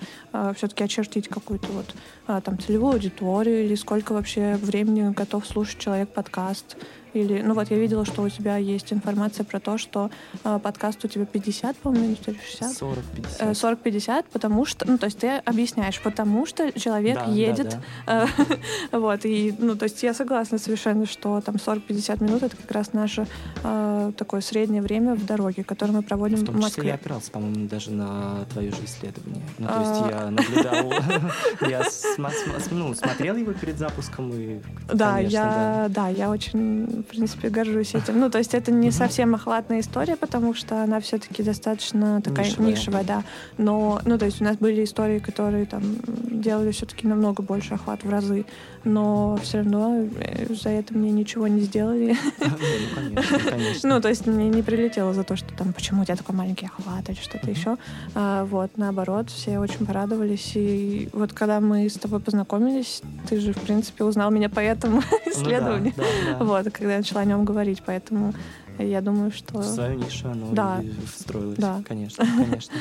все-таки 0.54 0.84
очертить 0.84 1.28
какую-то 1.28 1.68
вот 1.72 1.94
а, 2.26 2.40
там 2.40 2.58
целевую 2.58 2.92
аудиторию 2.94 3.64
или 3.64 3.74
сколько 3.74 4.12
вообще 4.12 4.56
времени 4.56 5.12
готов 5.12 5.46
слушать 5.46 5.78
человек 5.78 6.10
подкаст. 6.10 6.76
Или, 7.18 7.42
ну 7.42 7.54
вот 7.54 7.70
я 7.70 7.76
видела, 7.78 8.04
что 8.04 8.22
у 8.22 8.28
тебя 8.28 8.56
есть 8.56 8.92
информация 8.92 9.44
про 9.44 9.60
то, 9.60 9.78
что 9.78 10.10
э, 10.44 10.58
подкаст 10.62 11.04
у 11.04 11.08
тебя 11.08 11.24
50, 11.26 11.76
по-моему, 11.78 12.16
или 12.26 12.38
60. 12.38 12.72
40, 12.72 12.98
Э, 12.98 13.52
50. 13.52 13.56
40-50, 13.86 14.24
потому 14.32 14.64
что, 14.64 14.86
ну, 14.86 14.98
то 14.98 15.06
есть 15.06 15.18
ты 15.18 15.28
объясняешь, 15.44 16.00
потому 16.00 16.46
что 16.46 16.78
человек 16.78 17.16
Да, 17.16 17.26
да, 17.26 17.32
едет, 17.32 17.78
да. 18.06 18.26
э, 18.92 18.96
вот, 18.98 19.24
и, 19.24 19.54
ну, 19.58 19.76
то 19.76 19.84
есть 19.84 20.02
я 20.02 20.14
согласна 20.14 20.58
совершенно, 20.58 21.06
что 21.06 21.40
там 21.40 21.56
40-50 21.56 22.22
минут 22.24 22.42
это 22.42 22.56
как 22.56 22.70
раз 22.70 22.92
наше 22.92 23.26
э, 23.64 24.12
такое 24.16 24.40
среднее 24.40 24.82
время 24.82 25.14
в 25.14 25.24
дороге, 25.24 25.64
которое 25.64 25.92
мы 25.92 26.02
проводим 26.02 26.38
В 26.38 26.42
в, 26.42 26.46
том 26.46 26.54
числе 26.56 26.62
я 26.62 26.66
Москве. 26.66 26.92
опирался, 26.94 27.30
по-моему, 27.30 27.68
даже 27.68 27.90
на 27.90 28.44
твое 28.52 28.70
же 28.70 28.84
исследование. 28.84 29.42
Ну, 29.58 29.66
то 29.66 29.80
есть 29.80 30.02
А. 30.02 30.08
я 30.10 30.30
наблюдал, 30.30 30.92
я 31.68 31.82
ну, 32.70 32.94
смотрел 32.94 33.36
его 33.36 33.52
перед 33.52 33.78
запуском 33.78 34.32
и, 34.32 34.60
Да, 34.92 35.18
я, 35.18 35.86
да. 35.88 36.08
я 36.08 36.30
очень, 36.30 37.04
в 37.07 37.07
принципе, 37.08 37.48
горжусь 37.48 37.94
этим. 37.94 38.18
Ну, 38.18 38.30
то 38.30 38.38
есть 38.38 38.54
это 38.54 38.70
не 38.70 38.90
совсем 38.90 39.34
охватная 39.34 39.80
история, 39.80 40.16
потому 40.16 40.54
что 40.54 40.82
она 40.82 41.00
все-таки 41.00 41.42
достаточно 41.42 42.20
такая 42.22 42.46
Нишевая. 42.46 42.70
нишевая, 42.70 43.04
да. 43.04 43.24
Но, 43.56 44.00
ну, 44.04 44.18
то 44.18 44.26
есть 44.26 44.40
у 44.40 44.44
нас 44.44 44.56
были 44.56 44.84
истории, 44.84 45.18
которые 45.18 45.66
там 45.66 45.82
делали 46.06 46.70
все-таки 46.72 47.06
намного 47.06 47.42
больше 47.42 47.74
охват 47.74 48.04
в 48.04 48.10
разы, 48.10 48.44
но 48.88 49.38
все 49.42 49.58
равно 49.58 50.06
э, 50.18 50.52
за 50.54 50.70
это 50.70 50.94
мне 50.94 51.10
ничего 51.10 51.46
не 51.46 51.60
сделали. 51.60 52.16
Ну, 53.10 53.14
ну, 53.94 54.00
то 54.00 54.08
есть 54.08 54.26
мне 54.26 54.48
не 54.48 54.62
прилетело 54.62 55.12
за 55.12 55.22
то, 55.22 55.36
что 55.36 55.52
там, 55.54 55.72
почему 55.72 56.02
у 56.02 56.04
тебя 56.04 56.16
такой 56.16 56.34
маленький 56.34 56.66
охват 56.66 57.08
или 57.08 57.16
что-то 57.16 57.50
еще. 57.50 57.76
А, 58.14 58.44
вот, 58.44 58.72
наоборот, 58.76 59.30
все 59.30 59.58
очень 59.58 59.86
порадовались. 59.86 60.52
И 60.54 61.08
вот 61.12 61.32
когда 61.32 61.60
мы 61.60 61.88
с 61.88 61.94
тобой 61.94 62.20
познакомились, 62.20 63.02
ты 63.28 63.40
же, 63.40 63.52
в 63.52 63.60
принципе, 63.60 64.04
узнал 64.04 64.30
меня 64.30 64.48
по 64.48 64.60
этому 64.60 65.02
ну 65.26 65.32
исследованию. 65.32 65.94
Вот, 66.40 66.64
когда 66.72 66.92
я 66.92 66.98
начала 66.98 67.20
о 67.20 67.24
нем 67.24 67.44
говорить, 67.44 67.82
поэтому 67.84 68.34
я 68.78 69.00
думаю, 69.00 69.30
что... 69.30 69.58
В 69.58 69.64
свою 69.64 69.98
нишу 69.98 70.28
оно 70.28 70.52
да. 70.52 70.80
встроилось, 71.12 71.58
да. 71.58 71.82
конечно, 71.86 72.24
конечно. 72.24 72.74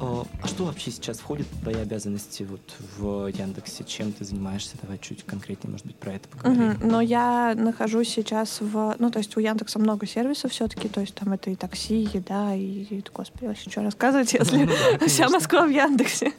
А 0.00 0.46
что 0.46 0.64
вообще 0.64 0.90
сейчас 0.90 1.18
входит 1.18 1.46
в 1.46 1.62
твои 1.62 1.76
обязанности 1.76 2.42
вот 2.42 2.60
в 2.98 3.26
Яндексе? 3.28 3.84
Чем 3.84 4.12
ты 4.12 4.24
занимаешься? 4.24 4.76
Давай 4.82 4.98
чуть 4.98 5.24
конкретнее, 5.24 5.70
может 5.70 5.86
быть, 5.86 5.96
про 5.96 6.14
это 6.14 6.28
поговорим. 6.28 6.70
Угу. 6.70 6.86
Но 6.86 7.00
я 7.00 7.54
нахожусь 7.56 8.08
сейчас 8.08 8.60
в... 8.60 8.96
Ну, 8.98 9.10
то 9.10 9.18
есть 9.18 9.36
у 9.36 9.40
Яндекса 9.40 9.78
много 9.78 10.06
сервисов 10.06 10.52
все-таки, 10.52 10.88
то 10.88 11.00
есть 11.00 11.14
там 11.14 11.32
это 11.32 11.50
и 11.50 11.56
такси, 11.56 12.08
еда, 12.12 12.54
и, 12.54 12.60
и 12.60 13.04
господи, 13.14 13.46
вообще 13.46 13.70
что 13.70 13.82
рассказывать, 13.82 14.32
если 14.32 14.64
ну, 14.64 14.72
да, 15.00 15.06
вся 15.06 15.28
Москва 15.28 15.66
в 15.66 15.70
Яндексе. 15.70 16.32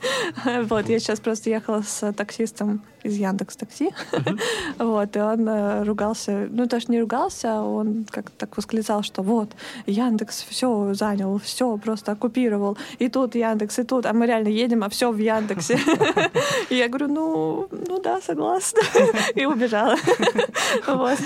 вот, 0.64 0.90
я 0.90 1.00
сейчас 1.00 1.20
просто 1.20 1.50
ехала 1.50 1.82
с 1.82 2.12
таксистом 2.14 2.82
из 3.06 3.18
Яндекс 3.18 3.56
Такси, 3.56 3.92
вот, 4.80 5.16
и 5.16 5.20
он 5.20 5.48
э, 5.48 5.84
ругался, 5.84 6.48
ну, 6.50 6.66
даже 6.66 6.88
не 6.88 7.00
ругался, 7.00 7.62
он 7.62 8.06
как-то 8.10 8.32
так 8.36 8.58
восклицал, 8.58 9.04
что 9.04 9.22
вот, 9.22 9.52
Яндекс 9.86 10.44
все 10.50 10.94
занял, 10.96 11.38
все 11.38 11.78
просто 11.78 12.14
оккупировал, 12.14 12.78
и 12.98 13.08
тут 13.08 13.36
Яндекс, 13.50 13.80
и 13.80 13.84
тут, 13.84 14.06
а 14.06 14.14
мы 14.14 14.26
реально 14.26 14.50
едем, 14.50 14.84
а 14.84 14.90
все 14.90 15.12
в 15.12 15.18
Яндексе. 15.18 15.80
И 16.70 16.76
я 16.76 16.88
говорю, 16.88 17.08
ну, 17.08 17.68
ну 17.72 18.02
да, 18.02 18.22
согласна. 18.22 18.82
И 19.36 19.46
убежала. 19.46 19.96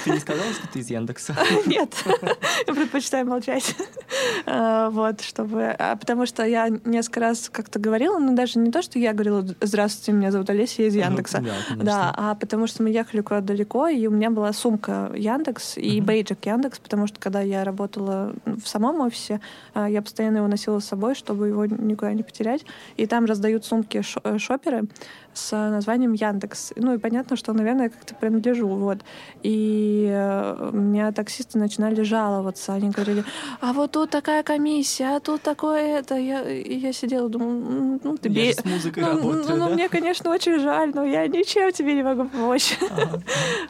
Ты 0.03 0.11
не 0.11 0.19
сказала, 0.19 0.53
что 0.53 0.67
ты 0.71 0.79
из 0.79 0.89
Яндекса? 0.89 1.35
Нет, 1.65 1.93
я 2.67 2.73
предпочитаю 2.73 3.25
молчать. 3.25 3.75
А, 4.45 4.89
вот, 4.89 5.21
чтобы... 5.21 5.75
А 5.77 5.95
потому 5.95 6.25
что 6.25 6.45
я 6.45 6.69
несколько 6.85 7.19
раз 7.19 7.49
как-то 7.49 7.79
говорила, 7.79 8.19
но 8.19 8.33
даже 8.33 8.59
не 8.59 8.71
то, 8.71 8.81
что 8.81 8.99
я 8.99 9.13
говорила, 9.13 9.45
здравствуйте, 9.61 10.11
меня 10.11 10.31
зовут 10.31 10.49
Олеся, 10.49 10.83
я 10.83 10.87
из 10.87 10.95
Яндекса. 10.95 11.43
Да, 11.75 12.13
а 12.15 12.35
потому 12.35 12.67
что 12.67 12.83
мы 12.83 12.89
ехали 12.89 13.21
куда-то 13.21 13.47
далеко, 13.47 13.87
и 13.87 14.07
у 14.07 14.11
меня 14.11 14.29
была 14.29 14.53
сумка 14.53 15.11
Яндекс 15.15 15.77
и 15.77 16.01
бейджик 16.01 16.45
Яндекс, 16.45 16.79
потому 16.79 17.07
что 17.07 17.19
когда 17.19 17.41
я 17.41 17.63
работала 17.63 18.33
в 18.45 18.67
самом 18.67 19.01
офисе, 19.01 19.41
а, 19.73 19.89
я 19.89 20.01
постоянно 20.01 20.37
его 20.37 20.47
носила 20.47 20.79
с 20.79 20.85
собой, 20.85 21.15
чтобы 21.15 21.47
его 21.47 21.65
никуда 21.65 22.08
не 22.13 22.23
потерять. 22.23 22.65
И 22.97 23.05
там 23.05 23.25
раздают 23.25 23.65
сумки 23.65 24.01
э, 24.23 24.37
шоперы 24.37 24.87
с 25.33 25.51
названием 25.51 26.13
Яндекс. 26.13 26.73
Ну 26.75 26.93
и 26.93 26.97
понятно, 26.97 27.35
что, 27.35 27.53
наверное, 27.53 27.85
я 27.85 27.89
как-то 27.89 28.15
принадлежу. 28.15 28.67
Вот. 28.67 28.99
И 29.43 30.07
э, 30.11 30.69
меня 30.73 31.11
таксисты 31.11 31.57
начинали 31.57 32.01
жаловаться. 32.03 32.73
Они 32.73 32.89
говорили, 32.89 33.23
а 33.61 33.73
вот 33.73 33.91
тут 33.91 34.09
такая 34.09 34.43
комиссия, 34.43 35.15
а 35.15 35.19
тут 35.19 35.41
такое 35.41 35.99
это. 35.99 36.15
Я, 36.15 36.49
и 36.49 36.77
я 36.77 36.93
сидела, 36.93 37.29
думала, 37.29 37.99
ну 38.03 38.17
ты 38.17 38.29
бей. 38.29 38.55
ну, 38.63 39.07
работаю, 39.07 39.57
ну, 39.57 39.67
ну, 39.67 39.73
мне, 39.73 39.89
конечно, 39.89 40.31
очень 40.31 40.59
жаль, 40.59 40.91
но 40.93 41.05
я 41.05 41.27
ничем 41.27 41.71
тебе 41.71 41.95
не 41.95 42.03
могу 42.03 42.25
помочь. 42.25 42.77
Ага. 42.89 43.21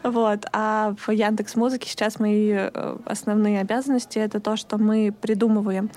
вот. 0.04 0.46
А 0.54 0.96
в 0.98 1.12
Яндекс 1.12 1.56
Музыке 1.56 1.90
сейчас 1.90 2.20
мои 2.20 2.52
э, 2.52 2.98
основные 3.06 3.60
обязанности 3.62 4.20
это 4.20 4.40
то, 4.40 4.56
что 4.56 4.78
мы 4.78 5.14
придумываем 5.22 5.90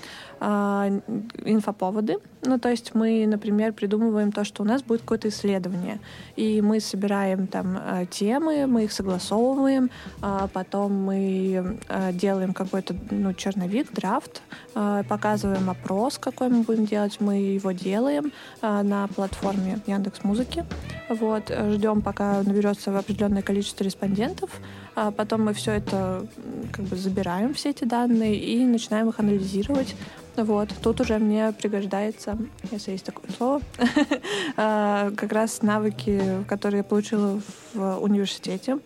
инфоповоды. 0.42 2.16
Ну, 2.44 2.58
то 2.58 2.68
есть 2.68 2.94
мы, 2.94 3.24
например, 3.28 3.72
придумываем 3.72 4.32
то, 4.32 4.42
что 4.42 4.64
у 4.64 4.66
нас 4.66 4.82
будет 4.82 5.02
какое-то 5.02 5.28
исследование, 5.28 6.00
и 6.34 6.60
мы 6.60 6.80
собираем 6.80 7.46
там 7.46 7.78
а, 7.78 8.04
темы, 8.06 8.66
мы 8.66 8.84
их 8.84 8.92
согласовываем, 8.92 9.90
а 10.20 10.48
потом 10.48 10.92
мы 10.92 11.78
а, 11.88 12.10
делаем 12.12 12.52
какой-то 12.52 12.96
ну, 13.12 13.32
черновик, 13.34 13.92
драфт, 13.92 14.42
показываем 14.74 15.70
опрос, 15.70 16.18
какой 16.18 16.48
мы 16.48 16.62
будем 16.62 16.86
делать, 16.86 17.18
мы 17.20 17.36
его 17.36 17.72
делаем 17.72 18.32
на 18.62 19.06
платформе 19.08 19.78
Яндекс 19.86 20.24
Музыки. 20.24 20.64
Вот, 21.08 21.50
ждем, 21.50 22.00
пока 22.00 22.42
наберется 22.42 22.96
определенное 22.98 23.42
количество 23.42 23.84
респондентов, 23.84 24.50
а 24.94 25.10
потом 25.10 25.44
мы 25.44 25.52
все 25.52 25.72
это 25.72 26.26
как 26.72 26.86
бы 26.86 26.96
забираем, 26.96 27.54
все 27.54 27.70
эти 27.70 27.84
данные, 27.84 28.36
и 28.36 28.64
начинаем 28.64 29.10
их 29.10 29.20
анализировать. 29.20 29.94
Вот, 30.36 30.70
тут 30.82 31.00
уже 31.00 31.18
мне 31.18 31.52
пригождается, 31.52 32.38
если 32.70 32.92
есть 32.92 33.04
такое 33.04 33.30
слово, 33.36 33.60
а, 34.56 35.10
как 35.16 35.32
раз 35.32 35.60
навыки, 35.62 36.44
которые 36.48 36.78
я 36.78 36.84
получила 36.84 37.40
в 37.74 37.98
университете. 37.98 38.78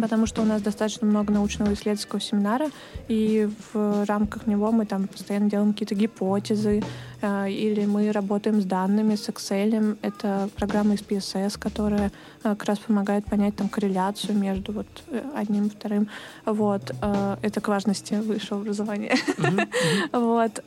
Потому 0.00 0.26
что 0.26 0.40
у 0.40 0.44
нас 0.44 0.62
достаточно 0.62 1.06
много 1.06 1.32
научного 1.34 1.74
исследовательского 1.74 2.20
семинара, 2.20 2.70
и 3.08 3.48
в 3.72 4.06
рамках 4.06 4.46
него 4.46 4.70
мы 4.72 4.86
там 4.86 5.06
постоянно 5.06 5.50
делаем 5.50 5.72
какие-то 5.72 5.94
гипотезы, 5.94 6.82
или 7.22 7.86
мы 7.86 8.12
работаем 8.12 8.60
с 8.60 8.64
данными, 8.64 9.14
с 9.14 9.28
Excel. 9.28 9.96
Это 10.02 10.48
программа 10.56 10.94
из 10.94 11.00
PSS, 11.00 11.58
которая 11.58 12.10
э, 12.42 12.50
как 12.50 12.64
раз 12.64 12.78
помогает 12.78 13.24
понять 13.24 13.56
там 13.56 13.68
корреляцию 13.68 14.36
между 14.36 14.72
вот 14.72 14.86
э, 15.08 15.22
одним 15.34 15.66
и 15.66 15.70
вторым. 15.70 16.08
Вот. 16.44 16.90
Э, 17.00 17.36
это 17.42 17.60
к 17.60 17.68
важности 17.68 18.14
высшего 18.14 18.60
образования. 18.60 19.16
Вот. 20.12 20.62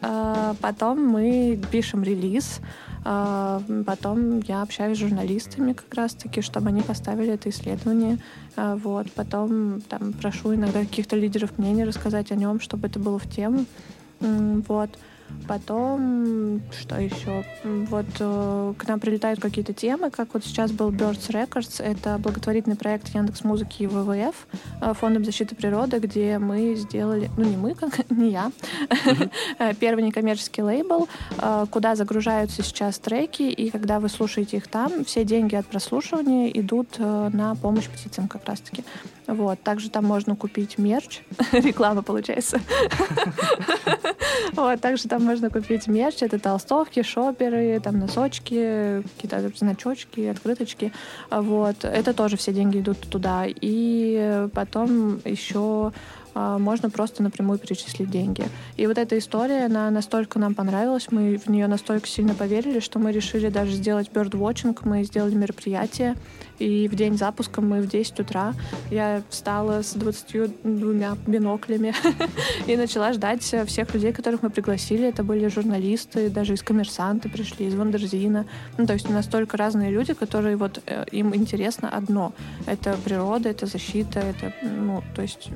Потом 0.61 1.05
мы 1.05 1.59
пишем 1.71 2.03
релиз, 2.03 2.59
а, 3.07 3.61
потом 3.85 4.39
я 4.39 4.63
общаюсь 4.63 4.97
с 4.97 5.01
журналистами 5.01 5.73
как 5.73 5.93
раз-таки, 5.93 6.41
чтобы 6.41 6.69
они 6.69 6.81
поставили 6.81 7.33
это 7.33 7.49
исследование. 7.49 8.17
А, 8.55 8.75
вот. 8.75 9.11
Потом 9.11 9.81
там, 9.81 10.11
прошу 10.13 10.55
иногда 10.55 10.79
каких-то 10.79 11.15
лидеров 11.15 11.57
мнений 11.57 11.83
рассказать 11.83 12.31
о 12.31 12.35
нем, 12.35 12.59
чтобы 12.59 12.87
это 12.87 12.99
было 12.99 13.19
в 13.19 13.29
тему. 13.29 13.65
Вот. 14.19 14.89
Потом, 15.47 16.61
что 16.71 16.99
еще? 16.99 17.43
Вот 17.63 18.05
э, 18.19 18.73
к 18.77 18.87
нам 18.87 18.99
прилетают 18.99 19.39
какие-то 19.39 19.73
темы, 19.73 20.09
как 20.09 20.33
вот 20.33 20.43
сейчас 20.43 20.71
был 20.71 20.89
Birds 20.91 21.29
Records. 21.29 21.83
Это 21.83 22.17
благотворительный 22.17 22.75
проект 22.75 23.13
Яндекс 23.13 23.43
Музыки 23.43 23.83
и 23.83 23.87
ВВФ, 23.87 24.47
э, 24.81 24.93
Фондом 24.93 25.23
защиты 25.23 25.55
природы, 25.55 25.99
где 25.99 26.39
мы 26.39 26.73
сделали, 26.75 27.29
ну 27.37 27.43
не 27.43 27.57
мы, 27.57 27.75
как 27.75 28.09
не 28.09 28.31
я, 28.31 28.51
первый 29.79 30.03
некоммерческий 30.03 30.63
лейбл, 30.63 31.07
э, 31.37 31.65
куда 31.69 31.95
загружаются 31.95 32.63
сейчас 32.63 32.97
треки, 32.97 33.43
и 33.43 33.69
когда 33.69 33.99
вы 33.99 34.09
слушаете 34.09 34.57
их 34.57 34.67
там, 34.67 35.05
все 35.05 35.23
деньги 35.25 35.55
от 35.55 35.67
прослушивания 35.67 36.49
идут 36.49 36.95
э, 36.97 37.29
на 37.31 37.55
помощь 37.55 37.87
птицам 37.87 38.27
как 38.27 38.45
раз-таки. 38.45 38.83
Вот. 39.27 39.61
Также 39.61 39.89
там 39.89 40.05
можно 40.05 40.35
купить 40.35 40.77
мерч. 40.77 41.21
Реклама 41.51 42.01
получается. 42.03 42.59
Вот. 44.53 44.79
Также 44.81 45.07
там 45.07 45.14
можно 45.19 45.49
купить 45.49 45.87
мерч. 45.87 46.21
Это 46.21 46.39
толстовки, 46.39 47.03
шоперы, 47.03 47.79
там 47.83 47.99
носочки, 47.99 49.03
какие-то 49.15 49.51
значочки, 49.55 50.21
открыточки. 50.27 50.91
Вот. 51.29 51.83
Это 51.83 52.13
тоже 52.13 52.37
все 52.37 52.53
деньги 52.53 52.79
идут 52.79 52.99
туда. 52.99 53.45
И 53.47 54.47
потом 54.53 55.19
еще 55.25 55.91
а, 56.35 56.57
можно 56.57 56.89
просто 56.89 57.23
напрямую 57.23 57.57
перечислить 57.57 58.11
деньги. 58.11 58.43
И 58.75 58.85
вот 58.87 58.97
эта 58.97 59.17
история, 59.17 59.65
она 59.65 59.89
настолько 59.89 60.37
нам 60.37 60.53
понравилась, 60.53 61.07
мы 61.09 61.37
в 61.37 61.49
нее 61.49 61.67
настолько 61.67 62.07
сильно 62.07 62.35
поверили, 62.35 62.81
что 62.81 62.99
мы 62.99 63.13
решили 63.13 63.47
даже 63.47 63.71
сделать 63.71 64.09
birdwatching, 64.13 64.77
мы 64.83 65.03
сделали 65.03 65.33
мероприятие, 65.33 66.15
и 66.59 66.87
в 66.87 66.95
день 66.95 67.17
запуска 67.17 67.61
мы 67.61 67.81
в 67.81 67.87
10 67.87 68.19
утра 68.19 68.53
я 68.89 69.21
встала 69.29 69.81
с 69.81 69.93
22 69.93 71.17
биноклями 71.27 71.93
и 72.67 72.77
начала 72.77 73.13
ждать 73.13 73.41
всех 73.41 73.93
людей, 73.93 74.13
которых 74.13 74.41
мы 74.43 74.49
пригласили. 74.49 75.07
Это 75.07 75.23
были 75.23 75.47
журналисты, 75.47 76.29
даже 76.29 76.53
из 76.53 76.63
коммерсанты 76.63 77.29
пришли, 77.29 77.67
из 77.67 77.75
Вандерзина. 77.75 78.45
Ну, 78.77 78.85
то 78.85 78.93
есть 78.93 79.09
настолько 79.09 79.57
разные 79.57 79.91
люди, 79.91 80.13
которые 80.13 80.55
вот 80.55 80.81
э, 80.85 81.05
им 81.11 81.35
интересно 81.35 81.89
одно. 81.89 82.33
Это 82.65 82.95
природа, 83.03 83.49
это 83.49 83.65
защита, 83.65 84.19
это, 84.19 84.53
ну, 84.61 85.03
то 85.15 85.21
есть 85.21 85.49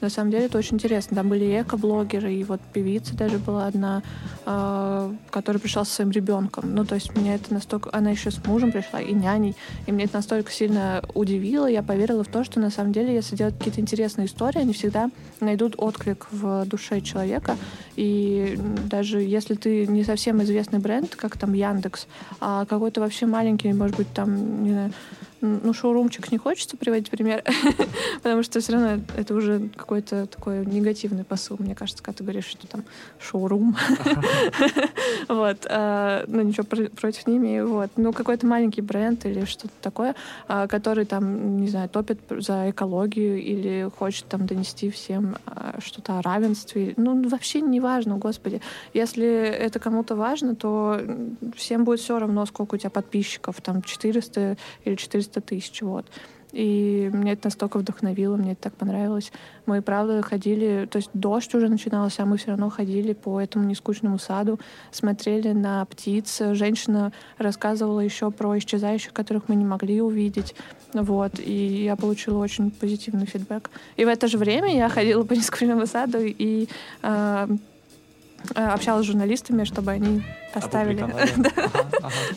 на 0.00 0.10
самом 0.10 0.30
деле 0.30 0.46
это 0.46 0.58
очень 0.58 0.76
интересно. 0.76 1.16
Там 1.16 1.28
были 1.28 1.60
эко-блогеры, 1.60 2.32
и 2.32 2.44
вот 2.44 2.60
певица 2.72 3.16
даже 3.16 3.38
была 3.38 3.66
одна, 3.66 4.02
э, 4.44 5.14
которая 5.30 5.60
пришла 5.60 5.84
со 5.84 5.94
своим 5.94 6.10
ребенком. 6.10 6.74
Ну, 6.74 6.84
то 6.84 6.94
есть 6.94 7.16
меня 7.16 7.34
это 7.34 7.52
настолько... 7.52 7.90
Она 7.92 8.10
еще 8.10 8.30
с 8.30 8.44
мужем 8.46 8.72
пришла, 8.72 9.00
и 9.00 9.12
няней. 9.12 9.56
И 9.86 9.92
мне 9.92 10.04
это 10.04 10.16
настолько 10.16 10.35
настолько 10.36 10.52
сильно 10.52 11.02
удивило, 11.14 11.66
я 11.66 11.82
поверила 11.82 12.22
в 12.22 12.28
то, 12.28 12.44
что 12.44 12.60
на 12.60 12.68
самом 12.70 12.92
деле, 12.92 13.14
если 13.14 13.36
делать 13.36 13.56
какие-то 13.56 13.80
интересные 13.80 14.26
истории, 14.26 14.58
они 14.58 14.74
всегда 14.74 15.10
найдут 15.40 15.76
отклик 15.78 16.26
в 16.30 16.66
душе 16.66 17.00
человека. 17.00 17.56
И 17.96 18.58
даже 18.90 19.20
если 19.22 19.54
ты 19.54 19.86
не 19.86 20.04
совсем 20.04 20.42
известный 20.42 20.78
бренд, 20.78 21.16
как 21.16 21.38
там 21.38 21.54
Яндекс, 21.54 22.06
а 22.38 22.66
какой-то 22.66 23.00
вообще 23.00 23.24
маленький, 23.24 23.72
может 23.72 23.96
быть, 23.96 24.12
там, 24.12 24.64
не 24.64 24.70
знаю, 24.72 24.92
ну, 25.40 25.72
шоурумчик 25.72 26.30
не 26.32 26.38
хочется 26.38 26.76
приводить 26.76 27.10
пример, 27.10 27.42
потому 28.22 28.42
что 28.42 28.60
все 28.60 28.72
равно 28.72 29.02
это 29.16 29.34
уже 29.34 29.68
какой-то 29.76 30.26
такой 30.26 30.64
негативный 30.64 31.24
посыл, 31.24 31.56
мне 31.58 31.74
кажется, 31.74 32.02
когда 32.02 32.18
ты 32.18 32.24
говоришь, 32.24 32.46
что 32.46 32.66
там 32.66 32.84
шоурум. 33.18 33.76
Вот. 35.28 35.66
А, 35.68 36.24
ну, 36.26 36.42
ничего 36.42 36.64
против 36.64 37.26
не 37.26 37.36
имею. 37.36 37.68
Вот. 37.68 37.90
Ну, 37.96 38.12
какой-то 38.12 38.46
маленький 38.46 38.80
бренд 38.80 39.24
или 39.24 39.44
что-то 39.44 39.72
такое, 39.80 40.14
а, 40.46 40.66
который 40.66 41.04
там, 41.04 41.58
не 41.58 41.68
знаю, 41.68 41.88
топит 41.88 42.20
за 42.30 42.70
экологию 42.70 43.40
или 43.40 43.90
хочет 43.96 44.26
там 44.26 44.46
донести 44.46 44.90
всем 44.90 45.36
а, 45.46 45.78
что-то 45.80 46.18
о 46.18 46.22
равенстве. 46.22 46.94
Ну, 46.96 47.28
вообще 47.28 47.60
не 47.60 47.80
важно, 47.80 48.18
господи. 48.18 48.60
Если 48.94 49.26
это 49.26 49.78
кому-то 49.78 50.16
важно, 50.16 50.54
то 50.54 51.00
всем 51.56 51.84
будет 51.84 52.00
все 52.00 52.18
равно, 52.18 52.46
сколько 52.46 52.74
у 52.74 52.78
тебя 52.78 52.90
подписчиков, 52.90 53.60
там 53.60 53.82
400 53.82 54.56
или 54.84 54.94
400 54.94 55.25
тысяч, 55.30 55.82
вот. 55.82 56.06
И 56.52 57.10
меня 57.12 57.32
это 57.32 57.48
настолько 57.48 57.78
вдохновило, 57.78 58.36
мне 58.36 58.52
это 58.52 58.62
так 58.62 58.74
понравилось. 58.74 59.30
Мы, 59.66 59.82
правда, 59.82 60.22
ходили, 60.22 60.88
то 60.90 60.96
есть 60.96 61.10
дождь 61.12 61.54
уже 61.54 61.68
начинался, 61.68 62.22
а 62.22 62.26
мы 62.26 62.38
все 62.38 62.48
равно 62.48 62.70
ходили 62.70 63.12
по 63.12 63.40
этому 63.40 63.66
нескучному 63.66 64.18
саду, 64.18 64.58
смотрели 64.90 65.52
на 65.52 65.84
птиц. 65.84 66.40
Женщина 66.52 67.12
рассказывала 67.36 68.00
еще 68.00 68.30
про 68.30 68.56
исчезающих, 68.56 69.12
которых 69.12 69.48
мы 69.48 69.56
не 69.56 69.66
могли 69.66 70.00
увидеть. 70.00 70.54
Вот, 70.94 71.38
и 71.38 71.84
я 71.84 71.96
получила 71.96 72.38
очень 72.38 72.70
позитивный 72.70 73.26
фидбэк. 73.26 73.70
И 73.96 74.04
в 74.04 74.08
это 74.08 74.28
же 74.28 74.38
время 74.38 74.74
я 74.74 74.88
ходила 74.88 75.24
по 75.24 75.34
нескучному 75.34 75.86
саду 75.86 76.20
и 76.22 76.68
Э, 77.02 77.48
общалась 78.54 79.04
с 79.04 79.08
журналистами, 79.08 79.64
чтобы 79.64 79.92
они 79.92 80.22
поставили. 80.52 81.06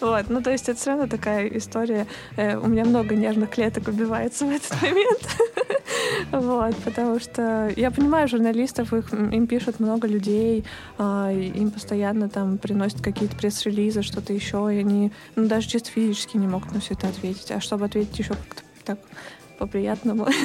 Вот, 0.02 0.30
ну 0.30 0.42
то 0.42 0.52
есть 0.52 0.68
это 0.68 0.80
все 0.80 0.92
равно 0.92 1.08
такая 1.08 1.48
история. 1.48 2.08
Э, 2.38 2.58
у 2.58 2.68
меня 2.68 2.86
много 2.86 3.16
нервных 3.16 3.52
клеток 3.52 3.88
убивается 3.88 4.46
в 4.46 4.50
этот 4.50 4.82
момент. 4.82 5.20
Вот, 6.32 6.76
потому 6.78 7.20
что 7.20 7.72
я 7.76 7.92
понимаю 7.92 8.28
журналистов, 8.28 8.94
их, 8.94 9.12
им 9.14 9.48
пишут 9.48 9.80
много 9.80 10.08
людей, 10.08 10.66
а, 10.98 11.32
им 11.32 11.72
постоянно 11.72 12.30
там 12.30 12.58
приносят 12.58 13.02
какие-то 13.02 13.36
пресс-релизы, 13.36 14.02
что-то 14.02 14.34
еще, 14.34 14.70
и 14.72 14.80
они 14.80 15.12
ну, 15.36 15.48
даже 15.48 15.68
чисто 15.68 15.90
физически 15.90 16.38
не 16.38 16.48
могут 16.48 16.72
на 16.74 16.80
все 16.80 16.94
это 16.94 17.08
ответить. 17.08 17.52
А 17.52 17.60
чтобы 17.60 17.86
ответить 17.86 18.18
еще 18.20 18.34
как-то 18.34 18.64
так 18.86 19.00
по-приятному. 19.60 20.28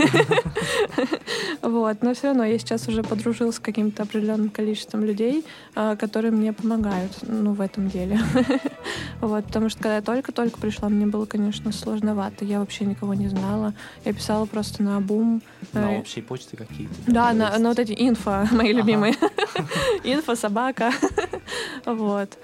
Вот. 1.63 2.03
Но 2.03 2.13
все 2.13 2.29
равно 2.29 2.45
я 2.45 2.59
сейчас 2.59 2.89
уже 2.89 3.03
подружилась 3.03 3.57
с 3.57 3.59
каким-то 3.59 4.03
определенным 4.03 4.51
количеством 4.51 5.03
людей, 5.03 5.45
а, 5.75 5.97
которые 5.97 6.31
мне 6.31 6.53
помогают 6.53 7.13
ну, 7.23 7.55
в 7.55 7.61
этом 7.61 7.89
деле. 7.89 8.21
Вот. 9.21 9.47
Потому 9.47 9.71
что 9.71 9.79
когда 9.79 9.97
я 9.97 10.03
только-только 10.03 10.61
пришла, 10.61 10.91
мне 10.91 11.07
было, 11.07 11.25
конечно, 11.25 11.73
сложновато. 11.73 12.45
Я 12.45 12.59
вообще 12.59 12.85
никого 12.85 13.15
не 13.15 13.29
знала. 13.29 13.73
Я 14.05 14.13
писала 14.13 14.45
просто 14.45 14.83
на 14.83 15.01
бум. 15.01 15.41
На 15.73 15.95
э, 15.95 15.99
общие 15.99 16.23
почты 16.23 16.57
какие-то? 16.59 16.95
Да, 17.07 17.33
на, 17.33 17.59
на 17.59 17.71
вот 17.71 17.79
эти 17.79 17.93
инфо, 17.93 18.47
мои 18.53 18.73
любимые. 18.73 19.15
Инфо, 20.05 20.35
собака. 20.35 20.93
Вот. 21.87 22.37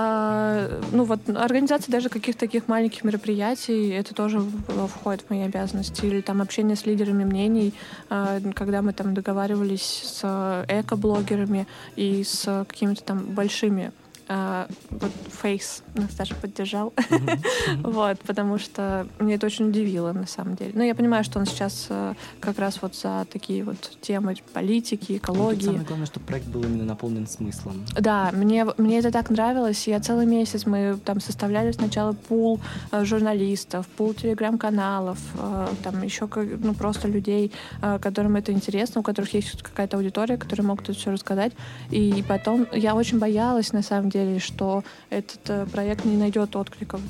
А, 0.00 0.80
ну 0.92 1.02
вот 1.02 1.28
организация 1.28 1.90
даже 1.90 2.08
каких-то 2.08 2.38
таких 2.38 2.68
маленьких 2.68 3.02
мероприятий, 3.02 3.88
это 3.88 4.14
тоже 4.14 4.40
входит 4.40 5.22
в 5.22 5.30
мои 5.30 5.40
обязанности. 5.40 6.06
Или 6.06 6.20
там 6.20 6.40
общение 6.40 6.76
с 6.76 6.86
лидерами 6.86 7.24
мнений, 7.24 7.74
а, 8.08 8.38
когда 8.54 8.80
мы 8.80 8.92
там 8.92 9.12
договаривались 9.12 10.02
с 10.04 10.64
эко-блогерами 10.68 11.66
и 11.96 12.22
с 12.22 12.64
какими-то 12.68 13.02
там 13.02 13.24
большими 13.24 13.90
вот 14.28 15.12
Фейс 15.42 15.82
нас 15.94 16.14
даже 16.14 16.34
поддержал. 16.34 16.92
вот, 17.82 18.18
потому 18.20 18.58
что 18.58 19.06
мне 19.18 19.34
это 19.34 19.46
очень 19.46 19.68
удивило, 19.68 20.12
на 20.12 20.26
самом 20.26 20.56
деле. 20.56 20.72
Но 20.74 20.82
я 20.82 20.94
понимаю, 20.94 21.24
что 21.24 21.38
он 21.38 21.46
сейчас 21.46 21.86
э, 21.88 22.14
как 22.40 22.58
раз 22.58 22.82
вот 22.82 22.94
за 22.94 23.26
такие 23.30 23.64
вот 23.64 23.76
темы 24.00 24.34
политики, 24.52 25.16
экологии. 25.16 25.66
Ну, 25.66 25.72
самое 25.72 25.86
главное, 25.86 26.06
чтобы 26.06 26.26
проект 26.26 26.46
был 26.48 26.62
именно 26.62 26.84
наполнен 26.84 27.26
смыслом. 27.26 27.84
Да, 27.98 28.30
мне, 28.32 28.66
мне 28.76 28.98
это 28.98 29.10
так 29.10 29.30
нравилось. 29.30 29.86
Я 29.86 30.00
целый 30.00 30.26
месяц, 30.26 30.66
мы 30.66 30.98
там 31.04 31.20
составляли 31.20 31.72
сначала 31.72 32.12
пул 32.12 32.60
э, 32.92 33.04
журналистов, 33.04 33.86
пул 33.86 34.14
телеграм-каналов, 34.14 35.18
э, 35.38 35.68
там 35.82 36.02
еще 36.02 36.28
ну, 36.34 36.74
просто 36.74 37.08
людей, 37.08 37.52
которым 38.00 38.36
это 38.36 38.52
интересно, 38.52 39.00
у 39.00 39.04
которых 39.04 39.32
есть 39.34 39.62
какая-то 39.62 39.96
аудитория, 39.96 40.36
которые 40.36 40.66
могут 40.66 40.88
это 40.88 40.98
все 40.98 41.10
рассказать. 41.10 41.52
И 41.90 42.24
потом 42.28 42.66
я 42.72 42.94
очень 42.94 43.18
боялась, 43.18 43.72
на 43.72 43.82
самом 43.82 44.10
деле, 44.10 44.17
деле, 44.18 44.38
что 44.38 44.84
этот 45.10 45.40
э, 45.48 45.66
проект 45.66 46.04
не 46.04 46.16
найдет 46.16 46.56
откликов 46.56 47.00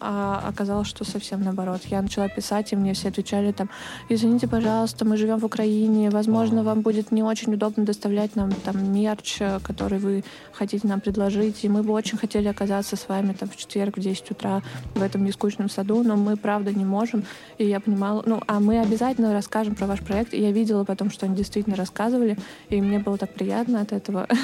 а 0.00 0.44
оказалось, 0.48 0.88
что 0.88 1.04
совсем 1.04 1.42
наоборот. 1.42 1.82
Я 1.84 2.02
начала 2.02 2.28
писать, 2.28 2.72
и 2.72 2.76
мне 2.76 2.94
все 2.94 3.08
отвечали 3.08 3.52
там, 3.52 3.70
извините, 4.08 4.48
пожалуйста, 4.48 5.04
мы 5.04 5.16
живем 5.16 5.38
в 5.38 5.44
Украине, 5.44 6.10
возможно, 6.10 6.62
вам 6.62 6.82
будет 6.82 7.12
не 7.12 7.22
очень 7.22 7.54
удобно 7.54 7.84
доставлять 7.84 8.36
нам 8.36 8.52
там 8.52 8.92
мерч, 8.92 9.38
который 9.62 9.98
вы 9.98 10.24
хотите 10.52 10.86
нам 10.86 11.00
предложить, 11.00 11.64
и 11.64 11.68
мы 11.68 11.82
бы 11.82 11.92
очень 11.92 12.18
хотели 12.18 12.48
оказаться 12.48 12.96
с 12.96 13.08
вами 13.08 13.32
там 13.32 13.48
в 13.48 13.56
четверг 13.56 13.96
в 13.96 14.00
10 14.00 14.30
утра 14.30 14.62
в 14.94 15.02
этом 15.02 15.24
нескучном 15.24 15.68
саду, 15.68 16.02
но 16.02 16.16
мы, 16.16 16.36
правда, 16.36 16.72
не 16.72 16.84
можем. 16.84 17.24
И 17.58 17.64
я 17.64 17.80
понимала, 17.80 18.22
ну, 18.26 18.42
а 18.46 18.60
мы 18.60 18.80
обязательно 18.80 19.32
расскажем 19.32 19.74
про 19.74 19.86
ваш 19.86 20.00
проект. 20.00 20.34
И 20.34 20.40
я 20.40 20.52
видела 20.52 20.84
потом, 20.84 21.10
что 21.10 21.26
они 21.26 21.36
действительно 21.36 21.76
рассказывали, 21.76 22.36
и 22.68 22.80
мне 22.80 22.98
было 22.98 23.16
так 23.16 23.32
приятно 23.32 23.80
от 23.80 23.92
этого. 23.92 24.26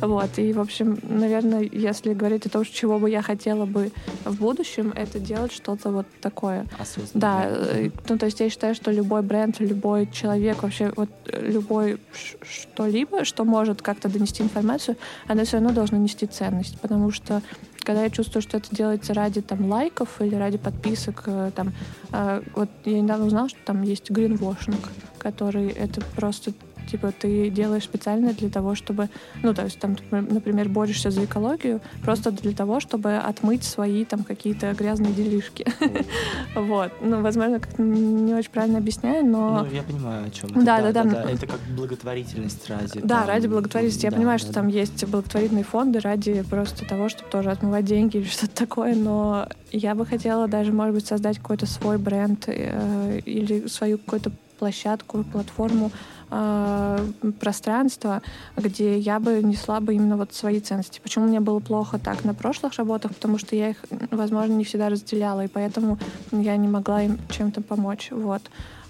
Вот, 0.00 0.38
и, 0.38 0.52
в 0.52 0.60
общем, 0.60 0.98
наверное, 1.02 1.68
если 1.70 2.14
говорить 2.14 2.46
о 2.46 2.48
том, 2.48 2.64
чего 2.64 2.98
бы 2.98 3.10
я 3.10 3.22
хотела 3.22 3.66
бы 3.66 3.92
в 4.24 4.38
будущем, 4.38 4.59
будущем 4.60 4.92
это 4.94 5.18
делать 5.18 5.52
что-то 5.52 5.90
вот 5.90 6.06
такое. 6.20 6.66
Осознанно. 6.78 7.10
Да, 7.14 7.44
э, 7.46 7.90
ну 8.08 8.18
то 8.18 8.26
есть 8.26 8.40
я 8.40 8.50
считаю, 8.50 8.74
что 8.74 8.90
любой 8.90 9.22
бренд, 9.22 9.58
любой 9.60 10.06
человек, 10.06 10.62
вообще 10.62 10.92
вот 10.96 11.08
любой 11.32 11.98
что-либо, 12.42 13.24
что 13.24 13.44
может 13.44 13.80
как-то 13.80 14.08
донести 14.08 14.42
информацию, 14.42 14.96
она 15.26 15.44
все 15.44 15.56
равно 15.56 15.72
должна 15.72 15.98
нести 15.98 16.26
ценность, 16.26 16.78
потому 16.80 17.10
что 17.10 17.42
когда 17.82 18.04
я 18.04 18.10
чувствую, 18.10 18.42
что 18.42 18.58
это 18.58 18.74
делается 18.74 19.14
ради 19.14 19.40
там 19.40 19.70
лайков 19.70 20.20
или 20.20 20.34
ради 20.34 20.58
подписок, 20.58 21.22
э, 21.26 21.50
там, 21.54 21.72
э, 22.12 22.42
вот 22.54 22.68
я 22.84 23.00
недавно 23.00 23.26
узнала, 23.26 23.48
что 23.48 23.58
там 23.64 23.82
есть 23.82 24.10
гринвошинг, 24.10 24.90
который 25.18 25.68
это 25.68 26.02
просто 26.16 26.52
типа 26.90 27.12
ты 27.12 27.50
делаешь 27.50 27.84
специально 27.84 28.32
для 28.32 28.48
того, 28.48 28.74
чтобы, 28.74 29.08
ну, 29.42 29.54
то 29.54 29.64
есть 29.64 29.78
там, 29.78 29.96
например, 30.10 30.68
борешься 30.68 31.10
за 31.10 31.24
экологию, 31.24 31.80
просто 32.02 32.30
для 32.30 32.52
того, 32.52 32.80
чтобы 32.80 33.16
отмыть 33.16 33.64
свои 33.64 34.04
там 34.04 34.24
какие-то 34.24 34.72
грязные 34.72 35.12
делишки. 35.12 35.66
Вот. 36.54 36.92
Ну, 37.00 37.22
возможно, 37.22 37.60
как 37.60 37.78
не 37.78 38.34
очень 38.34 38.50
правильно 38.50 38.78
объясняю, 38.78 39.24
но... 39.24 39.64
Ну, 39.64 39.74
я 39.74 39.82
понимаю, 39.82 40.26
о 40.26 40.30
чем 40.30 40.50
Да, 40.64 40.80
да, 40.80 41.04
да. 41.04 41.30
Это 41.30 41.46
как 41.46 41.60
благотворительность 41.76 42.68
ради... 42.68 43.00
Да, 43.02 43.24
ради 43.26 43.46
благотворительности. 43.46 44.06
Я 44.06 44.12
понимаю, 44.12 44.38
что 44.38 44.52
там 44.52 44.68
есть 44.68 45.04
благотворительные 45.06 45.64
фонды 45.64 46.00
ради 46.00 46.42
просто 46.42 46.84
того, 46.86 47.08
чтобы 47.08 47.30
тоже 47.30 47.50
отмывать 47.50 47.84
деньги 47.84 48.18
или 48.18 48.24
что-то 48.28 48.54
такое, 48.54 48.94
но 48.94 49.48
я 49.72 49.94
бы 49.94 50.06
хотела 50.06 50.48
даже, 50.48 50.72
может 50.72 50.94
быть, 50.94 51.06
создать 51.06 51.38
какой-то 51.38 51.66
свой 51.66 51.98
бренд 51.98 52.44
э, 52.48 53.20
или 53.24 53.66
свою 53.68 53.98
какую-то 53.98 54.32
площадку, 54.58 55.24
платформу, 55.24 55.90
э, 56.30 57.06
пространство, 57.40 58.22
где 58.56 58.98
я 58.98 59.20
бы 59.20 59.42
несла 59.42 59.80
бы 59.80 59.94
именно 59.94 60.16
вот 60.16 60.34
свои 60.34 60.60
ценности. 60.60 61.00
Почему 61.02 61.26
мне 61.26 61.40
было 61.40 61.60
плохо 61.60 61.98
так 61.98 62.24
на 62.24 62.34
прошлых 62.34 62.74
работах? 62.74 63.14
Потому 63.14 63.38
что 63.38 63.56
я 63.56 63.70
их, 63.70 63.84
возможно, 64.10 64.52
не 64.52 64.64
всегда 64.64 64.88
разделяла, 64.88 65.44
и 65.44 65.48
поэтому 65.48 65.98
я 66.32 66.56
не 66.56 66.68
могла 66.68 67.02
им 67.02 67.18
чем-то 67.30 67.60
помочь. 67.62 68.08
Вот. 68.10 68.42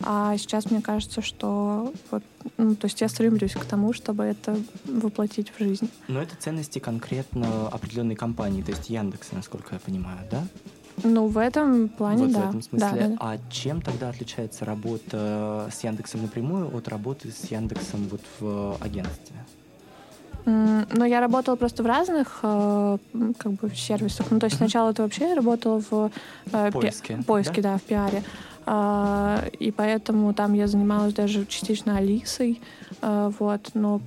А 0.02 0.36
сейчас 0.38 0.70
мне 0.70 0.80
кажется, 0.80 1.20
что 1.20 1.92
вот, 2.10 2.22
ну, 2.56 2.74
то 2.74 2.86
есть 2.86 3.00
я 3.00 3.08
стремлюсь 3.08 3.52
к 3.52 3.64
тому, 3.64 3.92
чтобы 3.92 4.24
это 4.24 4.56
воплотить 4.84 5.52
в 5.54 5.58
жизнь. 5.58 5.90
Но 6.08 6.22
это 6.22 6.36
ценности 6.36 6.78
конкретно 6.78 7.68
определенной 7.68 8.16
компании, 8.16 8.62
то 8.62 8.70
есть 8.70 8.88
Яндекса, 8.88 9.34
насколько 9.34 9.74
я 9.74 9.78
понимаю, 9.78 10.20
да? 10.30 10.46
Ну, 11.02 11.26
в 11.26 11.38
этом 11.38 11.88
плане, 11.88 12.24
вот 12.24 12.32
да. 12.32 12.40
в 12.40 12.48
этом 12.48 12.62
смысле. 12.62 12.88
Да, 12.90 13.08
да. 13.08 13.16
А 13.20 13.38
чем 13.50 13.80
тогда 13.82 14.08
отличается 14.08 14.64
работа 14.64 15.68
с 15.72 15.82
Яндексом 15.84 16.22
напрямую 16.22 16.74
от 16.76 16.88
работы 16.88 17.30
с 17.30 17.50
Яндексом 17.50 18.08
вот 18.08 18.20
в 18.38 18.76
агентстве? 18.80 19.36
Ну, 20.46 21.04
я 21.04 21.20
работала 21.20 21.56
просто 21.56 21.82
в 21.82 21.86
разных 21.86 22.40
э, 22.42 22.98
как 23.38 23.52
бы 23.52 23.70
сервисах. 23.74 24.26
Ну, 24.30 24.38
то 24.38 24.46
есть 24.46 24.56
сначала 24.56 24.90
это 24.90 25.02
вообще 25.02 25.28
я 25.28 25.34
работала 25.34 25.82
в 25.90 26.10
э, 26.52 26.70
поиске, 26.72 27.16
пи- 27.16 27.22
поиске, 27.22 27.62
да? 27.62 27.72
да, 27.72 27.78
в 27.78 27.82
пиаре. 27.82 28.22
А, 28.66 29.44
и 29.58 29.70
поэтому 29.70 30.32
там 30.32 30.54
я 30.54 30.66
занималась 30.66 31.12
даже 31.12 31.44
частично 31.46 31.96
Алисой, 31.96 32.60
вот, 33.02 33.70
но 33.74 34.00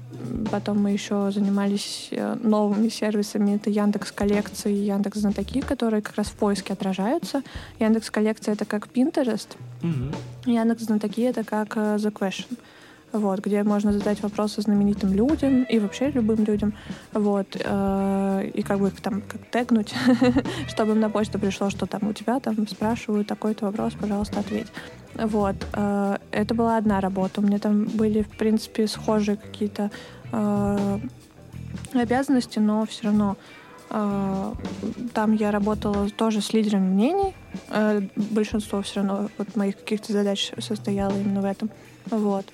потом 0.52 0.82
мы 0.84 0.92
еще 0.92 1.32
занимались 1.32 2.10
э, 2.12 2.36
новыми 2.44 2.90
сервисами, 2.90 3.56
это 3.56 3.70
Яндекс 3.70 4.12
Коллекции 4.12 4.72
и 4.72 4.86
Яндекс 4.86 5.20
Знатоки, 5.20 5.62
которые 5.62 6.02
как 6.02 6.16
раз 6.16 6.28
в 6.28 6.34
поиске 6.34 6.74
отражаются. 6.74 7.42
Яндекс 7.80 8.12
Коллекция— 8.12 8.54
это 8.56 8.66
как 8.66 8.88
Pinterest, 8.88 9.48
mm-hmm. 9.82 10.16
Яндекс 10.46 10.84
Знатоки— 10.84 11.22
это 11.22 11.44
как 11.44 11.76
э, 11.76 11.96
The 11.96 12.12
Question. 12.12 12.58
Вот, 13.14 13.40
где 13.40 13.64
можно 13.64 13.94
задать 13.94 14.22
вопросы 14.22 14.62
знаменитым 14.62 15.14
людям 15.14 15.64
и 15.64 15.80
вообще 15.80 16.10
любым 16.10 16.44
людям, 16.44 16.74
вот, 17.14 17.48
э, 17.58 18.52
и 18.54 18.62
как 18.64 18.80
бы 18.80 18.88
их 18.88 19.00
там 19.02 19.22
как 19.22 19.46
тегнуть, 19.52 19.94
чтобы 20.68 20.94
им 20.94 21.00
на 21.00 21.10
почту 21.10 21.40
пришло, 21.40 21.70
что 21.70 21.86
там 21.86 22.10
у 22.10 22.14
тебя 22.14 22.40
там 22.40 22.68
спрашивают 22.68 23.28
такой-то 23.28 23.66
вопрос, 23.66 23.94
пожалуйста, 23.94 24.40
ответь. 24.40 24.68
Вот, 25.16 25.56
э, 25.74 26.18
это 26.32 26.56
была 26.56 26.78
одна 26.78 27.00
работа. 27.00 27.40
У 27.40 27.44
меня 27.44 27.60
там 27.60 27.86
были, 27.86 28.24
в 28.24 28.30
принципе, 28.30 28.88
схожие 28.88 29.38
какие-то 29.38 29.92
э, 30.32 31.00
обязанности, 31.94 32.58
но 32.58 32.86
все 32.88 33.06
равно 33.06 33.38
э, 33.92 34.54
там 35.14 35.34
я 35.34 35.52
работала 35.52 36.10
тоже 36.10 36.42
с 36.42 36.52
лидерами 36.52 36.90
мнений. 36.90 37.36
Э, 37.70 38.02
большинство 38.16 38.82
все 38.82 39.02
равно 39.02 39.30
вот 39.38 39.56
моих 39.56 39.78
каких-то 39.78 40.14
задач 40.14 40.52
состояло 40.58 41.14
именно 41.14 41.42
в 41.42 41.46
этом. 41.46 41.70
Вот. 42.10 42.46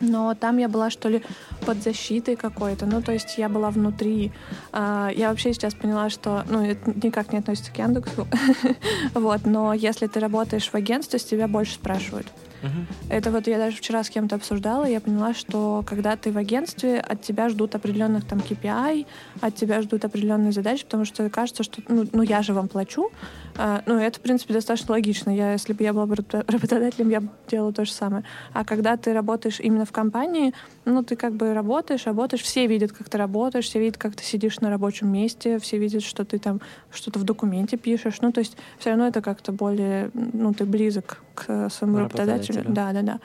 Но 0.00 0.34
там 0.34 0.58
я 0.58 0.68
была, 0.68 0.90
что 0.90 1.08
ли, 1.08 1.22
под 1.66 1.82
защитой 1.82 2.36
какой-то. 2.36 2.86
Ну, 2.86 3.02
то 3.02 3.12
есть 3.12 3.38
я 3.38 3.48
была 3.48 3.70
внутри. 3.70 4.32
А, 4.72 5.10
я 5.14 5.30
вообще 5.30 5.52
сейчас 5.52 5.74
поняла, 5.74 6.10
что... 6.10 6.44
Ну, 6.48 6.64
это 6.64 6.92
никак 7.04 7.32
не 7.32 7.38
относится 7.38 7.72
к 7.72 7.78
Яндексу. 7.78 8.26
вот, 9.14 9.44
но 9.44 9.74
если 9.74 10.06
ты 10.06 10.20
работаешь 10.20 10.68
в 10.68 10.74
агентстве, 10.74 11.18
с 11.18 11.24
тебя 11.24 11.48
больше 11.48 11.74
спрашивают. 11.74 12.26
Угу. 12.62 13.10
Это 13.10 13.30
вот 13.30 13.46
я 13.46 13.58
даже 13.58 13.76
вчера 13.76 14.02
с 14.02 14.10
кем-то 14.10 14.36
обсуждала, 14.36 14.84
я 14.84 15.00
поняла, 15.00 15.34
что 15.34 15.84
когда 15.86 16.16
ты 16.16 16.32
в 16.32 16.38
агентстве, 16.38 17.00
от 17.00 17.22
тебя 17.22 17.48
ждут 17.48 17.74
определенных 17.74 18.24
там 18.24 18.38
KPI, 18.38 19.06
от 19.40 19.54
тебя 19.54 19.82
ждут 19.82 20.04
определенные 20.04 20.52
задачи, 20.52 20.84
потому 20.84 21.04
что 21.04 21.28
кажется, 21.30 21.62
что 21.62 21.82
ну, 21.88 22.06
ну 22.12 22.22
я 22.22 22.42
же 22.42 22.52
вам 22.52 22.68
плачу. 22.68 23.10
А, 23.56 23.82
ну, 23.86 23.98
это, 23.98 24.18
в 24.18 24.22
принципе, 24.22 24.54
достаточно 24.54 24.92
логично. 24.92 25.34
Я, 25.34 25.52
если 25.52 25.72
бы 25.72 25.82
я 25.82 25.92
была 25.92 26.06
работодателем, 26.46 27.10
я 27.10 27.20
бы 27.20 27.28
делала 27.48 27.72
то 27.72 27.84
же 27.84 27.92
самое. 27.92 28.24
А 28.52 28.64
когда 28.64 28.96
ты 28.96 29.12
работаешь 29.12 29.58
именно 29.60 29.84
в 29.84 29.90
компании, 29.90 30.54
ну, 30.84 31.02
ты 31.02 31.16
как 31.16 31.34
бы 31.34 31.52
работаешь, 31.54 32.06
работаешь, 32.06 32.42
все 32.42 32.66
видят, 32.66 32.92
как 32.92 33.08
ты 33.08 33.18
работаешь, 33.18 33.66
все 33.66 33.80
видят, 33.80 33.98
как 33.98 34.14
ты 34.14 34.22
сидишь 34.22 34.60
на 34.60 34.70
рабочем 34.70 35.12
месте, 35.12 35.58
все 35.58 35.78
видят, 35.78 36.02
что 36.02 36.24
ты 36.24 36.38
там 36.38 36.60
что-то 36.90 37.18
в 37.18 37.24
документе 37.24 37.76
пишешь. 37.76 38.20
Ну, 38.20 38.30
то 38.30 38.38
есть 38.40 38.56
все 38.78 38.90
равно 38.90 39.08
это 39.08 39.22
как-то 39.22 39.50
более, 39.50 40.10
ну, 40.14 40.54
ты 40.54 40.64
близок 40.64 41.18
к 41.34 41.68
своему 41.70 41.98
работодателю. 41.98 42.47
Да, 42.52 42.92
да, 42.92 43.02
да. 43.02 43.20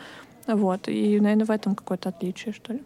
Вот. 0.47 0.87
И, 0.87 1.19
наверное, 1.19 1.45
в 1.45 1.51
этом 1.51 1.75
какое-то 1.75 2.09
отличие, 2.09 2.53
что 2.53 2.73
ли. 2.73 2.81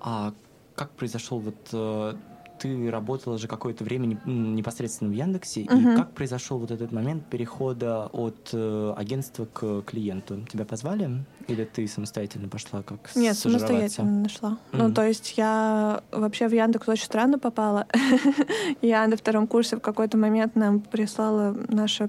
А 0.00 0.32
как 0.74 0.90
произошел 0.90 1.38
вот 1.38 1.56
э, 1.72 2.14
ты 2.58 2.90
работала 2.90 3.38
же 3.38 3.48
какое-то 3.48 3.84
время 3.84 4.18
непосредственно 4.24 5.10
в 5.10 5.12
Яндексе, 5.12 5.62
угу. 5.62 5.76
и 5.76 5.96
как 5.96 6.12
произошел 6.12 6.58
вот 6.58 6.70
этот 6.70 6.92
момент 6.92 7.24
перехода 7.26 8.06
от 8.06 8.50
э, 8.52 8.94
агентства 8.96 9.46
к 9.46 9.82
клиенту? 9.82 10.40
Тебя 10.50 10.64
позвали 10.64 11.24
или 11.48 11.64
ты 11.64 11.86
самостоятельно 11.86 12.48
пошла 12.48 12.82
как 12.82 13.14
Нет, 13.14 13.36
самостоятельно 13.36 14.22
нашла. 14.22 14.50
Mm. 14.50 14.56
Ну, 14.72 14.94
то 14.94 15.06
есть 15.06 15.34
я 15.36 16.02
вообще 16.10 16.48
в 16.48 16.54
Яндекс 16.54 16.88
очень 16.88 17.04
странно 17.04 17.38
попала. 17.38 17.86
я 18.82 19.06
на 19.06 19.16
втором 19.16 19.46
курсе 19.46 19.76
в 19.76 19.80
какой-то 19.80 20.16
момент 20.16 20.56
нам 20.56 20.80
прислала 20.80 21.54
наша 21.68 22.08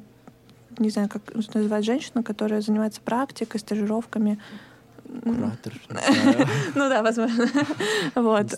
не 0.80 0.90
знаю, 0.90 1.10
как 1.10 1.22
называть 1.54 1.86
женщину, 1.86 2.24
которая 2.24 2.62
занимается 2.62 3.02
практикой, 3.02 3.60
стажировками. 3.60 4.40
Куратор. 5.24 5.74
Ну 6.76 6.90
да, 6.90 7.02
возможно. 7.02 7.46
Вот. 8.16 8.56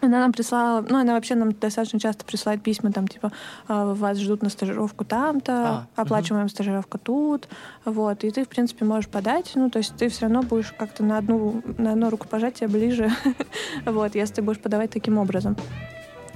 Она 0.00 0.20
нам 0.20 0.32
прислала, 0.32 0.84
ну, 0.88 0.98
она 0.98 1.14
вообще 1.14 1.34
нам 1.34 1.52
достаточно 1.52 1.98
часто 1.98 2.24
присылает 2.24 2.62
письма, 2.62 2.92
там, 2.92 3.08
типа, 3.08 3.32
«А, 3.66 3.94
вас 3.94 4.18
ждут 4.18 4.42
на 4.42 4.48
стажировку 4.48 5.04
там-то, 5.04 5.52
а, 5.52 5.86
оплачиваем 5.96 6.44
угу. 6.44 6.50
стажировку 6.50 6.98
тут, 6.98 7.48
вот, 7.84 8.22
и 8.22 8.30
ты, 8.30 8.44
в 8.44 8.48
принципе, 8.48 8.84
можешь 8.84 9.10
подать, 9.10 9.50
ну, 9.56 9.70
то 9.70 9.78
есть 9.78 9.96
ты 9.96 10.08
все 10.08 10.22
равно 10.22 10.42
будешь 10.42 10.72
как-то 10.72 11.02
на 11.02 11.18
одну, 11.18 11.62
на 11.78 11.92
одно 11.92 12.10
рукопожатие 12.10 12.68
ближе, 12.68 13.10
вот, 13.86 14.14
если 14.14 14.34
ты 14.34 14.42
будешь 14.42 14.60
подавать 14.60 14.90
таким 14.90 15.18
образом. 15.18 15.56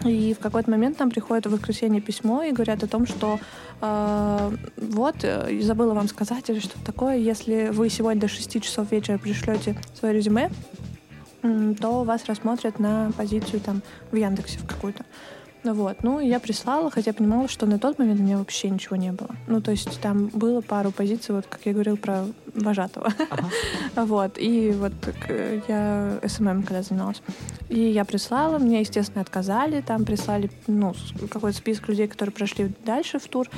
И 0.05 0.34
в 0.34 0.38
какой-то 0.38 0.70
момент 0.70 0.98
нам 0.98 1.11
приходит 1.11 1.46
в 1.46 1.50
воскресенье 1.50 2.00
письмо 2.00 2.42
и 2.42 2.53
говорят 2.53 2.82
о 2.82 2.88
том, 2.88 3.07
что 3.07 3.38
э, 3.80 4.57
вот, 4.76 5.16
э, 5.22 5.61
забыла 5.61 5.94
вам 5.94 6.09
сказать 6.09 6.48
или 6.50 6.59
что-то 6.59 6.84
такое, 6.84 7.16
если 7.16 7.68
вы 7.70 7.88
сегодня 7.88 8.20
до 8.20 8.28
6 8.28 8.61
часов 8.61 8.90
вечера 8.90 9.18
пришлете 9.18 9.76
свое 9.94 10.14
резюме, 10.14 10.50
то 11.80 12.05
вас 12.05 12.24
рассмотрят 12.26 12.78
на 12.78 13.11
позицию 13.16 13.61
там 13.61 13.82
в 14.11 14.16
Яндексе 14.16 14.59
в 14.59 14.66
какую-то. 14.66 15.05
Ну 15.64 15.74
вот, 15.74 16.02
ну 16.02 16.18
я 16.18 16.40
прислала, 16.40 16.90
хотя 16.90 17.12
понимала, 17.12 17.48
что 17.48 17.66
на 17.66 17.78
тот 17.78 17.98
момент 17.98 18.20
у 18.20 18.22
меня 18.22 18.38
вообще 18.38 18.68
ничего 18.68 18.96
не 18.96 19.12
было. 19.12 19.30
Ну 19.46 19.60
то 19.60 19.70
есть 19.70 20.00
там 20.00 20.26
было 20.26 20.60
пару 20.60 20.90
позиций, 20.90 21.34
вот 21.34 21.46
как 21.46 21.60
я 21.64 21.72
говорил 21.72 21.96
про 21.96 22.26
вожатого. 22.54 23.12
Ага. 23.30 23.48
вот, 24.06 24.38
и 24.38 24.72
вот 24.72 24.92
я 25.68 26.18
SMM 26.26 26.64
когда 26.64 26.82
занималась. 26.82 27.22
И 27.68 27.80
я 27.80 28.04
прислала, 28.04 28.58
мне, 28.58 28.80
естественно, 28.80 29.22
отказали, 29.22 29.80
там 29.80 30.04
прислали, 30.04 30.50
ну, 30.66 30.94
какой-то 31.30 31.56
список 31.56 31.88
людей, 31.88 32.08
которые 32.08 32.34
прошли 32.34 32.72
дальше 32.84 33.18
в 33.18 33.28
тур 33.28 33.48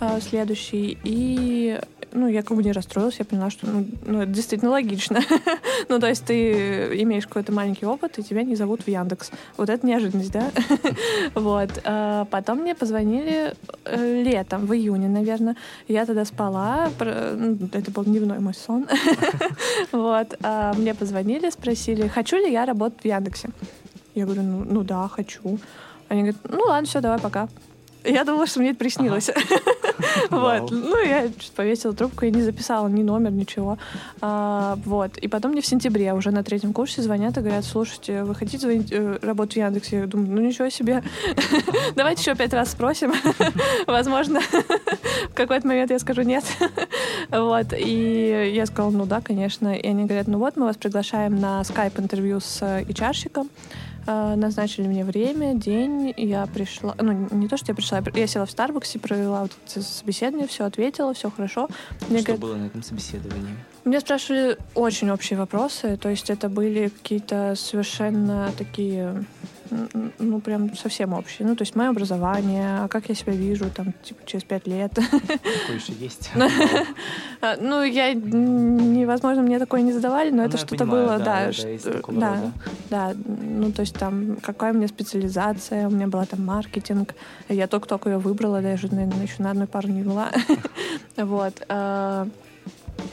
э, 0.00 0.20
следующий, 0.20 0.98
и 1.02 1.80
ну, 2.14 2.28
я 2.28 2.42
как 2.42 2.56
бы 2.56 2.62
не 2.62 2.72
расстроилась, 2.72 3.16
я 3.18 3.24
поняла, 3.24 3.50
что 3.50 3.66
ну, 3.66 3.86
ну 4.06 4.22
это 4.22 4.32
действительно 4.32 4.70
логично. 4.70 5.20
ну, 5.88 5.98
то 5.98 6.08
есть 6.08 6.24
ты 6.24 7.02
имеешь 7.02 7.26
какой-то 7.26 7.52
маленький 7.52 7.86
опыт, 7.86 8.18
и 8.18 8.22
тебя 8.22 8.44
не 8.44 8.54
зовут 8.54 8.82
в 8.82 8.88
Яндекс. 8.88 9.30
Вот 9.56 9.68
это 9.68 9.86
неожиданность, 9.86 10.32
да? 10.32 10.50
вот. 11.34 11.70
А 11.84 12.24
потом 12.26 12.60
мне 12.60 12.74
позвонили 12.74 13.54
э, 13.84 14.22
летом, 14.22 14.66
в 14.66 14.72
июне, 14.72 15.08
наверное. 15.08 15.56
Я 15.88 16.06
тогда 16.06 16.24
спала, 16.24 16.88
ну, 17.00 17.58
это 17.72 17.90
был 17.90 18.04
дневной 18.04 18.38
мой 18.38 18.54
сон. 18.54 18.86
вот. 19.92 20.36
А 20.42 20.72
мне 20.74 20.94
позвонили, 20.94 21.50
спросили, 21.50 22.06
хочу 22.06 22.36
ли 22.36 22.50
я 22.52 22.64
работать 22.64 23.02
в 23.02 23.04
Яндексе. 23.04 23.48
Я 24.14 24.24
говорю, 24.24 24.42
ну, 24.42 24.64
ну 24.64 24.82
да, 24.84 25.08
хочу. 25.08 25.58
Они 26.08 26.22
говорят, 26.22 26.40
ну 26.44 26.62
ладно, 26.64 26.86
все, 26.86 27.00
давай, 27.00 27.18
пока. 27.18 27.48
Я 28.04 28.24
думала, 28.24 28.46
что 28.46 28.60
мне 28.60 28.70
это 28.70 28.78
приснилось. 28.78 29.30
Вот. 30.30 30.70
Ну, 30.70 31.04
я 31.04 31.28
повесила 31.56 31.92
трубку 31.92 32.24
и 32.24 32.30
не 32.30 32.42
записала 32.42 32.88
ни 32.88 33.02
номер, 33.02 33.30
ничего. 33.30 33.78
А, 34.20 34.78
вот. 34.84 35.16
И 35.18 35.28
потом 35.28 35.52
мне 35.52 35.60
в 35.60 35.66
сентябре 35.66 36.12
уже 36.12 36.30
на 36.30 36.42
третьем 36.42 36.72
курсе 36.72 37.02
звонят 37.02 37.36
и 37.36 37.40
говорят, 37.40 37.64
слушайте, 37.64 38.22
вы 38.22 38.34
хотите 38.34 38.58
звонить, 38.58 38.88
э, 38.90 39.18
работать 39.22 39.54
в 39.54 39.56
Яндексе? 39.56 39.98
Я 40.00 40.06
думаю, 40.06 40.30
ну 40.30 40.40
ничего 40.40 40.68
себе. 40.68 41.02
Давайте 41.96 42.22
еще 42.22 42.34
пять 42.34 42.52
раз 42.52 42.70
спросим. 42.70 43.12
Возможно, 43.86 44.40
в 44.40 45.34
какой-то 45.34 45.66
момент 45.66 45.90
я 45.90 45.98
скажу 45.98 46.22
нет. 46.22 46.44
Вот. 47.30 47.72
И 47.72 48.52
я 48.54 48.66
сказала, 48.66 48.90
ну 48.90 49.06
да, 49.06 49.20
конечно. 49.20 49.74
И 49.74 49.86
они 49.86 50.04
говорят, 50.04 50.26
ну 50.26 50.38
вот, 50.38 50.56
мы 50.56 50.66
вас 50.66 50.76
приглашаем 50.76 51.40
на 51.40 51.62
скайп-интервью 51.64 52.40
с 52.40 52.62
HR-щиком. 52.62 53.48
Э, 54.06 54.34
назначили 54.36 54.86
мне 54.86 55.04
время, 55.04 55.54
день, 55.54 56.12
я 56.16 56.46
пришла, 56.46 56.94
ну, 56.98 57.12
не 57.30 57.48
то, 57.48 57.56
что 57.56 57.72
я 57.72 57.74
пришла, 57.74 58.02
я 58.14 58.26
села 58.26 58.44
в 58.44 58.50
Старбаксе, 58.50 58.98
провела 58.98 59.42
вот 59.42 59.52
это 59.66 59.82
собеседование, 59.82 60.46
все 60.46 60.64
ответила, 60.64 61.14
все 61.14 61.30
хорошо. 61.30 61.68
Мне 62.08 62.18
что 62.18 62.26
говорят, 62.26 62.40
было 62.40 62.56
на 62.56 62.66
этом 62.66 62.82
собеседовании? 62.82 63.56
Меня 63.84 64.00
спрашивали 64.00 64.58
очень 64.74 65.10
общие 65.10 65.38
вопросы, 65.38 65.96
то 65.96 66.08
есть 66.10 66.28
это 66.28 66.48
были 66.48 66.88
какие-то 66.88 67.54
совершенно 67.56 68.52
такие 68.58 69.24
ну, 70.18 70.40
прям 70.40 70.74
совсем 70.76 71.12
общие. 71.12 71.46
Ну, 71.46 71.56
то 71.56 71.62
есть 71.62 71.74
мое 71.74 71.90
образование, 71.90 72.80
а 72.80 72.88
как 72.88 73.08
я 73.08 73.14
себя 73.14 73.32
вижу, 73.32 73.70
там, 73.70 73.92
типа, 74.02 74.22
через 74.26 74.44
пять 74.44 74.66
лет. 74.66 74.92
Такое 74.94 75.76
еще 75.76 75.92
есть. 75.92 76.30
А, 77.40 77.56
ну, 77.60 77.82
я, 77.82 78.14
невозможно, 78.14 79.42
мне 79.42 79.58
такое 79.58 79.82
не 79.82 79.92
задавали, 79.92 80.30
но 80.30 80.38
ну, 80.38 80.42
это 80.44 80.56
что-то 80.56 80.86
было, 80.86 81.18
да. 81.18 81.50
Да, 82.08 82.52
да. 82.90 83.12
Ну, 83.14 83.72
то 83.72 83.80
есть 83.80 83.94
там, 83.94 84.36
какая 84.36 84.72
у 84.72 84.76
меня 84.76 84.88
специализация, 84.88 85.88
у 85.88 85.90
меня 85.90 86.06
была 86.08 86.24
там 86.24 86.44
маркетинг, 86.44 87.14
я 87.48 87.66
только-только 87.66 88.10
ее 88.10 88.18
выбрала, 88.18 88.60
даже, 88.60 88.92
наверное, 88.92 89.24
еще 89.24 89.42
на 89.42 89.50
одной 89.50 89.66
пару 89.66 89.88
не 89.88 90.02
была. 90.02 90.30
Вот. 91.16 91.62
А, 91.68 92.26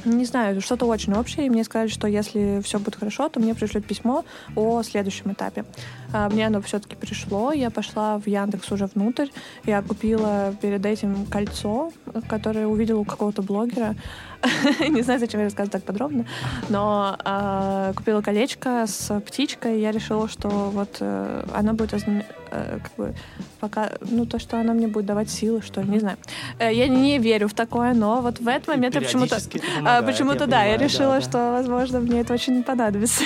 не 0.06 0.26
знаю, 0.26 0.62
что-то 0.62 0.86
очень 0.86 1.14
общее, 1.14 1.46
и 1.46 1.50
мне 1.50 1.64
сказали, 1.64 1.90
что 1.90 2.08
если 2.08 2.62
все 2.64 2.80
будет 2.80 2.96
хорошо, 2.96 3.30
то 3.30 3.40
мне 3.40 3.54
пришлют 3.54 3.86
письмо 3.86 4.26
о 4.56 4.82
следующем 4.84 5.32
этапе. 5.32 5.66
А, 6.14 6.30
мне 6.30 6.48
оно 6.48 6.62
все-таки 6.62 6.96
пришло, 6.96 7.52
я 7.54 7.70
пошла 7.70 8.18
в 8.18 8.28
Яндекс 8.28 8.72
уже 8.72 8.86
внутрь, 8.88 9.28
я 9.66 9.82
купила 9.82 10.54
перед 10.62 10.86
этим 10.86 11.26
кольцо, 11.26 11.92
которое 12.28 12.68
увидела 12.68 13.00
у 13.00 13.06
какого-то 13.06 13.42
блогера, 13.42 13.96
Не 14.90 15.02
знаю, 15.02 15.20
зачем 15.20 15.40
я 15.40 15.46
рассказываю 15.46 15.72
так 15.72 15.84
подробно, 15.84 16.26
но 16.70 17.18
э, 17.24 17.94
купила 17.96 18.22
колечко 18.22 18.86
с 18.88 19.20
птичкой, 19.22 19.80
я 19.82 19.92
решила, 19.92 20.28
что 20.28 20.48
вот 20.50 20.98
э, 21.00 21.46
она 21.54 21.74
будет 21.74 21.94
э, 21.94 22.80
как 22.84 22.92
бы 22.98 23.14
пока, 23.60 23.92
ну, 24.02 24.26
то, 24.26 24.40
что 24.40 24.60
она 24.60 24.74
мне 24.74 24.88
будет 24.88 25.06
давать 25.06 25.30
силы, 25.30 25.62
что 25.62 25.82
ли, 25.82 25.90
не 25.90 26.00
знаю. 26.00 26.18
Э, 26.58 26.74
я 26.74 26.88
не 26.88 27.20
верю 27.20 27.48
в 27.48 27.54
такое, 27.54 27.94
но 27.94 28.22
вот 28.22 28.40
в 28.40 28.48
этот 28.48 28.68
момент 28.68 28.96
я 28.96 29.02
почему-то... 29.02 29.38
Э, 29.86 30.02
почему-то, 30.04 30.48
да, 30.48 30.64
я 30.64 30.78
решила, 30.78 31.22
что, 31.22 31.52
возможно, 31.52 32.00
мне 32.00 32.22
это 32.22 32.34
очень 32.34 32.64
понадобится. 32.64 33.24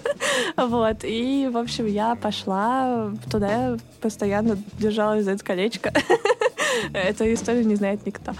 вот, 0.56 0.98
и, 1.02 1.48
в 1.52 1.56
общем, 1.56 1.86
я 1.86 2.14
пошла 2.22 3.10
туда, 3.30 3.76
постоянно 4.00 4.56
держалась 4.78 5.24
за 5.24 5.32
это 5.32 5.44
колечко. 5.44 5.92
Эту 6.92 7.32
историю 7.32 7.66
не 7.66 7.74
знает 7.74 8.06
никто. 8.06 8.32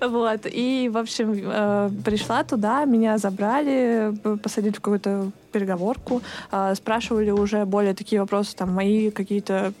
Вот. 0.00 0.46
И, 0.46 0.90
в 0.92 0.96
общем, 0.96 1.34
э, 1.34 1.90
пришла 2.04 2.42
туда, 2.44 2.84
меня 2.84 3.18
забрали, 3.18 4.12
посадили 4.42 4.72
в 4.72 4.80
какую-то 4.80 5.30
переговорку, 5.52 6.22
э, 6.50 6.74
спрашивали 6.74 7.30
уже 7.30 7.64
более 7.64 7.94
такие 7.94 8.20
вопросы, 8.20 8.56
там, 8.56 8.72
мои 8.72 9.10
какие-то, 9.10 9.72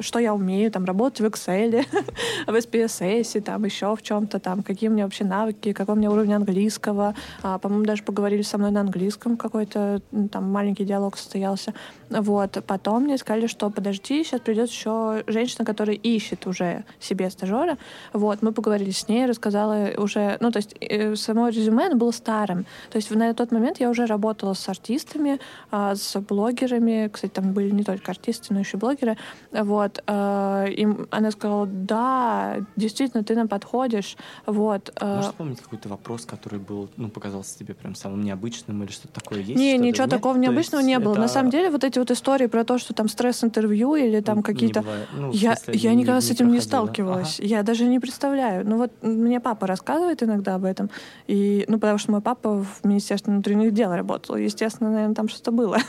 что 0.00 0.18
я 0.18 0.34
умею, 0.34 0.70
там, 0.70 0.84
работать 0.84 1.20
в 1.20 1.24
Excel, 1.24 1.84
в 2.46 2.54
SPSS, 2.54 3.40
там, 3.40 3.64
еще 3.64 3.94
в 3.96 4.02
чем-то, 4.02 4.38
там, 4.38 4.62
какие 4.62 4.90
у 4.90 4.92
меня 4.92 5.04
вообще 5.04 5.24
навыки, 5.24 5.72
какой 5.72 5.94
у 5.94 5.98
меня 5.98 6.10
уровень 6.10 6.34
английского. 6.34 7.14
А, 7.42 7.58
по-моему, 7.58 7.84
даже 7.84 8.02
поговорили 8.02 8.42
со 8.42 8.58
мной 8.58 8.70
на 8.70 8.80
английском 8.80 9.36
какой-то, 9.36 10.02
там, 10.30 10.50
маленький 10.50 10.84
диалог 10.84 11.16
состоялся. 11.16 11.72
Вот. 12.10 12.62
Потом 12.66 13.04
мне 13.04 13.18
сказали, 13.18 13.46
что 13.46 13.70
подожди, 13.70 14.24
сейчас 14.24 14.40
придет 14.40 14.70
еще 14.70 15.22
женщина, 15.26 15.64
которая 15.64 15.96
ищет 15.96 16.46
уже 16.46 16.84
себе 17.00 17.30
стажера. 17.30 17.78
Вот. 18.12 18.42
Мы 18.42 18.52
поговорили 18.52 18.90
с 18.90 19.08
ней, 19.08 19.26
рассказала 19.26 19.90
уже... 19.96 20.36
Ну, 20.40 20.50
то 20.50 20.58
есть 20.58 20.74
э, 20.80 21.16
само 21.16 21.48
резюме 21.48 21.86
оно 21.86 21.96
было 21.96 22.10
старым. 22.10 22.66
То 22.90 22.96
есть 22.96 23.10
на 23.10 23.32
тот 23.34 23.52
момент 23.52 23.80
я 23.80 23.90
уже 23.90 24.06
работала 24.06 24.54
с 24.54 24.60
артистами, 25.12 25.40
а, 25.70 25.94
с 25.94 26.18
блогерами. 26.20 27.08
Кстати, 27.12 27.32
там 27.32 27.52
были 27.52 27.70
не 27.70 27.84
только 27.84 28.10
артисты, 28.10 28.54
но 28.54 28.60
еще 28.60 28.76
блогеры. 28.76 29.16
Вот. 29.50 30.02
А, 30.06 30.64
и 30.66 30.86
она 31.10 31.30
сказала, 31.30 31.66
да, 31.66 32.56
действительно, 32.76 33.24
ты 33.24 33.34
нам 33.34 33.48
подходишь. 33.48 34.16
Вот. 34.46 34.92
А. 35.00 35.16
Можешь 35.16 35.30
вспомнить 35.30 35.60
какой-то 35.60 35.88
вопрос, 35.88 36.26
который 36.26 36.58
был, 36.58 36.88
ну, 36.96 37.08
показался 37.08 37.58
тебе 37.58 37.74
прям 37.74 37.94
самым 37.94 38.22
необычным 38.22 38.82
или 38.82 38.90
что-то 38.90 39.20
такое 39.20 39.40
есть? 39.40 39.56
Не, 39.56 39.76
ничего 39.78 40.06
такого 40.06 40.36
необычного 40.36 40.82
не 40.82 40.98
было. 40.98 41.14
На 41.14 41.28
самом 41.28 41.50
деле, 41.50 41.70
вот 41.70 41.84
эти 41.84 41.98
вот 41.98 42.10
истории 42.10 42.46
про 42.46 42.64
то, 42.64 42.78
что 42.78 42.94
там 42.94 43.08
стресс-интервью 43.08 43.94
или 43.94 44.20
там 44.20 44.42
какие-то... 44.42 44.84
Ну, 45.16 45.30
я, 45.32 45.56
смысле, 45.56 45.74
я 45.80 45.94
никогда 45.94 46.16
не, 46.16 46.20
с 46.22 46.30
этим 46.30 46.48
не, 46.48 46.54
не 46.54 46.60
сталкивалась. 46.60 47.38
Ага. 47.38 47.48
Я 47.48 47.62
даже 47.62 47.84
не 47.84 47.98
представляю. 47.98 48.66
Ну 48.66 48.78
вот 48.78 48.92
мне 49.02 49.40
папа 49.40 49.66
рассказывает 49.66 50.22
иногда 50.22 50.54
об 50.54 50.64
этом. 50.64 50.90
И, 51.26 51.64
ну, 51.68 51.78
потому 51.78 51.98
что 51.98 52.12
мой 52.12 52.20
папа 52.20 52.64
в 52.64 52.84
Министерстве 52.84 53.32
внутренних 53.32 53.72
дел 53.72 53.92
работал. 53.92 54.36
Естественно, 54.36 55.01
наверное, 55.02 55.14
там 55.14 55.28
что-то 55.28 55.52
было. 55.52 55.78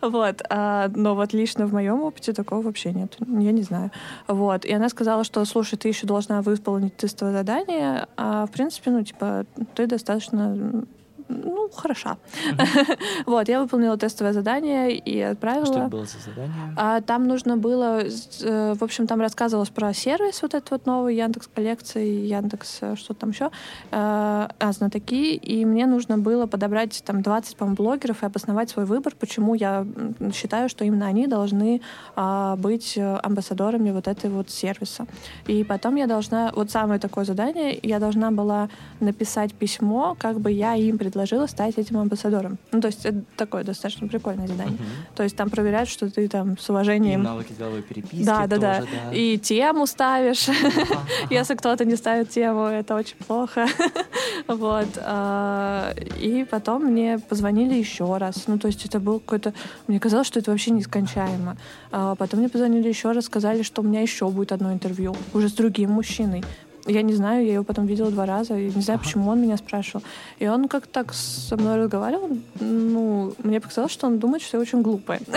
Вот. 0.00 0.42
А, 0.50 0.90
но 0.94 1.14
вот 1.14 1.32
лично 1.32 1.66
в 1.66 1.72
моем 1.72 2.02
опыте 2.02 2.34
такого 2.34 2.60
вообще 2.60 2.92
нет. 2.92 3.16
Я 3.20 3.52
не 3.52 3.62
знаю. 3.62 3.90
Вот. 4.28 4.66
И 4.66 4.72
она 4.72 4.90
сказала, 4.90 5.24
что, 5.24 5.42
слушай, 5.46 5.78
ты 5.78 5.88
еще 5.88 6.06
должна 6.06 6.42
выполнить 6.42 6.94
тестовое 6.96 7.32
задание, 7.32 8.06
а 8.16 8.44
в 8.44 8.50
принципе, 8.50 8.90
ну, 8.90 9.02
типа, 9.02 9.46
ты 9.74 9.86
достаточно 9.86 10.84
ну, 11.28 11.70
хороша. 11.70 12.16
Mm-hmm. 12.46 12.98
вот, 13.26 13.48
я 13.48 13.60
выполнила 13.60 13.96
тестовое 13.96 14.32
задание 14.32 14.96
и 14.96 15.20
отправила. 15.20 15.66
Что 15.66 15.78
это 15.78 15.88
было 15.88 16.04
за 16.04 16.18
задание? 16.18 16.74
А, 16.76 17.00
там 17.00 17.26
нужно 17.26 17.56
было, 17.56 18.02
э, 18.02 18.74
в 18.74 18.84
общем, 18.84 19.06
там 19.06 19.20
рассказывалось 19.20 19.70
про 19.70 19.94
сервис 19.94 20.42
вот 20.42 20.54
этот 20.54 20.70
вот 20.70 20.86
новый, 20.86 21.16
Яндекс 21.16 21.48
коллекции, 21.54 22.26
Яндекс, 22.26 22.78
э, 22.82 22.96
что 22.96 23.14
там 23.14 23.30
еще, 23.30 23.50
а, 23.90 24.50
а, 24.58 24.72
знатоки, 24.72 25.34
и 25.34 25.64
мне 25.64 25.86
нужно 25.86 26.18
было 26.18 26.46
подобрать 26.46 27.02
там 27.06 27.22
20, 27.22 27.56
по 27.56 27.64
блогеров 27.66 28.22
и 28.22 28.26
обосновать 28.26 28.70
свой 28.70 28.84
выбор, 28.84 29.14
почему 29.18 29.54
я 29.54 29.86
считаю, 30.34 30.68
что 30.68 30.84
именно 30.84 31.06
они 31.06 31.26
должны 31.26 31.80
а, 32.16 32.56
быть 32.56 32.98
амбассадорами 32.98 33.90
вот 33.90 34.08
этой 34.08 34.28
вот 34.28 34.50
сервиса. 34.50 35.06
И 35.46 35.64
потом 35.64 35.96
я 35.96 36.06
должна, 36.06 36.52
вот 36.54 36.70
самое 36.70 37.00
такое 37.00 37.24
задание, 37.24 37.78
я 37.82 37.98
должна 37.98 38.30
была 38.30 38.68
написать 39.00 39.54
письмо, 39.54 40.16
как 40.18 40.40
бы 40.40 40.50
я 40.50 40.74
им 40.74 40.98
предложила 40.98 41.13
предложила 41.14 41.46
стать 41.46 41.78
этим 41.78 41.98
амбассадором. 41.98 42.58
Ну, 42.72 42.80
то 42.80 42.88
есть 42.88 43.06
это 43.06 43.22
такое 43.36 43.62
достаточно 43.62 44.08
прикольное 44.08 44.48
задание. 44.48 44.74
Uh-huh. 44.74 45.16
То 45.16 45.22
есть 45.22 45.36
там 45.36 45.48
проверяют, 45.48 45.88
что 45.88 46.10
ты 46.10 46.26
там 46.28 46.58
с 46.58 46.68
уважением... 46.68 47.20
И 47.20 47.24
навыки 47.24 47.52
деловой 47.56 47.82
переписки 47.82 48.24
да, 48.24 48.46
да, 48.48 48.56
тоже, 48.56 48.60
да, 48.60 49.10
да. 49.10 49.14
И 49.14 49.38
тему 49.38 49.86
ставишь. 49.86 50.48
Если 51.30 51.54
кто-то 51.54 51.84
не 51.84 51.94
ставит 51.94 52.30
тему, 52.30 52.64
это 52.64 52.96
очень 52.96 53.16
плохо. 53.16 53.66
вот. 54.48 54.88
А, 54.96 55.94
и 56.20 56.44
потом 56.50 56.86
мне 56.86 57.20
позвонили 57.20 57.74
еще 57.74 58.16
раз. 58.16 58.48
Ну, 58.48 58.58
то 58.58 58.66
есть 58.66 58.84
это 58.84 58.98
был 58.98 59.20
какой-то... 59.20 59.54
Мне 59.86 60.00
казалось, 60.00 60.26
что 60.26 60.40
это 60.40 60.50
вообще 60.50 60.72
нескончаемо. 60.72 61.56
А 61.92 62.16
потом 62.16 62.40
мне 62.40 62.48
позвонили 62.48 62.88
еще 62.88 63.12
раз, 63.12 63.26
сказали, 63.26 63.62
что 63.62 63.82
у 63.82 63.84
меня 63.84 64.00
еще 64.00 64.28
будет 64.28 64.50
одно 64.50 64.72
интервью 64.72 65.14
уже 65.32 65.48
с 65.48 65.52
другим 65.52 65.90
мужчиной. 65.92 66.42
Я 66.86 67.02
не 67.02 67.14
знаю, 67.14 67.46
я 67.46 67.54
его 67.54 67.64
потом 67.64 67.86
видела 67.86 68.10
два 68.10 68.26
раза, 68.26 68.58
и 68.58 68.64
не 68.64 68.82
знаю, 68.82 68.98
ага. 68.98 69.04
почему 69.04 69.30
он 69.30 69.40
меня 69.40 69.56
спрашивал. 69.56 70.04
И 70.38 70.46
он 70.46 70.68
как-то 70.68 70.90
так 70.92 71.14
со 71.14 71.56
мной 71.56 71.76
разговаривал, 71.76 72.36
ну, 72.60 73.32
мне 73.42 73.60
показалось, 73.60 73.92
что 73.92 74.06
он 74.06 74.18
думает, 74.18 74.42
что 74.42 74.56
я 74.58 74.60
очень 74.60 74.82
глупая. 74.82 75.20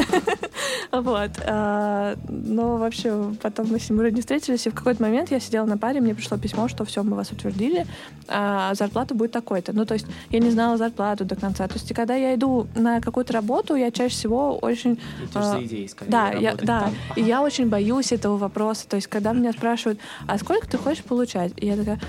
Вот. 0.92 1.32
А, 1.46 2.16
но 2.30 2.78
вообще 2.78 3.34
потом 3.42 3.68
мы 3.68 3.80
с 3.80 3.90
ним 3.90 4.00
уже 4.00 4.12
не 4.12 4.22
встретились, 4.22 4.66
и 4.68 4.70
в 4.70 4.74
какой-то 4.74 5.04
момент 5.04 5.32
я 5.32 5.40
сидела 5.40 5.66
на 5.66 5.78
паре, 5.78 6.00
мне 6.02 6.16
пришло 6.16 6.38
письмо, 6.38 6.68
что 6.68 6.86
все, 6.86 7.04
мы 7.04 7.16
вас 7.16 7.32
утвердили, 7.32 7.86
а 8.28 8.74
зарплата 8.74 9.14
будет 9.14 9.32
такой-то. 9.32 9.74
Ну, 9.74 9.86
то 9.86 9.94
есть 9.94 10.08
я 10.30 10.40
не 10.40 10.50
знала 10.50 10.78
зарплату 10.78 11.26
до 11.26 11.36
конца. 11.36 11.68
То 11.68 11.76
есть 11.76 11.94
когда 11.94 12.16
я 12.16 12.36
иду 12.36 12.68
на 12.76 13.02
какую-то 13.02 13.34
работу, 13.34 13.76
я 13.76 13.92
чаще 13.92 14.16
всего 14.16 14.58
очень... 14.58 14.94
Идешь 14.94 15.36
а, 15.36 15.64
идеей, 15.64 15.88
скорее, 15.88 16.10
Да, 16.10 16.32
я, 16.32 16.56
да. 16.56 16.90
И 17.16 17.22
я 17.22 17.42
очень 17.42 17.70
боюсь 17.70 18.12
этого 18.12 18.38
вопроса. 18.38 18.88
То 18.88 18.96
есть 18.96 19.08
когда 19.08 19.34
меня 19.34 19.52
спрашивают, 19.52 20.00
а 20.26 20.38
сколько 20.38 20.68
ты 20.68 20.78
хочешь 20.78 21.04
получать? 21.04 21.37
Получать. 21.38 21.54
И 21.58 21.68
я 21.68 21.78
такая, 21.78 22.00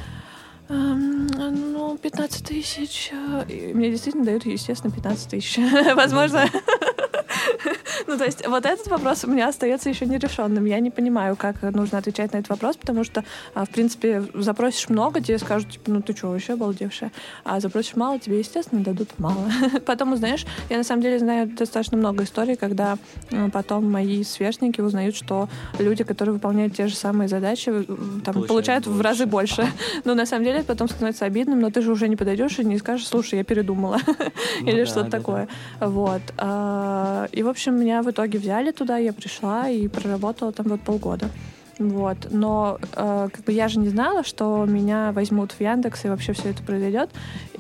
ну, 0.69 1.99
15 1.99 2.45
тысяч. 2.45 3.13
И 3.49 3.73
мне 3.75 3.91
действительно 3.91 4.25
дают, 4.25 4.47
естественно, 4.47 4.93
15 4.93 5.31
тысяч. 5.31 5.59
Возможно, 5.95 6.49
ну, 8.07 8.19
то 8.19 8.25
есть 8.25 8.47
вот 8.47 8.67
этот 8.67 8.87
вопрос 8.89 9.25
у 9.25 9.31
меня 9.31 9.49
остается 9.49 9.89
еще 9.89 10.07
нерешенным. 10.07 10.65
Я 10.65 10.81
не 10.81 10.91
понимаю, 10.91 11.37
как 11.37 11.63
нужно 11.63 11.99
отвечать 11.99 12.33
на 12.33 12.39
этот 12.39 12.51
вопрос, 12.51 12.77
потому 12.77 13.05
что, 13.05 13.25
а, 13.55 13.65
в 13.65 13.71
принципе, 13.71 14.25
запросишь 14.35 14.89
много, 14.89 15.21
тебе 15.21 15.39
скажут, 15.39 15.71
типа, 15.71 15.91
ну 15.91 16.03
ты 16.03 16.17
что, 16.17 16.29
вообще 16.29 16.55
обалдевшая? 16.55 17.13
А 17.45 17.61
запросишь 17.61 17.97
мало, 17.97 18.19
тебе, 18.19 18.39
естественно, 18.39 18.83
дадут 18.83 19.19
мало. 19.19 19.51
Потом 19.87 20.13
узнаешь, 20.13 20.47
я 20.71 20.77
на 20.77 20.85
самом 20.85 21.03
деле 21.03 21.19
знаю 21.19 21.49
достаточно 21.49 21.97
много 21.97 22.25
историй, 22.25 22.57
когда 22.57 22.99
потом 23.53 23.91
мои 23.91 24.23
сверстники 24.25 24.81
узнают, 24.81 25.17
что 25.17 25.49
люди, 25.79 26.05
которые 26.05 26.35
выполняют 26.35 26.75
те 26.75 26.87
же 26.87 26.95
самые 26.95 27.29
задачи, 27.29 27.71
там, 28.25 28.35
получают, 28.35 28.49
получают 28.49 28.87
в 28.87 29.01
разы 29.01 29.27
больше. 29.27 29.67
Но 30.05 30.15
на 30.15 30.27
самом 30.27 30.45
деле 30.45 30.59
это 30.59 30.69
потом 30.69 30.89
становится 30.89 31.25
обидным, 31.25 31.61
но 31.61 31.71
ты 31.71 31.83
же 31.83 31.93
уже 31.93 32.09
не 32.09 32.17
подойдешь 32.17 32.59
и 32.59 32.65
не 32.65 32.79
скажешь, 32.79 33.07
слушай, 33.07 33.39
я 33.39 33.45
передумала. 33.45 33.99
Ну, 34.61 34.69
Или 34.69 34.85
что-то 34.85 35.11
такое. 35.11 35.49
Вот. 35.81 36.23
И, 37.39 37.43
в 37.45 37.49
общем, 37.49 37.79
меня 37.79 38.03
в 38.03 38.11
итоге 38.11 38.41
взяли 38.41 38.73
туда, 38.73 38.99
я 38.99 39.13
пришла 39.13 39.69
и 39.69 39.87
проработала 39.87 40.51
там 40.51 40.67
вот 40.67 40.81
полгода. 40.81 41.31
Вот. 41.79 42.17
Но 42.33 42.81
э, 42.97 43.29
как 43.33 43.45
бы 43.45 43.53
я 43.53 43.69
же 43.69 43.79
не 43.79 43.91
знала, 43.91 44.25
что 44.25 44.65
меня 44.67 45.13
возьмут 45.13 45.53
в 45.53 45.61
Яндекс 45.61 46.05
и 46.05 46.09
вообще 46.09 46.33
все 46.33 46.51
это 46.51 46.65
произойдет. 46.65 47.11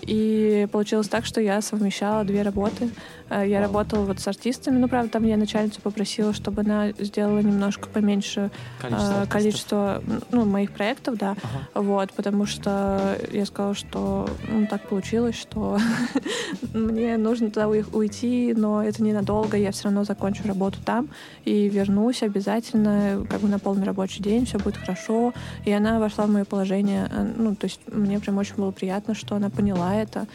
И 0.02 0.66
получилось 0.72 1.08
так, 1.08 1.24
что 1.24 1.40
я 1.40 1.60
совмещала 1.60 2.24
две 2.24 2.42
работы. 2.42 2.90
Э, 3.30 3.44
я 3.46 3.60
работала 3.60 4.04
вот 4.04 4.20
с 4.20 4.28
артистами, 4.28 4.78
ну, 4.78 4.88
правда, 4.88 5.10
там 5.10 5.24
я 5.24 5.36
начальницу 5.36 5.80
попросила, 5.80 6.32
чтобы 6.32 6.62
она 6.62 6.92
сделала 6.92 7.40
немножко 7.40 7.88
поменьше 7.88 8.50
количество, 8.80 9.22
э, 9.22 9.26
количество 9.26 10.02
ну, 10.30 10.44
моих 10.44 10.72
проектов, 10.72 11.16
да, 11.18 11.36
ага. 11.42 11.82
вот, 11.82 12.12
потому 12.12 12.46
что 12.46 13.16
я 13.32 13.46
сказала, 13.46 13.74
что 13.74 14.28
ну, 14.48 14.66
так 14.66 14.82
получилось, 14.88 15.36
что 15.36 15.78
мне 16.74 17.16
нужно 17.16 17.50
туда 17.50 17.68
уйти, 17.68 18.54
но 18.56 18.82
это 18.82 19.02
ненадолго, 19.02 19.56
я 19.56 19.72
все 19.72 19.84
равно 19.84 20.04
закончу 20.04 20.46
работу 20.46 20.78
там 20.84 21.08
и 21.44 21.68
вернусь 21.68 22.22
обязательно, 22.22 23.26
как 23.28 23.40
бы 23.40 23.48
на 23.48 23.58
полный 23.58 23.84
рабочий 23.84 24.22
день, 24.22 24.46
все 24.46 24.58
будет 24.58 24.76
хорошо, 24.76 25.32
и 25.64 25.72
она 25.72 25.98
вошла 25.98 26.26
в 26.26 26.30
мое 26.30 26.44
положение, 26.44 27.08
э, 27.10 27.32
ну, 27.36 27.54
то 27.54 27.66
есть 27.66 27.80
мне 27.86 28.18
прям 28.20 28.38
очень 28.38 28.54
было 28.56 28.70
приятно, 28.70 29.14
что 29.14 29.36
она 29.36 29.50
поняла 29.50 29.94
это, 29.94 30.26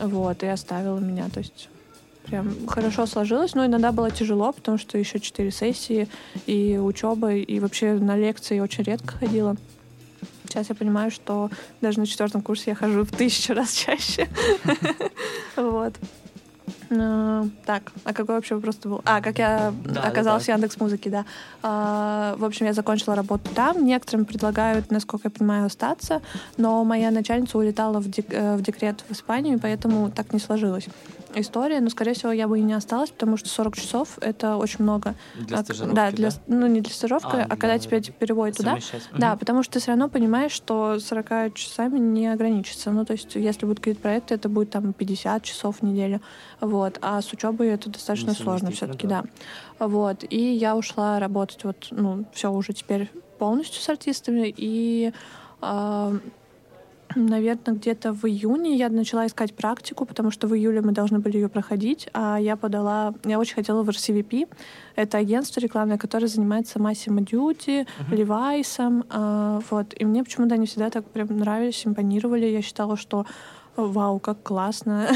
вот, 0.00 0.42
и 0.42 0.46
оставила 0.46 0.98
меня, 0.98 1.28
то 1.32 1.40
есть 1.40 1.68
прям 2.26 2.66
хорошо 2.66 3.06
сложилось, 3.06 3.54
но 3.54 3.66
иногда 3.66 3.92
было 3.92 4.10
тяжело, 4.10 4.52
потому 4.52 4.78
что 4.78 4.98
еще 4.98 5.20
четыре 5.20 5.50
сессии 5.50 6.08
и 6.46 6.78
учеба, 6.78 7.34
и 7.34 7.60
вообще 7.60 7.94
на 7.94 8.16
лекции 8.16 8.60
очень 8.60 8.84
редко 8.84 9.16
ходила. 9.16 9.56
Сейчас 10.44 10.68
я 10.68 10.74
понимаю, 10.74 11.10
что 11.10 11.50
даже 11.80 12.00
на 12.00 12.06
четвертом 12.06 12.42
курсе 12.42 12.70
я 12.70 12.74
хожу 12.74 13.04
в 13.04 13.10
тысячу 13.10 13.54
раз 13.54 13.72
чаще. 13.72 14.28
Вот. 15.56 15.94
Ну, 16.90 17.50
так, 17.64 17.92
а 18.04 18.12
какой 18.12 18.34
вообще 18.34 18.54
вопрос 18.54 18.76
был? 18.76 19.00
А, 19.04 19.20
как 19.20 19.38
я 19.38 19.72
да, 19.84 20.02
оказалась 20.02 20.46
да, 20.46 20.52
в 20.52 20.56
Яндекс 20.56 20.78
Музыке, 20.78 21.10
да. 21.10 21.24
А, 21.62 22.36
в 22.38 22.44
общем, 22.44 22.66
я 22.66 22.72
закончила 22.72 23.14
работу 23.14 23.50
там. 23.54 23.84
Некоторым 23.84 24.24
предлагают, 24.24 24.90
насколько 24.90 25.28
я 25.28 25.30
понимаю, 25.30 25.66
остаться, 25.66 26.22
но 26.56 26.84
моя 26.84 27.10
начальница 27.10 27.58
улетала 27.58 28.00
в, 28.00 28.08
дек- 28.08 28.32
э, 28.32 28.56
в 28.56 28.62
декрет 28.62 29.04
в 29.08 29.12
Испанию, 29.12 29.58
поэтому 29.60 30.10
так 30.10 30.32
не 30.32 30.38
сложилось 30.38 30.86
история, 31.40 31.80
но, 31.80 31.90
скорее 31.90 32.14
всего, 32.14 32.32
я 32.32 32.48
бы 32.48 32.58
и 32.58 32.62
не 32.62 32.72
осталась, 32.72 33.10
потому 33.10 33.36
что 33.36 33.48
40 33.48 33.76
часов— 33.76 34.18
это 34.20 34.56
очень 34.56 34.82
много. 34.82 35.14
Для 35.34 35.58
а, 35.58 35.64
стажировки, 35.64 35.94
да, 35.94 36.10
для, 36.10 36.30
да? 36.30 36.36
ну 36.46 36.66
не 36.66 36.80
для 36.80 36.92
стажировки, 36.92 37.36
а, 37.36 37.46
а 37.48 37.56
когда 37.56 37.78
тебя 37.78 38.00
переводят 38.00 38.56
туда. 38.56 38.78
Да, 39.12 39.32
угу. 39.32 39.38
потому 39.40 39.62
что 39.62 39.74
ты 39.74 39.80
все 39.80 39.92
равно 39.92 40.08
понимаешь, 40.08 40.52
что 40.52 40.98
40 40.98 41.54
часами 41.54 41.98
не 41.98 42.28
ограничится. 42.28 42.90
Ну, 42.90 43.04
то 43.04 43.12
есть, 43.12 43.34
если 43.34 43.66
будут 43.66 43.80
какие-то 43.80 44.00
проекты, 44.00 44.34
это 44.34 44.48
будет 44.48 44.70
там 44.70 44.92
50 44.92 45.42
часов 45.42 45.76
в 45.80 45.82
неделю. 45.82 46.20
Вот. 46.60 46.98
А 47.02 47.20
с 47.20 47.32
учебой 47.32 47.68
это 47.68 47.90
достаточно 47.90 48.34
сложно 48.34 48.70
все-таки, 48.70 49.06
да. 49.06 49.22
да. 49.78 49.86
Вот. 49.86 50.24
И 50.28 50.40
я 50.40 50.76
ушла 50.76 51.18
работать 51.18 51.64
вот, 51.64 51.88
ну, 51.90 52.24
все 52.32 52.50
уже 52.50 52.72
теперь 52.72 53.10
полностью 53.38 53.82
с 53.82 53.88
артистами, 53.88 54.52
и 54.56 55.12
А, 55.60 56.12
Наверное, 57.16 57.74
где-то 57.74 58.12
в 58.12 58.26
июне 58.26 58.76
я 58.76 58.90
начала 58.90 59.26
искать 59.26 59.54
практику, 59.54 60.04
потому 60.04 60.30
что 60.30 60.48
в 60.48 60.54
июле 60.54 60.82
мы 60.82 60.92
должны 60.92 61.18
были 61.18 61.36
ее 61.36 61.48
проходить, 61.48 62.08
а 62.12 62.36
я 62.36 62.56
подала... 62.56 63.14
Я 63.24 63.38
очень 63.38 63.54
хотела 63.54 63.82
в 63.82 63.88
RCVP. 63.88 64.46
Это 64.96 65.16
агентство 65.16 65.60
рекламное, 65.60 65.96
которое 65.96 66.26
занимается 66.26 66.78
Massimo 66.78 67.24
Duty, 67.24 67.86
uh-huh. 67.86 68.10
Levi's. 68.10 69.04
Э, 69.10 69.60
вот. 69.70 69.94
И 69.98 70.04
мне 70.04 70.24
почему-то 70.24 70.56
они 70.56 70.66
всегда 70.66 70.90
так 70.90 71.06
прям 71.06 71.28
нравились, 71.38 71.86
импонировали. 71.86 72.44
Я 72.44 72.60
считала, 72.60 72.98
что 72.98 73.24
вау, 73.76 74.18
как 74.18 74.42
классно. 74.42 75.08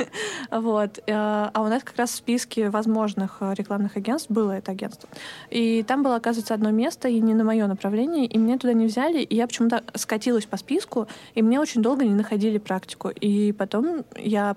вот. 0.50 0.98
Э, 1.06 1.50
а 1.52 1.62
у 1.62 1.68
нас 1.68 1.82
как 1.82 1.96
раз 1.96 2.10
в 2.10 2.14
списке 2.16 2.70
возможных 2.70 3.38
э, 3.40 3.54
рекламных 3.54 3.96
агентств 3.96 4.30
было 4.30 4.52
это 4.52 4.72
агентство. 4.72 5.08
И 5.50 5.82
там 5.82 6.02
было, 6.02 6.16
оказывается, 6.16 6.54
одно 6.54 6.70
место, 6.70 7.08
и 7.08 7.20
не 7.20 7.34
на 7.34 7.44
мое 7.44 7.66
направление, 7.66 8.26
и 8.26 8.38
меня 8.38 8.58
туда 8.58 8.72
не 8.72 8.86
взяли, 8.86 9.20
и 9.20 9.34
я 9.34 9.46
почему-то 9.46 9.84
скатилась 9.94 10.46
по 10.46 10.56
списку, 10.56 11.08
и 11.34 11.42
мне 11.42 11.60
очень 11.60 11.82
долго 11.82 12.04
не 12.04 12.14
находили 12.14 12.58
практику. 12.58 13.08
И 13.08 13.52
потом 13.52 14.04
я 14.16 14.56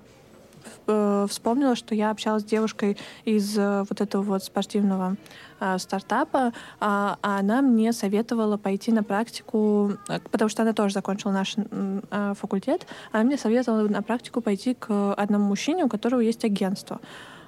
э, 0.86 1.26
вспомнила, 1.28 1.76
что 1.76 1.94
я 1.94 2.10
общалась 2.10 2.42
с 2.42 2.46
девушкой 2.46 2.96
из 3.24 3.56
вот 3.56 4.00
этого 4.00 4.22
вот 4.22 4.44
спортивного 4.44 5.16
стартапа, 5.78 6.52
а, 6.80 7.18
а 7.22 7.38
она 7.38 7.62
мне 7.62 7.92
советовала 7.92 8.56
пойти 8.56 8.92
на 8.92 9.02
практику, 9.02 9.92
э, 10.08 10.20
потому 10.30 10.48
что 10.48 10.62
она 10.62 10.72
тоже 10.72 10.94
закончила 10.94 11.32
наш 11.32 11.56
факультет, 12.38 12.86
она 13.12 13.24
мне 13.24 13.36
советовала 13.36 13.88
на 13.88 14.02
практику 14.02 14.40
пойти 14.40 14.74
к 14.74 15.14
одному 15.14 15.46
мужчине, 15.46 15.84
у 15.84 15.88
которого 15.88 16.20
есть 16.20 16.44
агентство. 16.44 17.00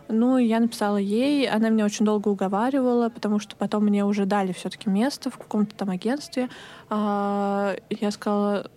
Ну, 0.08 0.36
я 0.36 0.60
написала 0.60 0.98
ей, 0.98 1.48
она 1.48 1.70
меня 1.70 1.86
очень 1.86 2.04
долго 2.04 2.28
уговаривала, 2.28 3.08
потому 3.08 3.38
что 3.38 3.56
потом 3.56 3.84
мне 3.84 4.04
уже 4.04 4.26
дали 4.26 4.52
все-таки 4.52 4.90
место 4.90 5.30
в 5.30 5.38
каком-то 5.38 5.74
там 5.74 5.90
агентстве. 5.90 6.50
А, 6.90 7.74
я 7.88 8.10
сказала, 8.10 8.70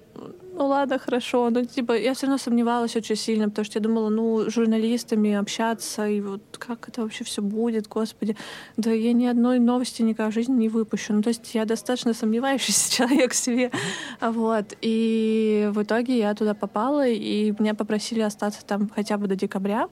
ну 0.58 0.68
ладно, 0.68 0.98
хорошо. 0.98 1.50
Но 1.50 1.64
типа 1.64 1.94
я 1.94 2.14
все 2.14 2.26
равно 2.26 2.38
сомневалась 2.38 2.96
очень 2.96 3.16
сильно, 3.16 3.50
потому 3.50 3.66
что 3.66 3.78
я 3.78 3.84
думала, 3.84 4.10
ну, 4.10 4.50
с 4.50 4.54
журналистами 4.54 5.34
общаться, 5.34 6.08
и 6.08 6.20
вот 6.20 6.42
как 6.58 6.90
это 6.90 7.02
вообще 7.02 7.24
все 7.24 7.42
будет, 7.42 7.88
господи. 7.88 8.36
Да 8.76 8.92
я 8.92 9.14
ни 9.14 9.28
одной 9.28 9.60
новости 9.60 10.02
никогда 10.02 10.32
в 10.32 10.34
жизни 10.34 10.56
не 10.56 10.70
выпущу. 10.70 11.14
Ну, 11.14 11.22
то 11.22 11.30
есть 11.30 11.54
я 11.54 11.66
достаточно 11.66 12.14
сомневающийся 12.14 12.92
человек 12.98 13.34
в 13.34 13.36
себе. 13.36 13.72
Вот. 14.20 14.76
И 14.82 15.70
в 15.72 15.84
итоге 15.84 16.18
я 16.18 16.34
туда 16.34 16.56
попала, 16.56 17.08
и 17.08 17.54
меня 17.60 17.76
попросили 17.76 18.22
остаться 18.22 18.66
там 18.66 18.90
хотя 18.90 19.18
бы 19.18 19.28
до 19.28 19.36
декабря. 19.36 19.90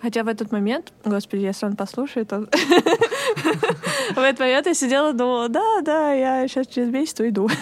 Хотя 0.00 0.22
в 0.22 0.28
этот 0.28 0.52
момент, 0.52 0.92
господи, 1.04 1.42
если 1.42 1.66
он 1.66 1.76
послушает, 1.76 2.32
он... 2.32 2.48
В 4.14 4.18
этот 4.18 4.40
момент 4.40 4.66
я 4.66 4.74
сидела, 4.74 5.12
думала, 5.12 5.48
да, 5.48 5.80
да, 5.82 6.12
я 6.12 6.48
сейчас 6.48 6.66
через 6.66 6.88
месяц 6.88 7.18
уйду. 7.20 7.48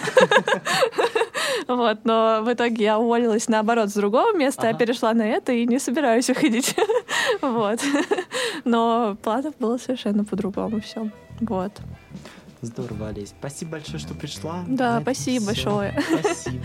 Вот, 1.67 2.05
но 2.05 2.41
в 2.43 2.53
итоге 2.53 2.85
я 2.85 2.99
уволилась 2.99 3.49
наоборот 3.49 3.89
с 3.89 3.93
другого 3.93 4.33
места, 4.33 4.67
я 4.67 4.73
перешла 4.73 5.13
на 5.13 5.23
это 5.23 5.51
и 5.51 5.65
не 5.65 5.79
собираюсь 5.79 6.29
уходить. 6.29 6.75
Вот. 7.41 7.81
Но 8.63 9.17
платов 9.21 9.55
было 9.59 9.77
совершенно 9.77 10.23
по-другому 10.23 10.79
все. 10.81 11.09
Вот. 11.41 11.73
Здорово, 12.61 13.09
Олесь. 13.09 13.33
Спасибо 13.37 13.71
большое, 13.71 13.99
что 13.99 14.13
пришла. 14.13 14.63
Да, 14.67 15.01
спасибо 15.01 15.47
большое. 15.47 16.01
Спасибо. 16.19 16.63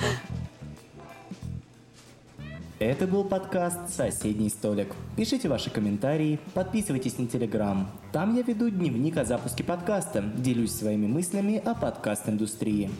Это 2.82 3.06
был 3.06 3.22
подкаст 3.22 3.94
«Соседний 3.94 4.48
столик». 4.48 4.88
Пишите 5.16 5.48
ваши 5.48 5.70
комментарии, 5.70 6.40
подписывайтесь 6.52 7.16
на 7.16 7.28
Телеграм. 7.28 7.88
Там 8.10 8.34
я 8.34 8.42
веду 8.42 8.70
дневник 8.70 9.16
о 9.18 9.24
запуске 9.24 9.62
подкаста, 9.62 10.24
делюсь 10.36 10.72
своими 10.72 11.06
мыслями 11.06 11.62
о 11.64 11.76
подкаст-индустрии. 11.76 12.90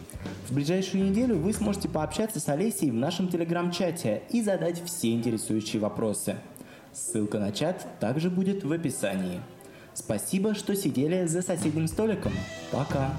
В 0.47 0.53
ближайшую 0.53 1.03
неделю 1.03 1.35
вы 1.35 1.51
сможете 1.51 1.89
пообщаться 1.89 2.39
с 2.39 2.47
Олесей 2.47 2.91
в 2.91 2.93
нашем 2.93 3.27
Телеграм-чате 3.27 4.23
и 4.29 4.41
задать 4.41 4.81
все 4.85 5.11
интересующие 5.11 5.81
вопросы. 5.81 6.37
Ссылка 6.93 7.37
на 7.37 7.51
чат 7.51 7.85
также 7.99 8.29
будет 8.29 8.63
в 8.63 8.71
описании. 8.71 9.41
Спасибо, 9.93 10.55
что 10.55 10.77
сидели 10.77 11.25
за 11.25 11.41
соседним 11.41 11.89
столиком. 11.89 12.31
Пока! 12.71 13.11